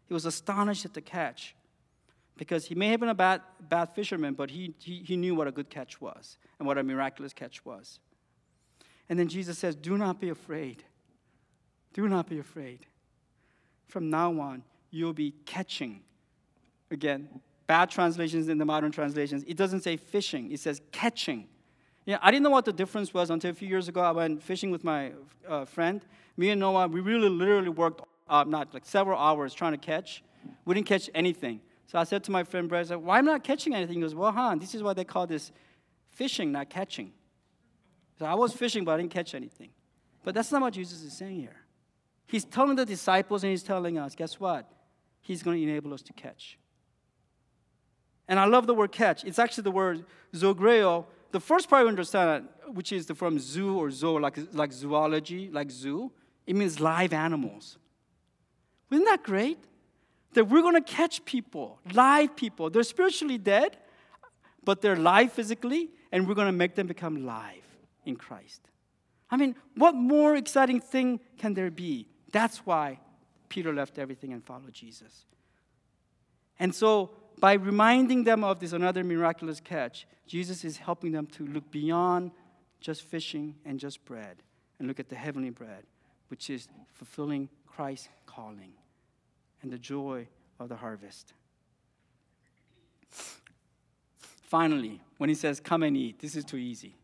He 0.06 0.14
was 0.14 0.26
astonished 0.26 0.84
at 0.84 0.92
the 0.92 1.00
catch 1.00 1.54
because 2.36 2.66
he 2.66 2.74
may 2.74 2.88
have 2.88 3.00
been 3.00 3.08
a 3.08 3.14
bad, 3.14 3.40
bad 3.60 3.94
fisherman, 3.94 4.34
but 4.34 4.50
he, 4.50 4.74
he, 4.78 5.02
he 5.06 5.16
knew 5.16 5.34
what 5.34 5.48
a 5.48 5.52
good 5.52 5.70
catch 5.70 6.00
was 6.00 6.36
and 6.58 6.66
what 6.66 6.76
a 6.76 6.82
miraculous 6.82 7.32
catch 7.32 7.64
was. 7.64 7.98
And 9.08 9.18
then 9.18 9.28
Jesus 9.28 9.58
says, 9.58 9.74
Do 9.74 9.96
not 9.96 10.20
be 10.20 10.28
afraid. 10.28 10.84
Do 11.92 12.08
not 12.08 12.28
be 12.28 12.38
afraid. 12.38 12.86
From 13.86 14.10
now 14.10 14.38
on, 14.40 14.64
you'll 14.90 15.12
be 15.12 15.34
catching. 15.44 16.00
Again, 16.92 17.40
bad 17.66 17.90
translations 17.90 18.48
in 18.48 18.58
the 18.58 18.64
modern 18.64 18.92
translations, 18.92 19.42
it 19.48 19.56
doesn't 19.56 19.80
say 19.80 19.96
fishing, 19.96 20.52
it 20.52 20.60
says 20.60 20.80
catching. 20.92 21.48
Yeah, 22.04 22.18
I 22.20 22.30
didn't 22.30 22.42
know 22.42 22.50
what 22.50 22.66
the 22.66 22.72
difference 22.72 23.14
was 23.14 23.30
until 23.30 23.50
a 23.50 23.54
few 23.54 23.68
years 23.68 23.88
ago. 23.88 24.00
I 24.00 24.10
went 24.10 24.42
fishing 24.42 24.70
with 24.70 24.84
my 24.84 25.12
uh, 25.48 25.64
friend. 25.64 26.04
Me 26.36 26.50
and 26.50 26.60
Noah, 26.60 26.88
we 26.88 27.00
really 27.00 27.28
literally 27.28 27.70
worked, 27.70 28.02
uh, 28.28 28.44
not 28.44 28.74
like 28.74 28.84
several 28.84 29.18
hours 29.18 29.54
trying 29.54 29.72
to 29.72 29.78
catch. 29.78 30.22
We 30.64 30.74
didn't 30.74 30.86
catch 30.86 31.08
anything. 31.14 31.60
So 31.86 31.98
I 31.98 32.04
said 32.04 32.24
to 32.24 32.30
my 32.30 32.44
friend 32.44 32.68
Brad, 32.68 32.88
said, 32.88 32.96
why 32.96 33.18
am 33.18 33.28
I 33.28 33.32
not 33.32 33.44
catching 33.44 33.74
anything? 33.74 33.96
He 33.96 34.02
goes, 34.02 34.14
well, 34.14 34.32
huh, 34.32 34.56
this 34.58 34.74
is 34.74 34.82
why 34.82 34.92
they 34.92 35.04
call 35.04 35.26
this 35.26 35.52
fishing, 36.10 36.52
not 36.52 36.68
catching. 36.68 37.12
So 38.18 38.26
I 38.26 38.34
was 38.34 38.52
fishing, 38.52 38.84
but 38.84 38.92
I 38.92 38.96
didn't 38.98 39.12
catch 39.12 39.34
anything. 39.34 39.70
But 40.24 40.34
that's 40.34 40.52
not 40.52 40.60
what 40.60 40.74
Jesus 40.74 41.02
is 41.02 41.12
saying 41.12 41.40
here. 41.40 41.56
He's 42.26 42.44
telling 42.44 42.76
the 42.76 42.86
disciples 42.86 43.44
and 43.44 43.50
he's 43.50 43.62
telling 43.62 43.98
us, 43.98 44.14
guess 44.14 44.38
what? 44.38 44.70
He's 45.20 45.42
going 45.42 45.56
to 45.58 45.62
enable 45.62 45.94
us 45.94 46.02
to 46.02 46.12
catch. 46.12 46.58
And 48.32 48.40
I 48.40 48.46
love 48.46 48.66
the 48.66 48.72
word 48.72 48.92
catch. 48.92 49.24
It's 49.24 49.38
actually 49.38 49.64
the 49.64 49.72
word 49.72 50.06
zoogreo, 50.32 51.04
the 51.32 51.38
first 51.38 51.68
part 51.68 51.82
you 51.82 51.88
understand, 51.88 52.48
which 52.68 52.90
is 52.90 53.10
from 53.14 53.38
zoo 53.38 53.76
or 53.76 53.90
zoo, 53.90 54.18
like, 54.18 54.38
like 54.54 54.72
zoology, 54.72 55.50
like 55.50 55.70
zoo, 55.70 56.10
it 56.46 56.56
means 56.56 56.80
live 56.80 57.12
animals. 57.12 57.76
Isn't 58.90 59.04
that 59.04 59.22
great? 59.22 59.58
That 60.32 60.48
we're 60.48 60.62
going 60.62 60.82
to 60.82 60.92
catch 60.98 61.22
people, 61.26 61.78
live 61.92 62.34
people. 62.34 62.70
They're 62.70 62.84
spiritually 62.84 63.36
dead, 63.36 63.76
but 64.64 64.80
they're 64.80 64.96
live 64.96 65.30
physically, 65.30 65.90
and 66.10 66.26
we're 66.26 66.34
going 66.34 66.46
to 66.46 66.52
make 66.52 66.74
them 66.74 66.86
become 66.86 67.26
live 67.26 67.66
in 68.06 68.16
Christ. 68.16 68.62
I 69.30 69.36
mean, 69.36 69.56
what 69.76 69.94
more 69.94 70.36
exciting 70.36 70.80
thing 70.80 71.20
can 71.36 71.52
there 71.52 71.70
be? 71.70 72.08
That's 72.30 72.64
why 72.64 72.98
Peter 73.50 73.74
left 73.74 73.98
everything 73.98 74.32
and 74.32 74.42
followed 74.42 74.72
Jesus. 74.72 75.26
And 76.58 76.74
so 76.74 77.10
by 77.40 77.54
reminding 77.54 78.24
them 78.24 78.44
of 78.44 78.60
this 78.60 78.72
another 78.72 79.04
miraculous 79.04 79.60
catch, 79.60 80.06
Jesus 80.26 80.64
is 80.64 80.76
helping 80.76 81.12
them 81.12 81.26
to 81.28 81.46
look 81.46 81.70
beyond 81.70 82.30
just 82.80 83.02
fishing 83.02 83.54
and 83.64 83.78
just 83.78 84.04
bread 84.04 84.42
and 84.78 84.88
look 84.88 85.00
at 85.00 85.08
the 85.08 85.16
heavenly 85.16 85.50
bread, 85.50 85.84
which 86.28 86.50
is 86.50 86.68
fulfilling 86.92 87.48
Christ's 87.66 88.08
calling 88.26 88.72
and 89.62 89.72
the 89.72 89.78
joy 89.78 90.26
of 90.58 90.68
the 90.68 90.76
harvest. 90.76 91.32
Finally, 94.42 95.00
when 95.18 95.28
he 95.28 95.34
says, 95.34 95.60
Come 95.60 95.82
and 95.82 95.96
eat, 95.96 96.18
this 96.18 96.36
is 96.36 96.44
too 96.44 96.56
easy. 96.56 96.96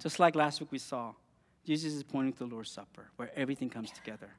Just 0.00 0.18
like 0.18 0.34
last 0.34 0.60
week 0.60 0.72
we 0.72 0.78
saw, 0.78 1.14
Jesus 1.66 1.92
is 1.92 2.02
pointing 2.02 2.32
to 2.34 2.38
the 2.40 2.46
Lord's 2.46 2.70
Supper, 2.70 3.10
where 3.16 3.30
everything 3.36 3.68
comes 3.68 3.90
together. 3.90 4.30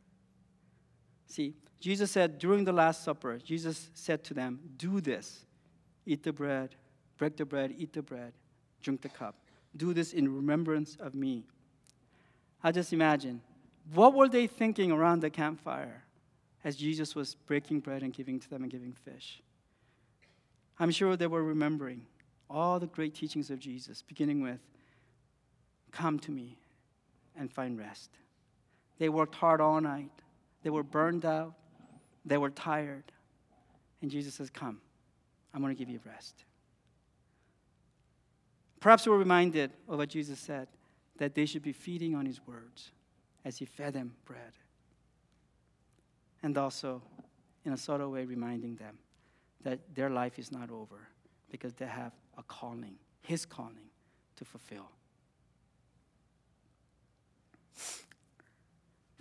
See, 1.31 1.53
Jesus 1.79 2.11
said 2.11 2.39
during 2.39 2.65
the 2.65 2.73
Last 2.73 3.05
Supper, 3.05 3.37
Jesus 3.37 3.89
said 3.93 4.21
to 4.25 4.33
them, 4.33 4.59
Do 4.75 4.99
this. 4.99 5.45
Eat 6.05 6.23
the 6.23 6.33
bread, 6.33 6.75
break 7.17 7.37
the 7.37 7.45
bread, 7.45 7.73
eat 7.77 7.93
the 7.93 8.01
bread, 8.01 8.33
drink 8.81 9.01
the 9.01 9.07
cup. 9.07 9.35
Do 9.77 9.93
this 9.93 10.11
in 10.11 10.35
remembrance 10.35 10.97
of 10.99 11.15
me. 11.15 11.45
I 12.61 12.73
just 12.73 12.91
imagine, 12.91 13.41
what 13.93 14.13
were 14.13 14.27
they 14.27 14.45
thinking 14.45 14.91
around 14.91 15.21
the 15.21 15.29
campfire 15.29 16.03
as 16.65 16.75
Jesus 16.75 17.15
was 17.15 17.35
breaking 17.35 17.79
bread 17.79 18.03
and 18.03 18.13
giving 18.13 18.37
to 18.37 18.49
them 18.49 18.63
and 18.63 18.71
giving 18.71 18.91
fish? 18.91 19.41
I'm 20.79 20.91
sure 20.91 21.15
they 21.15 21.27
were 21.27 21.43
remembering 21.43 22.07
all 22.49 22.77
the 22.77 22.87
great 22.87 23.15
teachings 23.15 23.49
of 23.49 23.59
Jesus, 23.59 24.01
beginning 24.01 24.41
with, 24.41 24.59
Come 25.93 26.19
to 26.19 26.31
me 26.31 26.57
and 27.37 27.49
find 27.49 27.79
rest. 27.79 28.09
They 28.99 29.07
worked 29.07 29.35
hard 29.35 29.61
all 29.61 29.79
night. 29.79 30.11
They 30.63 30.69
were 30.69 30.83
burned 30.83 31.25
out. 31.25 31.53
They 32.25 32.37
were 32.37 32.49
tired. 32.49 33.11
And 34.01 34.11
Jesus 34.11 34.35
says, 34.35 34.49
Come, 34.49 34.79
I'm 35.53 35.61
going 35.61 35.75
to 35.75 35.79
give 35.79 35.89
you 35.89 35.99
rest. 36.05 36.43
Perhaps 38.79 39.07
we're 39.07 39.17
reminded 39.17 39.71
of 39.87 39.97
what 39.97 40.09
Jesus 40.09 40.39
said 40.39 40.67
that 41.17 41.35
they 41.35 41.45
should 41.45 41.61
be 41.61 41.71
feeding 41.71 42.15
on 42.15 42.25
his 42.25 42.45
words 42.47 42.91
as 43.45 43.57
he 43.57 43.65
fed 43.65 43.93
them 43.93 44.13
bread. 44.25 44.53
And 46.41 46.57
also, 46.57 47.03
in 47.63 47.73
a 47.73 47.77
subtle 47.77 48.11
way, 48.11 48.25
reminding 48.25 48.75
them 48.75 48.97
that 49.63 49.79
their 49.93 50.09
life 50.09 50.39
is 50.39 50.51
not 50.51 50.71
over 50.71 51.07
because 51.51 51.73
they 51.75 51.85
have 51.85 52.13
a 52.37 52.43
calling, 52.43 52.95
his 53.21 53.45
calling, 53.45 53.89
to 54.37 54.45
fulfill. 54.45 54.89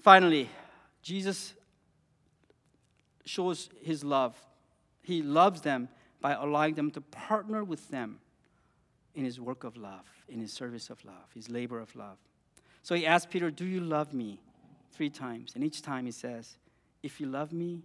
Finally, 0.01 0.49
Jesus 1.03 1.55
shows 3.25 3.71
his 3.81 4.05
love. 4.05 4.37
He 5.03 5.23
loves 5.23 5.61
them 5.63 5.89
by 6.21 6.33
allowing 6.33 6.75
them 6.75 6.91
to 6.93 7.01
partner 7.01 7.65
with 7.65 7.89
them 7.89 8.19
in 9.15 9.25
his 9.25 9.41
work 9.41 9.65
of 9.65 9.77
love, 9.77 10.07
in 10.29 10.41
his 10.41 10.53
service 10.53 10.91
of 10.91 11.05
love, 11.05 11.31
his 11.35 11.49
labor 11.51 11.81
of 11.81 11.95
love. 11.97 12.19
So 12.83 12.95
he 12.95 13.07
asks 13.07 13.31
Peter, 13.31 13.51
Do 13.51 13.67
you 13.67 13.81
love 13.81 14.13
me? 14.13 14.41
Three 14.93 15.11
times. 15.11 15.53
And 15.55 15.65
each 15.65 15.83
time 15.83 16.07
he 16.07 16.13
says, 16.13 16.57
If 17.03 17.21
you 17.21 17.27
love 17.27 17.53
me, 17.53 17.83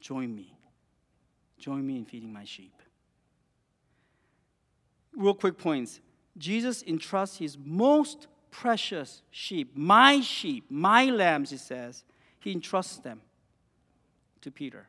join 0.00 0.34
me. 0.34 0.56
Join 1.58 1.86
me 1.86 1.96
in 1.96 2.04
feeding 2.04 2.32
my 2.32 2.44
sheep. 2.44 2.74
Real 5.16 5.34
quick 5.34 5.58
points. 5.58 6.00
Jesus 6.36 6.82
entrusts 6.82 7.38
his 7.38 7.56
most 7.56 8.26
precious 8.50 9.22
sheep, 9.30 9.76
my 9.76 10.20
sheep, 10.20 10.64
my 10.68 11.06
lambs, 11.06 11.50
he 11.50 11.56
says, 11.56 12.04
he 12.44 12.52
entrusts 12.52 12.98
them 12.98 13.22
to 14.42 14.50
Peter 14.50 14.86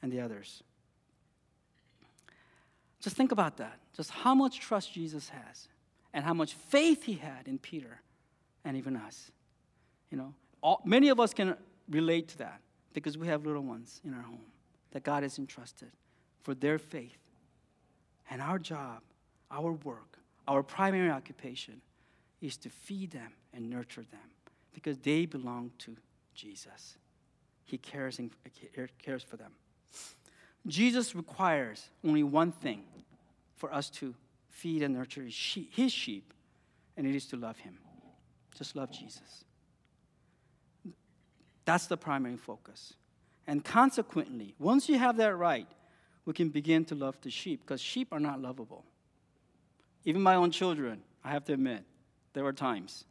and 0.00 0.10
the 0.10 0.18
others. 0.18 0.62
Just 3.00 3.16
think 3.16 3.30
about 3.30 3.58
that. 3.58 3.78
Just 3.94 4.10
how 4.10 4.34
much 4.34 4.60
trust 4.60 4.94
Jesus 4.94 5.28
has 5.28 5.68
and 6.14 6.24
how 6.24 6.32
much 6.32 6.54
faith 6.54 7.04
he 7.04 7.14
had 7.14 7.46
in 7.46 7.58
Peter 7.58 8.00
and 8.64 8.78
even 8.78 8.96
us. 8.96 9.30
You 10.10 10.16
know, 10.16 10.34
all, 10.62 10.80
many 10.86 11.10
of 11.10 11.20
us 11.20 11.34
can 11.34 11.54
relate 11.90 12.28
to 12.28 12.38
that 12.38 12.62
because 12.94 13.18
we 13.18 13.26
have 13.26 13.44
little 13.44 13.62
ones 13.62 14.00
in 14.02 14.14
our 14.14 14.22
home 14.22 14.46
that 14.92 15.02
God 15.02 15.22
has 15.22 15.38
entrusted 15.38 15.90
for 16.42 16.54
their 16.54 16.78
faith. 16.78 17.18
And 18.30 18.40
our 18.40 18.58
job, 18.58 19.02
our 19.50 19.72
work, 19.72 20.18
our 20.48 20.62
primary 20.62 21.10
occupation 21.10 21.82
is 22.40 22.56
to 22.56 22.70
feed 22.70 23.10
them 23.10 23.32
and 23.52 23.68
nurture 23.68 24.04
them 24.10 24.30
because 24.72 24.98
they 24.98 25.26
belong 25.26 25.72
to 25.78 25.96
Jesus. 26.34 26.96
He 27.64 27.78
cares, 27.78 28.18
and, 28.18 28.30
cares 28.98 29.22
for 29.22 29.36
them. 29.36 29.52
Jesus 30.66 31.14
requires 31.14 31.88
only 32.04 32.22
one 32.22 32.52
thing 32.52 32.82
for 33.56 33.72
us 33.72 33.90
to 33.90 34.14
feed 34.48 34.82
and 34.82 34.94
nurture 34.94 35.22
his 35.22 35.34
sheep, 35.34 35.70
his 35.74 35.92
sheep, 35.92 36.32
and 36.96 37.06
it 37.06 37.14
is 37.14 37.26
to 37.26 37.36
love 37.36 37.58
him. 37.58 37.78
Just 38.56 38.76
love 38.76 38.90
Jesus. 38.90 39.44
That's 41.64 41.86
the 41.86 41.96
primary 41.96 42.36
focus. 42.36 42.94
And 43.46 43.64
consequently, 43.64 44.54
once 44.58 44.88
you 44.88 44.98
have 44.98 45.16
that 45.16 45.36
right, 45.36 45.68
we 46.24 46.32
can 46.32 46.48
begin 46.48 46.84
to 46.86 46.94
love 46.94 47.16
the 47.22 47.30
sheep 47.30 47.60
because 47.60 47.80
sheep 47.80 48.08
are 48.12 48.20
not 48.20 48.40
lovable. 48.40 48.84
Even 50.04 50.22
my 50.22 50.34
own 50.34 50.50
children, 50.50 51.02
I 51.24 51.30
have 51.30 51.44
to 51.46 51.54
admit, 51.54 51.84
there 52.32 52.44
were 52.44 52.52
times 52.52 53.04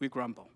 we 0.00 0.08
grumble. 0.08 0.48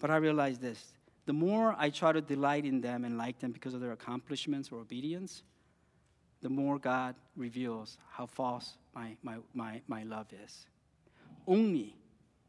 But 0.00 0.10
I 0.10 0.16
realize 0.16 0.58
this 0.58 0.92
the 1.26 1.32
more 1.34 1.74
I 1.78 1.90
try 1.90 2.12
to 2.12 2.22
delight 2.22 2.64
in 2.64 2.80
them 2.80 3.04
and 3.04 3.18
like 3.18 3.38
them 3.38 3.52
because 3.52 3.74
of 3.74 3.80
their 3.80 3.92
accomplishments 3.92 4.70
or 4.72 4.80
obedience, 4.80 5.42
the 6.40 6.48
more 6.48 6.78
God 6.78 7.14
reveals 7.36 7.98
how 8.10 8.24
false 8.24 8.78
my, 8.94 9.14
my, 9.22 9.36
my, 9.52 9.82
my 9.88 10.04
love 10.04 10.28
is. 10.44 10.66
Only 11.46 11.94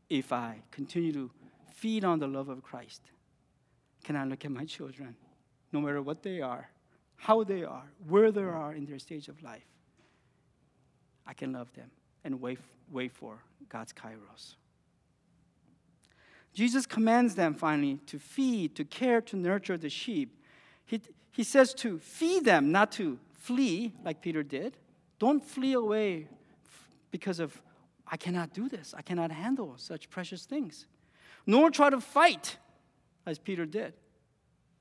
if 0.09 0.31
I 0.31 0.61
continue 0.71 1.11
to 1.11 1.29
feed 1.73 2.05
on 2.05 2.19
the 2.19 2.27
love 2.27 2.47
of 2.47 2.63
Christ 2.63 3.01
can 4.03 4.15
I 4.15 4.23
look 4.23 4.45
at 4.45 4.51
my 4.51 4.63
children, 4.63 5.15
no 5.73 5.81
matter 5.81 6.01
what 6.01 6.23
they 6.23 6.39
are, 6.39 6.69
how 7.17 7.43
they 7.43 7.65
are, 7.65 7.83
where 8.07 8.31
they 8.31 8.43
are 8.43 8.73
in 8.73 8.85
their 8.85 8.99
stage 8.99 9.27
of 9.27 9.43
life. 9.43 9.67
I 11.27 11.33
can 11.33 11.51
love 11.51 11.71
them 11.73 11.91
and 12.23 12.39
wait, 12.39 12.59
wait 12.89 13.11
for 13.11 13.39
God's 13.67 13.91
kairos. 13.91 14.55
Jesus 16.53 16.85
commands 16.85 17.35
them 17.35 17.53
finally 17.53 17.99
to 18.07 18.19
feed, 18.19 18.75
to 18.75 18.83
care, 18.83 19.21
to 19.21 19.37
nurture 19.37 19.77
the 19.77 19.89
sheep. 19.89 20.35
He, 20.85 21.01
he 21.31 21.43
says 21.43 21.73
to 21.75 21.99
feed 21.99 22.45
them, 22.45 22.71
not 22.71 22.91
to 22.93 23.19
flee 23.33 23.93
like 24.03 24.21
Peter 24.21 24.43
did. 24.43 24.77
Don't 25.19 25.43
flee 25.43 25.73
away 25.73 26.27
because 27.11 27.39
of, 27.39 27.61
I 28.07 28.17
cannot 28.17 28.53
do 28.53 28.67
this. 28.67 28.93
I 28.97 29.01
cannot 29.01 29.31
handle 29.31 29.73
such 29.77 30.09
precious 30.09 30.45
things. 30.45 30.85
Nor 31.45 31.69
try 31.69 31.89
to 31.89 32.01
fight 32.01 32.57
as 33.25 33.39
Peter 33.39 33.65
did. 33.65 33.93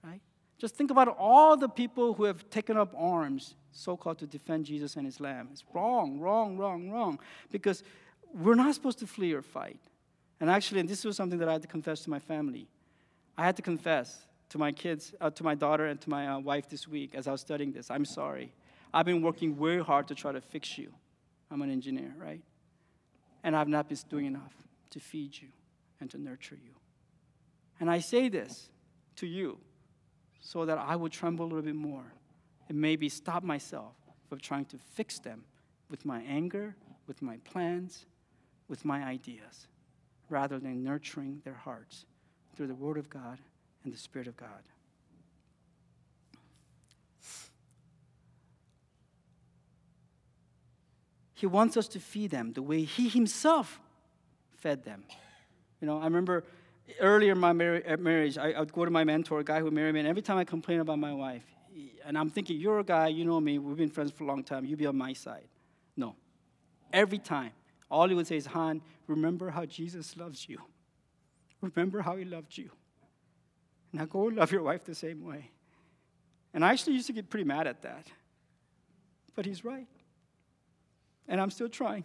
Right? 0.03 0.21
Just 0.59 0.75
think 0.77 0.91
about 0.91 1.09
all 1.19 1.57
the 1.57 1.69
people 1.69 2.14
who 2.14 2.25
have 2.25 2.49
taken 2.51 2.77
up 2.77 2.95
arms, 2.97 3.55
so 3.73 3.97
called 3.97 4.19
to 4.19 4.27
defend 4.27 4.64
Jesus 4.64 4.97
and 4.97 5.07
his 5.07 5.21
lamb. 5.21 5.49
It's 5.53 5.64
wrong, 5.73 6.19
wrong, 6.19 6.57
wrong, 6.57 6.91
wrong. 6.91 7.21
Because 7.51 7.83
we're 8.35 8.55
not 8.55 8.75
supposed 8.75 8.99
to 9.01 9.07
flee 9.07 9.33
or 9.33 9.43
fight. 9.43 9.79
And 10.41 10.51
actually, 10.51 10.80
and 10.80 10.89
this 10.89 11.05
was 11.05 11.16
something 11.16 11.39
that 11.39 11.49
I 11.49 11.53
had 11.53 11.62
to 11.62 11.68
confess 11.68 12.01
to 12.03 12.11
my 12.11 12.18
family. 12.18 12.68
I 13.36 13.45
had 13.45 13.57
to 13.57 13.62
confess 13.62 14.26
to 14.51 14.59
my 14.59 14.72
kids, 14.72 15.12
uh, 15.20 15.30
to 15.30 15.45
my 15.45 15.55
daughter, 15.55 15.86
and 15.86 16.01
to 16.01 16.11
my 16.11 16.28
uh, 16.28 16.39
wife 16.39 16.68
this 16.68 16.89
week 16.89 17.14
as 17.14 17.26
I 17.26 17.32
was 17.32 17.41
studying 17.41 17.72
this. 17.72 17.91
I'm 17.91 18.05
sorry. 18.05 18.53
I've 18.93 19.07
been 19.07 19.22
working 19.22 19.55
very 19.55 19.82
hard 19.82 20.09
to 20.09 20.14
try 20.14 20.32
to 20.32 20.41
fix 20.41 20.78
you. 20.78 20.93
I'm 21.51 21.62
an 21.62 21.70
engineer, 21.70 22.14
right? 22.18 22.41
And 23.43 23.57
I've 23.57 23.68
not 23.68 23.89
been 23.89 23.99
doing 24.09 24.26
enough 24.26 24.55
to 24.91 25.01
feed 25.01 25.39
you 25.41 25.49
and 26.01 26.11
to 26.11 26.18
nurture 26.18 26.59
you. 26.62 26.72
And 27.80 27.91
I 27.91 28.01
say 28.01 28.28
this 28.28 28.70
to 29.16 29.26
you 29.26 29.59
so 30.41 30.64
that 30.64 30.78
I 30.78 30.97
will 30.97 31.09
tremble 31.09 31.45
a 31.45 31.49
little 31.49 31.62
bit 31.62 31.74
more 31.74 32.12
and 32.68 32.80
maybe 32.80 33.09
stop 33.09 33.43
myself 33.43 33.95
from 34.28 34.41
trying 34.41 34.64
to 34.66 34.78
fix 34.78 35.18
them 35.18 35.45
with 35.91 36.05
my 36.05 36.22
anger, 36.22 36.76
with 37.07 37.22
my 37.22 37.39
plans, 37.39 38.07
with 38.68 38.84
my 38.84 39.03
ideas, 39.03 39.66
rather 40.29 40.59
than 40.59 40.83
nurturing 40.83 41.41
their 41.45 41.55
hearts 41.55 42.07
through 42.55 42.66
the 42.66 42.74
Word 42.74 42.99
of 42.99 43.09
God 43.09 43.39
and 43.85 43.93
the 43.93 43.99
Spirit 43.99 44.29
of 44.29 44.37
God. 44.37 44.49
He 51.35 51.47
wants 51.47 51.76
us 51.76 51.87
to 51.89 52.01
feed 52.01 52.33
them 52.33 52.53
the 52.53 52.62
way 52.62 52.83
He 52.83 53.09
Himself 53.09 53.81
fed 54.57 54.85
them. 54.85 55.05
You 55.81 55.87
know, 55.87 56.01
I 56.01 56.05
remember 56.05 56.45
earlier 57.01 57.33
in 57.33 57.39
my 57.39 57.51
uh, 57.51 57.97
marriage, 57.97 58.39
I, 58.39 58.59
would 58.59 58.72
go 58.72 58.85
to 58.85 58.91
my 58.91 59.05
mentor, 59.05 59.41
a 59.41 59.45
guy 59.45 59.61
who 59.61 59.70
married 59.70 59.95
me, 59.95 60.01
and 60.01 60.09
every 60.09 60.22
time 60.22 60.39
I 60.39 60.45
complain 60.45 60.81
about 60.81 60.99
my 60.99 61.12
wife, 61.12 61.45
and 62.05 62.18
I'm 62.18 62.31
thinking, 62.31 62.59
you're 62.59 62.81
a 62.81 62.85
guy, 62.85 63.09
you 63.09 63.24
know 63.24 63.41
me, 63.41 63.59
we've 63.59 63.76
been 63.76 63.91
friends 63.91 64.11
for 64.11 64.24
a 64.24 64.26
long 64.26 64.43
time, 64.43 64.64
you 64.64 64.76
be 64.76 64.87
on 64.87 64.97
my 64.97 65.12
side. 65.12 65.47
No. 65.97 66.16
Every 66.93 67.18
time, 67.18 67.53
all 67.91 68.09
he 68.09 68.14
would 68.14 68.26
say 68.26 68.36
is, 68.36 68.47
Han, 68.47 68.82
remember 69.07 69.51
how 69.51 69.64
Jesus 69.64 70.16
loves 70.16 70.49
you. 70.49 70.59
Remember 71.61 72.03
how 72.03 72.16
he 72.16 72.24
loved 72.24 72.57
you. 72.57 72.70
Now 73.93 74.05
go 74.05 74.24
love 74.24 74.53
your 74.53 74.62
wife 74.62 74.84
the 74.84 74.95
same 74.95 75.24
way. 75.24 75.51
And 76.53 76.64
I 76.64 76.72
actually 76.72 76.95
used 76.95 77.07
to 77.07 77.12
get 77.12 77.30
pretty 77.30 77.45
mad 77.45 77.66
at 77.66 77.82
that. 77.82 78.07
But 79.34 79.47
he's 79.47 79.64
right 79.64 79.86
and 81.28 81.41
I'm 81.41 81.51
still 81.51 81.68
trying. 81.68 82.05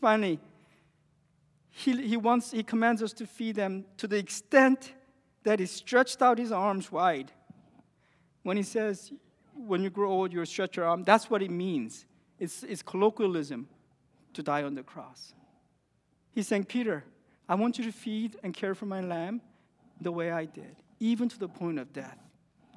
Finally, 0.00 0.38
he, 1.70 2.00
he, 2.06 2.16
wants, 2.16 2.52
he 2.52 2.62
commands 2.62 3.02
us 3.02 3.12
to 3.14 3.26
feed 3.26 3.56
them 3.56 3.84
to 3.98 4.06
the 4.06 4.16
extent 4.16 4.94
that 5.42 5.58
he 5.58 5.66
stretched 5.66 6.22
out 6.22 6.38
his 6.38 6.52
arms 6.52 6.90
wide. 6.90 7.32
When 8.44 8.56
he 8.56 8.62
says, 8.62 9.12
when 9.54 9.82
you 9.82 9.90
grow 9.90 10.10
old, 10.10 10.32
you'll 10.32 10.46
stretch 10.46 10.76
your 10.76 10.86
arm, 10.86 11.02
that's 11.02 11.28
what 11.28 11.42
it 11.42 11.50
means. 11.50 12.06
It's, 12.38 12.62
it's 12.62 12.82
colloquialism 12.82 13.68
to 14.34 14.42
die 14.42 14.62
on 14.62 14.74
the 14.74 14.82
cross. 14.82 15.32
He's 16.32 16.46
saying, 16.46 16.64
Peter, 16.64 17.04
I 17.48 17.54
want 17.54 17.78
you 17.78 17.84
to 17.84 17.92
feed 17.92 18.36
and 18.42 18.52
care 18.52 18.74
for 18.74 18.86
my 18.86 19.00
lamb 19.00 19.40
the 20.00 20.12
way 20.12 20.30
I 20.30 20.44
did, 20.44 20.76
even 21.00 21.28
to 21.28 21.38
the 21.38 21.48
point 21.48 21.78
of 21.78 21.92
death, 21.92 22.18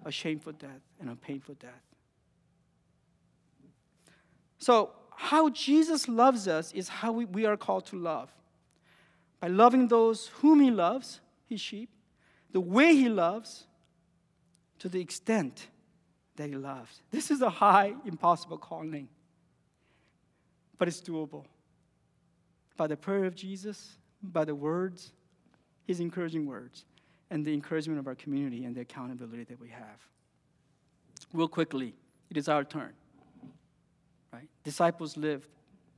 a 0.06 0.12
shameful 0.12 0.54
death 0.54 0.82
and 1.00 1.10
a 1.10 1.16
painful 1.16 1.56
death. 1.56 1.84
So, 4.58 4.92
how 5.16 5.50
Jesus 5.50 6.08
loves 6.08 6.48
us 6.48 6.72
is 6.72 6.88
how 6.88 7.12
we, 7.12 7.26
we 7.26 7.46
are 7.46 7.58
called 7.58 7.86
to 7.88 7.98
love. 7.98 8.30
By 9.42 9.48
loving 9.48 9.90
those 9.90 10.28
whom 10.36 10.62
he 10.62 10.72
loves, 10.72 11.20
his 11.46 11.60
sheep, 11.60 11.90
the 12.52 12.62
way 12.62 12.96
he 12.96 13.10
loves, 13.10 13.66
to 14.80 14.88
the 14.88 15.02
extent 15.02 15.68
that 16.38 16.50
he 16.50 16.56
loves. 16.56 17.02
This 17.12 17.32
is 17.32 17.42
a 17.42 17.50
high, 17.50 17.94
impossible 18.06 18.58
calling, 18.58 19.10
but 20.80 20.88
it's 20.88 21.02
doable. 21.02 21.46
By 22.76 22.88
the 22.88 22.98
prayer 22.98 23.26
of 23.26 23.36
Jesus, 23.36 23.98
by 24.24 24.44
the 24.46 24.56
words, 24.56 25.12
his 25.86 26.00
encouraging 26.00 26.48
words, 26.48 26.86
and 27.30 27.46
the 27.46 27.54
encouragement 27.54 28.00
of 28.00 28.08
our 28.08 28.16
community 28.16 28.66
and 28.66 28.76
the 28.76 28.82
accountability 28.82 29.44
that 29.44 29.60
we 29.60 29.70
have. 29.70 30.00
Real 31.32 31.48
quickly, 31.48 31.94
it 32.32 32.38
is 32.38 32.50
our 32.50 32.64
turn 32.64 32.94
right? 34.32 34.48
Disciples 34.64 35.18
lived 35.18 35.48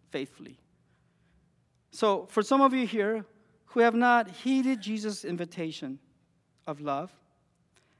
faithfully. 0.10 0.58
So, 1.92 2.26
for 2.30 2.42
some 2.42 2.62
of 2.62 2.74
you 2.74 2.88
here 2.88 3.26
who 3.66 3.80
have 3.82 3.96
not 3.96 4.30
heeded 4.30 4.82
Jesus' 4.82 5.26
invitation 5.26 6.00
of 6.68 6.82
love, 6.82 7.12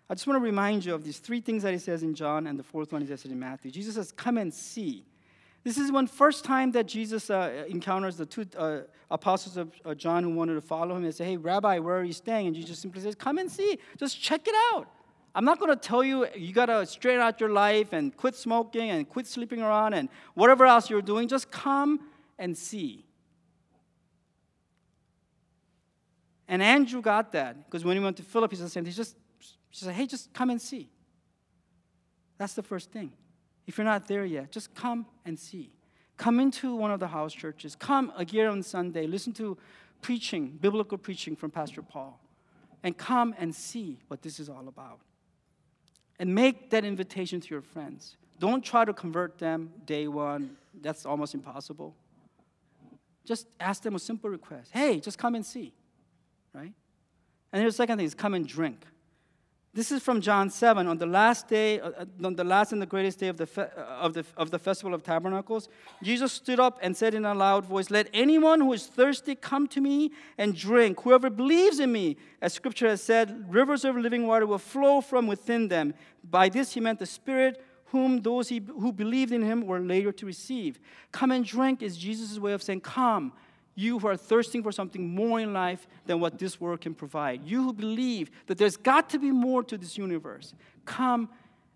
I 0.10 0.14
just 0.14 0.28
want 0.28 0.38
to 0.38 0.44
remind 0.44 0.84
you 0.86 0.94
of 0.94 1.04
these 1.04 1.20
three 1.20 1.42
things 1.42 1.64
that 1.64 1.72
he 1.72 1.80
says 1.80 2.04
in 2.04 2.14
John, 2.14 2.48
and 2.48 2.60
the 2.60 2.64
fourth 2.64 2.92
one 2.92 3.02
he 3.02 3.08
says 3.08 3.26
in 3.26 3.40
Matthew. 3.40 3.72
Jesus 3.72 3.96
says, 3.96 4.12
Come 4.12 4.38
and 4.38 4.54
see. 4.54 5.06
This 5.64 5.78
is 5.78 5.92
one 5.92 6.08
first 6.08 6.44
time 6.44 6.72
that 6.72 6.88
Jesus 6.88 7.30
uh, 7.30 7.66
encounters 7.68 8.18
the 8.18 8.26
two 8.26 8.46
uh, 8.58 8.80
apostles 9.12 9.58
of 9.58 9.72
uh, 9.86 9.94
John 9.94 10.24
who 10.24 10.32
wanted 10.32 10.56
to 10.56 10.62
follow 10.62 10.96
him 10.96 11.04
and 11.04 11.14
say, 11.14 11.26
Hey, 11.26 11.38
Rabbi, 11.38 11.78
where 11.80 11.98
are 11.98 12.04
you 12.04 12.14
staying? 12.14 12.48
And 12.48 12.56
Jesus 12.56 12.80
simply 12.80 13.02
says, 13.02 13.14
Come 13.14 13.38
and 13.38 13.52
see. 13.52 13.78
Just 13.98 14.20
check 14.20 14.48
it 14.48 14.56
out. 14.74 14.88
I'm 15.34 15.46
not 15.46 15.60
going 15.60 15.70
to 15.70 15.78
tell 15.78 16.04
you 16.04 16.28
you 16.36 16.52
got 16.52 16.66
to 16.66 16.86
straighten 16.86 17.22
out 17.22 17.40
your 17.40 17.50
life 17.50 17.94
and 17.94 18.16
quit 18.16 18.36
smoking 18.36 18.90
and 18.90 19.08
quit 19.08 19.28
sleeping 19.28 19.62
around 19.62 19.94
and 19.94 20.10
whatever 20.34 20.66
else 20.66 20.90
you're 20.90 21.02
doing. 21.02 21.28
Just 21.28 21.52
come 21.52 22.00
and 22.38 22.58
see. 22.58 23.06
And 26.48 26.62
Andrew 26.62 27.02
got 27.02 27.32
that 27.32 27.66
because 27.66 27.86
when 27.86 27.96
he 27.96 28.04
went 28.04 28.18
to 28.18 28.24
Philip, 28.24 28.52
he 28.52 28.58
said, 28.58 28.86
he 28.86 28.92
just, 28.92 29.16
he 29.40 29.78
said, 29.86 29.94
hey, 29.94 30.06
just 30.06 30.34
come 30.34 30.50
and 30.50 30.62
see. 30.62 30.90
That's 32.38 32.56
the 32.56 32.64
first 32.64 32.92
thing. 32.92 33.14
If 33.68 33.78
you're 33.78 33.86
not 33.86 34.08
there 34.08 34.26
yet, 34.26 34.52
just 34.52 34.74
come 34.74 35.06
and 35.26 35.40
see. 35.40 35.72
Come 36.18 36.40
into 36.40 36.76
one 36.76 36.92
of 36.92 37.00
the 37.00 37.08
house 37.08 37.34
churches. 37.34 37.76
Come 37.76 38.12
again 38.16 38.48
on 38.48 38.64
Sunday. 38.64 39.08
Listen 39.08 39.34
to 39.34 39.58
preaching, 40.02 40.58
biblical 40.62 40.98
preaching 40.98 41.36
from 41.36 41.52
Pastor 41.52 41.82
Paul. 41.82 42.20
And 42.84 42.98
come 42.98 43.36
and 43.38 43.54
see 43.54 44.00
what 44.08 44.22
this 44.22 44.40
is 44.40 44.50
all 44.50 44.68
about 44.68 45.00
and 46.22 46.36
make 46.36 46.70
that 46.70 46.86
invitation 46.86 47.42
to 47.42 47.50
your 47.50 47.64
friends. 47.64 48.16
Don't 48.38 48.64
try 48.64 48.86
to 48.86 48.94
convert 48.94 49.40
them 49.40 49.72
day 49.88 50.08
one, 50.08 50.56
that's 50.80 51.04
almost 51.04 51.34
impossible. 51.34 51.96
Just 53.26 53.48
ask 53.60 53.82
them 53.82 53.96
a 53.96 54.00
simple 54.00 54.30
request 54.30 54.70
hey, 54.72 55.00
just 55.00 55.18
come 55.18 55.34
and 55.34 55.44
see, 55.44 55.74
right? 56.54 56.74
And 57.52 57.66
the 57.68 57.72
second 57.72 57.98
thing 57.98 58.06
is 58.06 58.14
come 58.14 58.36
and 58.36 58.48
drink. 58.48 58.86
This 59.74 59.90
is 59.90 60.04
from 60.04 60.20
John 60.20 60.50
7. 60.50 60.86
On 60.86 60.98
the 60.98 61.06
last 61.06 61.48
day, 61.48 61.80
uh, 61.80 61.92
uh, 61.92 62.06
on 62.26 62.36
the 62.36 62.44
last 62.44 62.74
and 62.74 62.82
the 62.82 62.86
greatest 62.86 63.20
day 63.20 63.30
of 63.30 63.38
the, 63.38 63.46
fe- 63.46 63.70
uh, 63.78 63.82
of, 63.82 64.14
the, 64.14 64.26
of 64.36 64.52
the 64.52 64.60
Festival 64.60 64.94
of 64.94 65.02
Tabernacles, 65.02 65.70
Jesus 66.04 66.34
stood 66.34 66.60
up 66.60 66.78
and 66.82 66.96
said 66.96 67.14
in 67.14 67.24
a 67.24 67.34
loud 67.34 67.66
voice, 67.66 67.90
Let 67.90 68.10
anyone 68.14 68.60
who 68.60 68.74
is 68.74 68.88
thirsty 68.88 69.34
come 69.34 69.68
to 69.68 69.80
me 69.80 70.12
and 70.38 70.58
drink. 70.58 71.00
Whoever 71.04 71.30
believes 71.30 71.80
in 71.80 71.90
me, 71.90 72.18
as 72.42 72.52
scripture 72.52 72.90
has 72.90 73.02
said, 73.02 73.46
rivers 73.48 73.86
of 73.86 73.96
living 73.96 74.28
water 74.28 74.46
will 74.46 74.58
flow 74.58 75.00
from 75.00 75.26
within 75.26 75.70
them. 75.70 75.94
By 76.22 76.50
this 76.50 76.74
he 76.74 76.82
meant 76.82 77.00
the 77.00 77.06
Spirit 77.06 77.64
whom 77.86 78.22
those 78.22 78.50
he, 78.50 78.62
who 78.78 78.92
believed 78.92 79.32
in 79.32 79.42
him 79.42 79.66
were 79.66 79.80
later 79.80 80.12
to 80.12 80.26
receive. 80.26 80.82
Come 81.14 81.32
and 81.32 81.46
drink 81.46 81.82
is 81.82 81.98
Jesus' 81.98 82.38
way 82.38 82.52
of 82.52 82.62
saying, 82.62 82.82
Come 82.82 83.32
you 83.76 84.00
who 84.00 84.08
are 84.08 84.18
thirsting 84.18 84.64
for 84.64 84.72
something 84.72 85.14
more 85.14 85.40
in 85.40 85.54
life 85.54 85.88
than 86.06 86.20
what 86.20 86.38
this 86.38 86.60
world 86.60 86.82
can 86.82 86.94
provide. 86.94 87.46
You 87.46 87.64
who 87.64 87.74
believe 87.74 88.30
that 88.48 88.58
there's 88.58 88.78
got 88.78 89.10
to 89.12 89.20
be 89.20 89.32
more 89.32 89.64
to 89.64 89.78
this 89.78 89.98
universe. 89.98 90.54
Come 90.86 91.30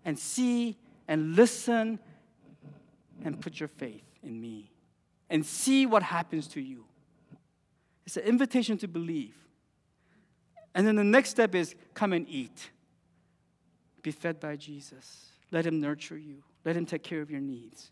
and 0.04 0.18
see 0.18 0.76
and 1.08 1.34
listen 1.34 1.98
and 3.24 3.40
put 3.40 3.58
your 3.58 3.68
faith 3.68 4.04
in 4.22 4.40
me 4.40 4.70
and 5.30 5.44
see 5.44 5.86
what 5.86 6.02
happens 6.02 6.46
to 6.48 6.60
you. 6.60 6.84
It's 8.04 8.16
an 8.16 8.24
invitation 8.24 8.78
to 8.78 8.88
believe. 8.88 9.34
And 10.74 10.86
then 10.86 10.96
the 10.96 11.04
next 11.04 11.30
step 11.30 11.54
is 11.54 11.74
come 11.94 12.12
and 12.12 12.28
eat. 12.28 12.70
Be 14.02 14.10
fed 14.10 14.38
by 14.38 14.56
Jesus. 14.56 15.32
Let 15.50 15.66
him 15.66 15.80
nurture 15.80 16.18
you, 16.18 16.42
let 16.64 16.76
him 16.76 16.86
take 16.86 17.02
care 17.02 17.22
of 17.22 17.30
your 17.30 17.40
needs. 17.40 17.90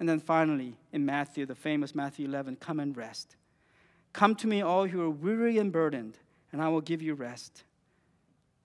And 0.00 0.08
then 0.08 0.18
finally, 0.18 0.78
in 0.92 1.04
Matthew, 1.04 1.44
the 1.44 1.54
famous 1.54 1.94
Matthew 1.94 2.26
11, 2.26 2.56
come 2.56 2.80
and 2.80 2.96
rest. 2.96 3.36
Come 4.14 4.34
to 4.36 4.46
me, 4.46 4.62
all 4.62 4.86
who 4.86 5.02
are 5.02 5.10
weary 5.10 5.58
and 5.58 5.70
burdened, 5.70 6.18
and 6.50 6.62
I 6.62 6.68
will 6.70 6.80
give 6.80 7.02
you 7.02 7.14
rest. 7.14 7.64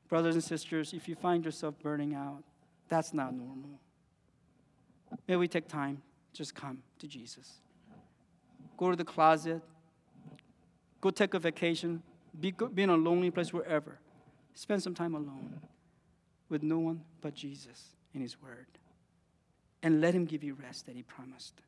Brothers 0.07 0.35
and 0.35 0.43
sisters, 0.43 0.93
if 0.93 1.09
you 1.09 1.15
find 1.15 1.43
yourself 1.43 1.75
burning 1.83 2.15
out, 2.15 2.41
that's 2.87 3.13
not 3.13 3.33
normal. 3.33 3.81
May 5.27 5.35
we 5.35 5.47
take 5.47 5.67
time 5.67 6.01
just 6.33 6.55
come 6.55 6.81
to 6.99 7.07
Jesus. 7.07 7.59
Go 8.77 8.89
to 8.89 8.95
the 8.95 9.05
closet, 9.05 9.61
go 11.01 11.09
take 11.09 11.33
a 11.33 11.39
vacation, 11.39 12.01
be, 12.39 12.53
be 12.73 12.83
in 12.83 12.89
a 12.89 12.95
lonely 12.95 13.31
place 13.31 13.53
wherever. 13.53 13.99
Spend 14.53 14.81
some 14.81 14.93
time 14.93 15.15
alone 15.15 15.61
with 16.49 16.63
no 16.63 16.79
one 16.79 17.01
but 17.21 17.33
Jesus 17.33 17.89
and 18.13 18.21
His 18.21 18.41
Word. 18.41 18.67
And 19.85 20.01
let 20.01 20.15
Him 20.15 20.25
give 20.25 20.43
you 20.43 20.57
rest 20.61 20.87
that 20.87 20.95
He 20.95 21.03
promised. 21.03 21.61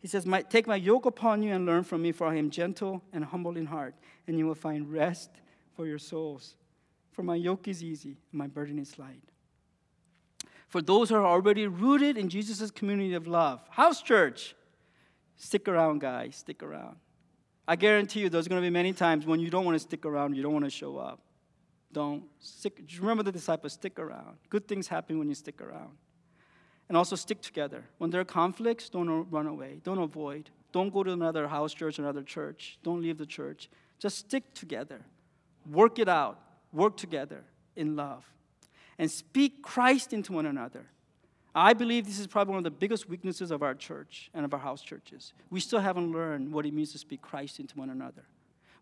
He 0.00 0.08
says, 0.08 0.26
Take 0.50 0.66
my 0.66 0.74
yoke 0.74 1.06
upon 1.06 1.40
you 1.40 1.52
and 1.54 1.64
learn 1.64 1.84
from 1.84 2.02
me, 2.02 2.10
for 2.10 2.26
I 2.26 2.34
am 2.34 2.50
gentle 2.50 3.00
and 3.12 3.24
humble 3.24 3.56
in 3.56 3.66
heart, 3.66 3.94
and 4.26 4.36
you 4.36 4.46
will 4.46 4.56
find 4.56 4.92
rest 4.92 5.30
for 5.76 5.86
your 5.86 6.00
souls. 6.00 6.56
For 7.12 7.22
my 7.22 7.36
yoke 7.36 7.68
is 7.68 7.82
easy 7.82 8.16
and 8.30 8.38
my 8.38 8.48
burden 8.48 8.78
is 8.78 8.98
light. 8.98 9.22
For 10.68 10.82
those 10.82 11.08
who 11.08 11.14
are 11.14 11.24
already 11.24 11.68
rooted 11.68 12.18
in 12.18 12.28
Jesus' 12.28 12.72
community 12.72 13.14
of 13.14 13.28
love, 13.28 13.60
house 13.70 14.02
church, 14.02 14.56
stick 15.36 15.68
around, 15.68 16.00
guys, 16.00 16.34
stick 16.36 16.60
around. 16.60 16.96
I 17.68 17.76
guarantee 17.76 18.20
you 18.20 18.28
there's 18.28 18.48
going 18.48 18.60
to 18.60 18.66
be 18.66 18.70
many 18.70 18.92
times 18.92 19.26
when 19.26 19.38
you 19.38 19.48
don't 19.48 19.64
want 19.64 19.76
to 19.76 19.80
stick 19.80 20.04
around, 20.04 20.34
you 20.34 20.42
don't 20.42 20.52
want 20.52 20.64
to 20.64 20.70
show 20.70 20.98
up. 20.98 21.20
Don't 21.92 22.24
stick. 22.40 22.82
Remember 22.98 23.22
the 23.22 23.32
disciples, 23.32 23.74
stick 23.74 23.98
around. 23.98 24.36
Good 24.50 24.66
things 24.66 24.88
happen 24.88 25.18
when 25.18 25.28
you 25.28 25.34
stick 25.34 25.62
around. 25.62 25.92
And 26.88 26.96
also 26.96 27.16
stick 27.16 27.40
together. 27.40 27.84
When 27.98 28.10
there 28.10 28.20
are 28.20 28.24
conflicts, 28.24 28.88
don't 28.88 29.28
run 29.30 29.46
away. 29.46 29.80
Don't 29.82 29.98
avoid. 29.98 30.50
Don't 30.72 30.92
go 30.92 31.02
to 31.02 31.12
another 31.12 31.48
house 31.48 31.74
church, 31.74 31.98
another 31.98 32.22
church. 32.22 32.78
Don't 32.82 33.02
leave 33.02 33.18
the 33.18 33.26
church. 33.26 33.68
Just 33.98 34.18
stick 34.18 34.54
together. 34.54 35.00
Work 35.70 35.98
it 35.98 36.08
out. 36.08 36.38
Work 36.72 36.96
together 36.96 37.42
in 37.74 37.96
love. 37.96 38.24
And 38.98 39.10
speak 39.10 39.62
Christ 39.62 40.12
into 40.12 40.32
one 40.32 40.46
another. 40.46 40.86
I 41.54 41.72
believe 41.72 42.04
this 42.04 42.18
is 42.18 42.26
probably 42.26 42.52
one 42.52 42.58
of 42.58 42.64
the 42.64 42.70
biggest 42.70 43.08
weaknesses 43.08 43.50
of 43.50 43.62
our 43.62 43.74
church 43.74 44.30
and 44.34 44.44
of 44.44 44.52
our 44.52 44.60
house 44.60 44.82
churches. 44.82 45.32
We 45.48 45.60
still 45.60 45.80
haven't 45.80 46.12
learned 46.12 46.52
what 46.52 46.66
it 46.66 46.74
means 46.74 46.92
to 46.92 46.98
speak 46.98 47.22
Christ 47.22 47.58
into 47.58 47.78
one 47.78 47.88
another. 47.88 48.24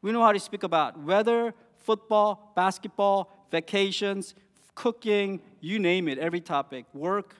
We 0.03 0.11
know 0.11 0.23
how 0.23 0.33
to 0.33 0.41
speak 0.41 0.65
about 0.65 0.99
weather, 0.99 1.55
football, 1.79 2.53
basketball, 2.57 3.33
vacations, 3.51 4.35
cooking, 4.75 5.41
you 5.61 5.79
name 5.79 6.09
it, 6.09 6.19
every 6.19 6.41
topic, 6.41 6.85
work. 6.93 7.37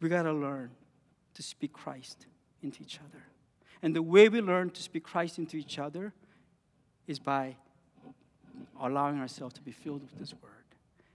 We 0.00 0.08
got 0.08 0.22
to 0.22 0.32
learn 0.32 0.70
to 1.34 1.42
speak 1.42 1.72
Christ 1.72 2.26
into 2.62 2.82
each 2.82 2.98
other. 2.98 3.24
And 3.82 3.94
the 3.94 4.02
way 4.02 4.28
we 4.28 4.40
learn 4.40 4.70
to 4.70 4.82
speak 4.82 5.04
Christ 5.04 5.38
into 5.38 5.56
each 5.56 5.78
other 5.78 6.12
is 7.06 7.18
by 7.18 7.56
allowing 8.80 9.20
ourselves 9.20 9.54
to 9.54 9.62
be 9.62 9.72
filled 9.72 10.02
with 10.02 10.18
this 10.18 10.32
word 10.42 10.52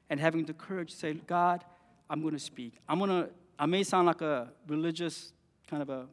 and 0.09 0.19
having 0.19 0.45
the 0.45 0.53
courage 0.53 0.91
to 0.91 0.97
say, 0.97 1.13
God, 1.13 1.63
I'm 2.09 2.21
going 2.21 2.34
to 2.34 2.39
speak. 2.39 2.73
I'm 2.88 2.99
going 2.99 3.09
to, 3.09 3.30
I 3.57 3.65
may 3.65 3.84
sound 3.84 4.07
like 4.07 4.21
a 4.21 4.49
religious, 4.67 5.34
kind 5.67 5.82
of 5.82 5.89
a 5.89 6.05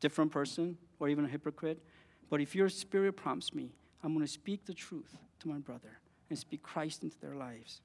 different 0.00 0.30
person 0.30 0.76
or 0.98 1.08
even 1.08 1.24
a 1.24 1.28
hypocrite, 1.28 1.78
but 2.30 2.40
if 2.40 2.54
your 2.54 2.68
spirit 2.68 3.14
prompts 3.14 3.54
me, 3.54 3.70
I'm 4.02 4.14
going 4.14 4.24
to 4.24 4.32
speak 4.32 4.64
the 4.64 4.74
truth 4.74 5.16
to 5.40 5.48
my 5.48 5.58
brother 5.58 5.98
and 6.30 6.38
speak 6.38 6.62
Christ 6.62 7.02
into 7.02 7.18
their 7.20 7.34
lives. 7.34 7.80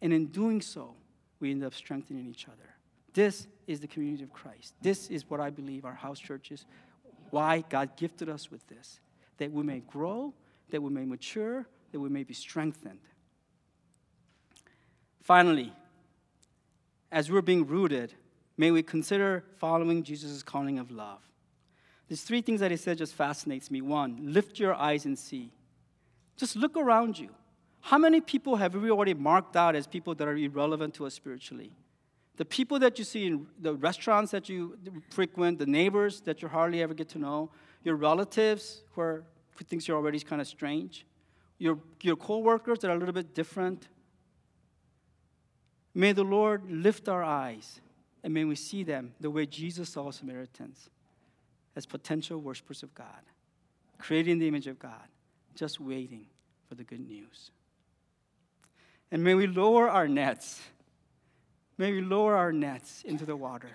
And 0.00 0.12
in 0.12 0.26
doing 0.26 0.60
so, 0.60 0.94
we 1.40 1.50
end 1.50 1.64
up 1.64 1.74
strengthening 1.74 2.26
each 2.26 2.46
other. 2.46 2.74
This 3.18 3.48
is 3.66 3.80
the 3.80 3.88
community 3.88 4.22
of 4.22 4.32
Christ. 4.32 4.74
This 4.80 5.10
is 5.10 5.28
what 5.28 5.40
I 5.40 5.50
believe 5.50 5.84
our 5.84 5.92
house 5.92 6.20
church 6.20 6.52
is. 6.52 6.64
Why 7.30 7.64
God 7.68 7.96
gifted 7.96 8.28
us 8.28 8.48
with 8.48 8.64
this, 8.68 9.00
that 9.38 9.50
we 9.50 9.64
may 9.64 9.80
grow, 9.80 10.32
that 10.70 10.80
we 10.80 10.88
may 10.90 11.04
mature, 11.04 11.66
that 11.90 11.98
we 11.98 12.08
may 12.10 12.22
be 12.22 12.32
strengthened. 12.32 13.00
Finally, 15.20 15.72
as 17.10 17.28
we're 17.28 17.42
being 17.42 17.66
rooted, 17.66 18.14
may 18.56 18.70
we 18.70 18.84
consider 18.84 19.42
following 19.56 20.04
Jesus' 20.04 20.44
calling 20.44 20.78
of 20.78 20.92
love. 20.92 21.18
There's 22.06 22.22
three 22.22 22.40
things 22.40 22.60
that 22.60 22.70
he 22.70 22.76
said 22.76 22.98
just 22.98 23.14
fascinates 23.14 23.68
me. 23.68 23.80
One, 23.80 24.32
lift 24.32 24.60
your 24.60 24.74
eyes 24.74 25.06
and 25.06 25.18
see. 25.18 25.50
Just 26.36 26.54
look 26.54 26.76
around 26.76 27.18
you. 27.18 27.30
How 27.80 27.98
many 27.98 28.20
people 28.20 28.54
have 28.54 28.76
we 28.76 28.92
already 28.92 29.14
marked 29.14 29.56
out 29.56 29.74
as 29.74 29.88
people 29.88 30.14
that 30.14 30.28
are 30.28 30.36
irrelevant 30.36 30.94
to 30.94 31.06
us 31.06 31.14
spiritually? 31.14 31.72
The 32.38 32.44
people 32.44 32.78
that 32.78 32.98
you 32.98 33.04
see 33.04 33.26
in 33.26 33.46
the 33.60 33.74
restaurants 33.74 34.30
that 34.32 34.48
you 34.48 34.78
frequent, 35.10 35.58
the 35.58 35.66
neighbors 35.66 36.22
that 36.22 36.40
you 36.40 36.48
hardly 36.48 36.82
ever 36.82 36.94
get 36.94 37.10
to 37.10 37.18
know, 37.18 37.50
your 37.84 37.96
relatives 37.96 38.82
who, 38.92 39.02
are, 39.02 39.24
who 39.56 39.64
thinks 39.64 39.86
you're 39.86 39.96
already 39.96 40.18
kind 40.20 40.40
of 40.40 40.48
strange, 40.48 41.04
your, 41.58 41.78
your 42.00 42.16
co-workers 42.16 42.78
that 42.78 42.90
are 42.90 42.94
a 42.94 42.98
little 42.98 43.14
bit 43.14 43.34
different, 43.34 43.88
May 45.98 46.12
the 46.12 46.22
Lord 46.22 46.70
lift 46.70 47.08
our 47.08 47.24
eyes 47.24 47.80
and 48.22 48.32
may 48.32 48.44
we 48.44 48.54
see 48.54 48.84
them 48.84 49.14
the 49.20 49.30
way 49.30 49.46
Jesus 49.46 49.88
saw 49.88 50.12
Samaritans 50.12 50.90
as 51.74 51.86
potential 51.86 52.38
worshipers 52.38 52.84
of 52.84 52.94
God, 52.94 53.24
created 53.98 54.30
in 54.30 54.38
the 54.38 54.46
image 54.46 54.68
of 54.68 54.78
God, 54.78 55.08
just 55.56 55.80
waiting 55.80 56.26
for 56.68 56.76
the 56.76 56.84
good 56.84 57.00
news. 57.00 57.50
And 59.10 59.24
may 59.24 59.34
we 59.34 59.48
lower 59.48 59.88
our 59.88 60.06
nets. 60.06 60.60
May 61.78 61.92
we 61.92 62.00
lower 62.00 62.36
our 62.36 62.52
nets 62.52 63.02
into 63.06 63.24
the 63.24 63.36
water. 63.36 63.70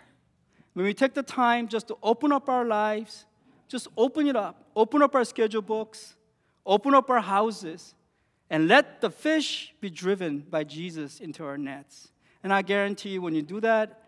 May 0.76 0.84
we 0.84 0.93
take 0.93 1.14
the 1.14 1.24
time 1.24 1.68
just 1.68 1.88
to 1.88 1.97
open 2.04 2.32
up 2.34 2.49
our 2.49 2.66
lives, 2.66 3.26
just 3.70 3.88
open 3.95 4.28
it 4.28 4.36
up, 4.36 4.68
open 4.76 5.01
up 5.01 5.16
our 5.16 5.24
schedule 5.24 5.62
books, 5.62 6.16
open 6.66 6.93
up 6.93 7.10
our 7.10 7.22
houses, 7.22 7.95
and 8.49 8.68
let 8.68 8.99
the 9.01 9.10
fish 9.10 9.74
be 9.80 9.89
driven 9.89 10.39
by 10.39 10.64
Jesus 10.64 11.20
into 11.20 11.45
our 11.45 11.58
nets. 11.58 12.10
And 12.43 12.54
I 12.54 12.62
guarantee 12.62 13.10
you, 13.10 13.22
when 13.22 13.34
you 13.34 13.41
do 13.41 13.62
that, 13.62 13.99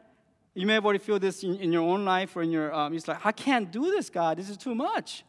you 0.54 0.68
may 0.68 0.74
have 0.74 0.86
already 0.86 1.00
feel 1.00 1.20
this 1.20 1.44
in, 1.44 1.56
in 1.58 1.72
your 1.72 1.84
own 1.84 2.04
life 2.04 2.36
or 2.36 2.42
in 2.42 2.52
your, 2.52 2.74
um, 2.74 2.94
it's 2.94 3.08
like, 3.08 3.26
I 3.26 3.32
can't 3.32 3.72
do 3.72 3.92
this, 3.92 4.10
God. 4.10 4.38
This 4.38 4.50
is 4.50 4.58
too 4.58 4.76
much. 4.76 5.24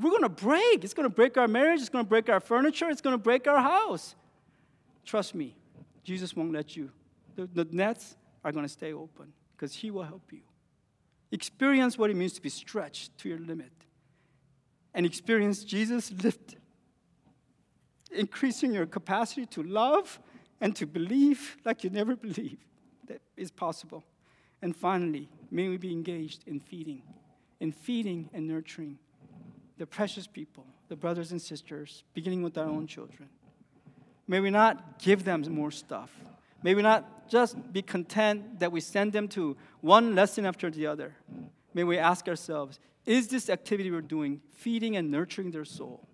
We're 0.00 0.10
going 0.10 0.22
to 0.22 0.28
break. 0.28 0.84
It's 0.84 0.94
going 0.94 1.08
to 1.08 1.14
break 1.14 1.36
our 1.36 1.48
marriage. 1.48 1.80
It's 1.80 1.88
going 1.88 2.04
to 2.04 2.08
break 2.08 2.28
our 2.28 2.40
furniture. 2.40 2.88
It's 2.90 3.00
going 3.00 3.14
to 3.14 3.22
break 3.22 3.46
our 3.46 3.60
house. 3.60 4.14
Trust 5.04 5.34
me, 5.34 5.54
Jesus 6.02 6.34
won't 6.34 6.52
let 6.52 6.76
you. 6.76 6.90
The, 7.36 7.46
the 7.46 7.66
nets 7.70 8.16
are 8.44 8.52
going 8.52 8.64
to 8.64 8.72
stay 8.72 8.92
open 8.92 9.32
because 9.56 9.74
He 9.74 9.90
will 9.90 10.02
help 10.02 10.32
you. 10.32 10.40
Experience 11.30 11.98
what 11.98 12.10
it 12.10 12.16
means 12.16 12.32
to 12.34 12.42
be 12.42 12.48
stretched 12.48 13.16
to 13.18 13.28
your 13.28 13.38
limit. 13.38 13.72
And 14.94 15.04
experience 15.04 15.64
Jesus 15.64 16.12
lift, 16.22 16.56
increasing 18.10 18.72
your 18.72 18.86
capacity 18.86 19.46
to 19.46 19.62
love 19.62 20.18
and 20.60 20.74
to 20.76 20.86
believe 20.86 21.56
like 21.64 21.84
you 21.84 21.90
never 21.90 22.16
believed 22.16 22.64
that 23.06 23.20
is 23.36 23.50
possible. 23.50 24.04
And 24.62 24.74
finally, 24.74 25.28
may 25.50 25.68
we 25.68 25.76
be 25.76 25.92
engaged 25.92 26.44
in 26.46 26.60
feeding, 26.60 27.02
in 27.60 27.72
feeding 27.72 28.30
and 28.32 28.48
nurturing 28.48 28.98
the 29.78 29.86
precious 29.86 30.26
people, 30.26 30.64
the 30.88 30.96
brothers 30.96 31.32
and 31.32 31.42
sisters, 31.42 32.04
beginning 32.14 32.42
with 32.42 32.56
our 32.56 32.66
own 32.66 32.86
children. 32.86 33.28
May 34.26 34.40
we 34.40 34.50
not 34.50 34.98
give 34.98 35.24
them 35.24 35.42
more 35.52 35.70
stuff. 35.70 36.10
May 36.66 36.74
we 36.74 36.82
not 36.82 37.28
just 37.28 37.72
be 37.72 37.80
content 37.80 38.58
that 38.58 38.72
we 38.72 38.80
send 38.80 39.12
them 39.12 39.28
to 39.28 39.56
one 39.82 40.16
lesson 40.16 40.44
after 40.44 40.68
the 40.68 40.88
other. 40.88 41.14
May 41.74 41.84
we 41.84 41.96
ask 41.96 42.26
ourselves 42.26 42.80
is 43.04 43.28
this 43.28 43.48
activity 43.48 43.88
we're 43.88 44.00
doing 44.00 44.40
feeding 44.50 44.96
and 44.96 45.08
nurturing 45.08 45.52
their 45.52 45.64
soul? 45.64 46.08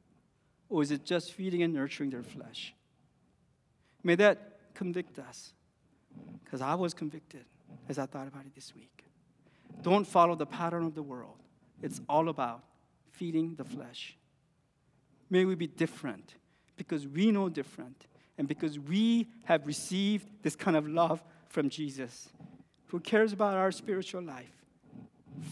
Or 0.68 0.82
is 0.82 0.90
it 0.90 1.06
just 1.06 1.32
feeding 1.32 1.62
and 1.62 1.72
nurturing 1.72 2.10
their 2.10 2.22
flesh? 2.22 2.74
May 4.04 4.14
that 4.16 4.58
convict 4.74 5.18
us. 5.18 5.54
Because 6.44 6.60
I 6.60 6.74
was 6.74 6.92
convicted 6.92 7.46
as 7.88 7.98
I 7.98 8.04
thought 8.04 8.28
about 8.28 8.44
it 8.44 8.54
this 8.54 8.74
week. 8.74 9.06
Don't 9.80 10.06
follow 10.06 10.34
the 10.34 10.44
pattern 10.44 10.84
of 10.84 10.94
the 10.94 11.02
world. 11.02 11.38
It's 11.80 12.02
all 12.10 12.28
about 12.28 12.62
feeding 13.10 13.54
the 13.54 13.64
flesh. 13.64 14.18
May 15.30 15.46
we 15.46 15.54
be 15.54 15.66
different 15.66 16.34
because 16.76 17.08
we 17.08 17.30
know 17.30 17.48
different 17.48 18.06
and 18.42 18.48
because 18.48 18.76
we 18.76 19.28
have 19.44 19.68
received 19.68 20.26
this 20.42 20.56
kind 20.56 20.76
of 20.76 20.88
love 20.88 21.22
from 21.48 21.68
Jesus 21.68 22.28
who 22.88 22.98
cares 22.98 23.32
about 23.32 23.54
our 23.54 23.70
spiritual 23.70 24.20
life 24.20 24.50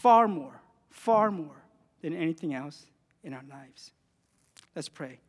far 0.01 0.27
more, 0.27 0.61
far 0.89 1.31
more 1.31 1.63
than 2.03 2.13
anything 2.13 2.53
else 2.53 2.87
in 3.23 3.33
our 3.33 3.45
lives. 3.49 3.93
Let's 4.75 4.89
pray. 4.89 5.21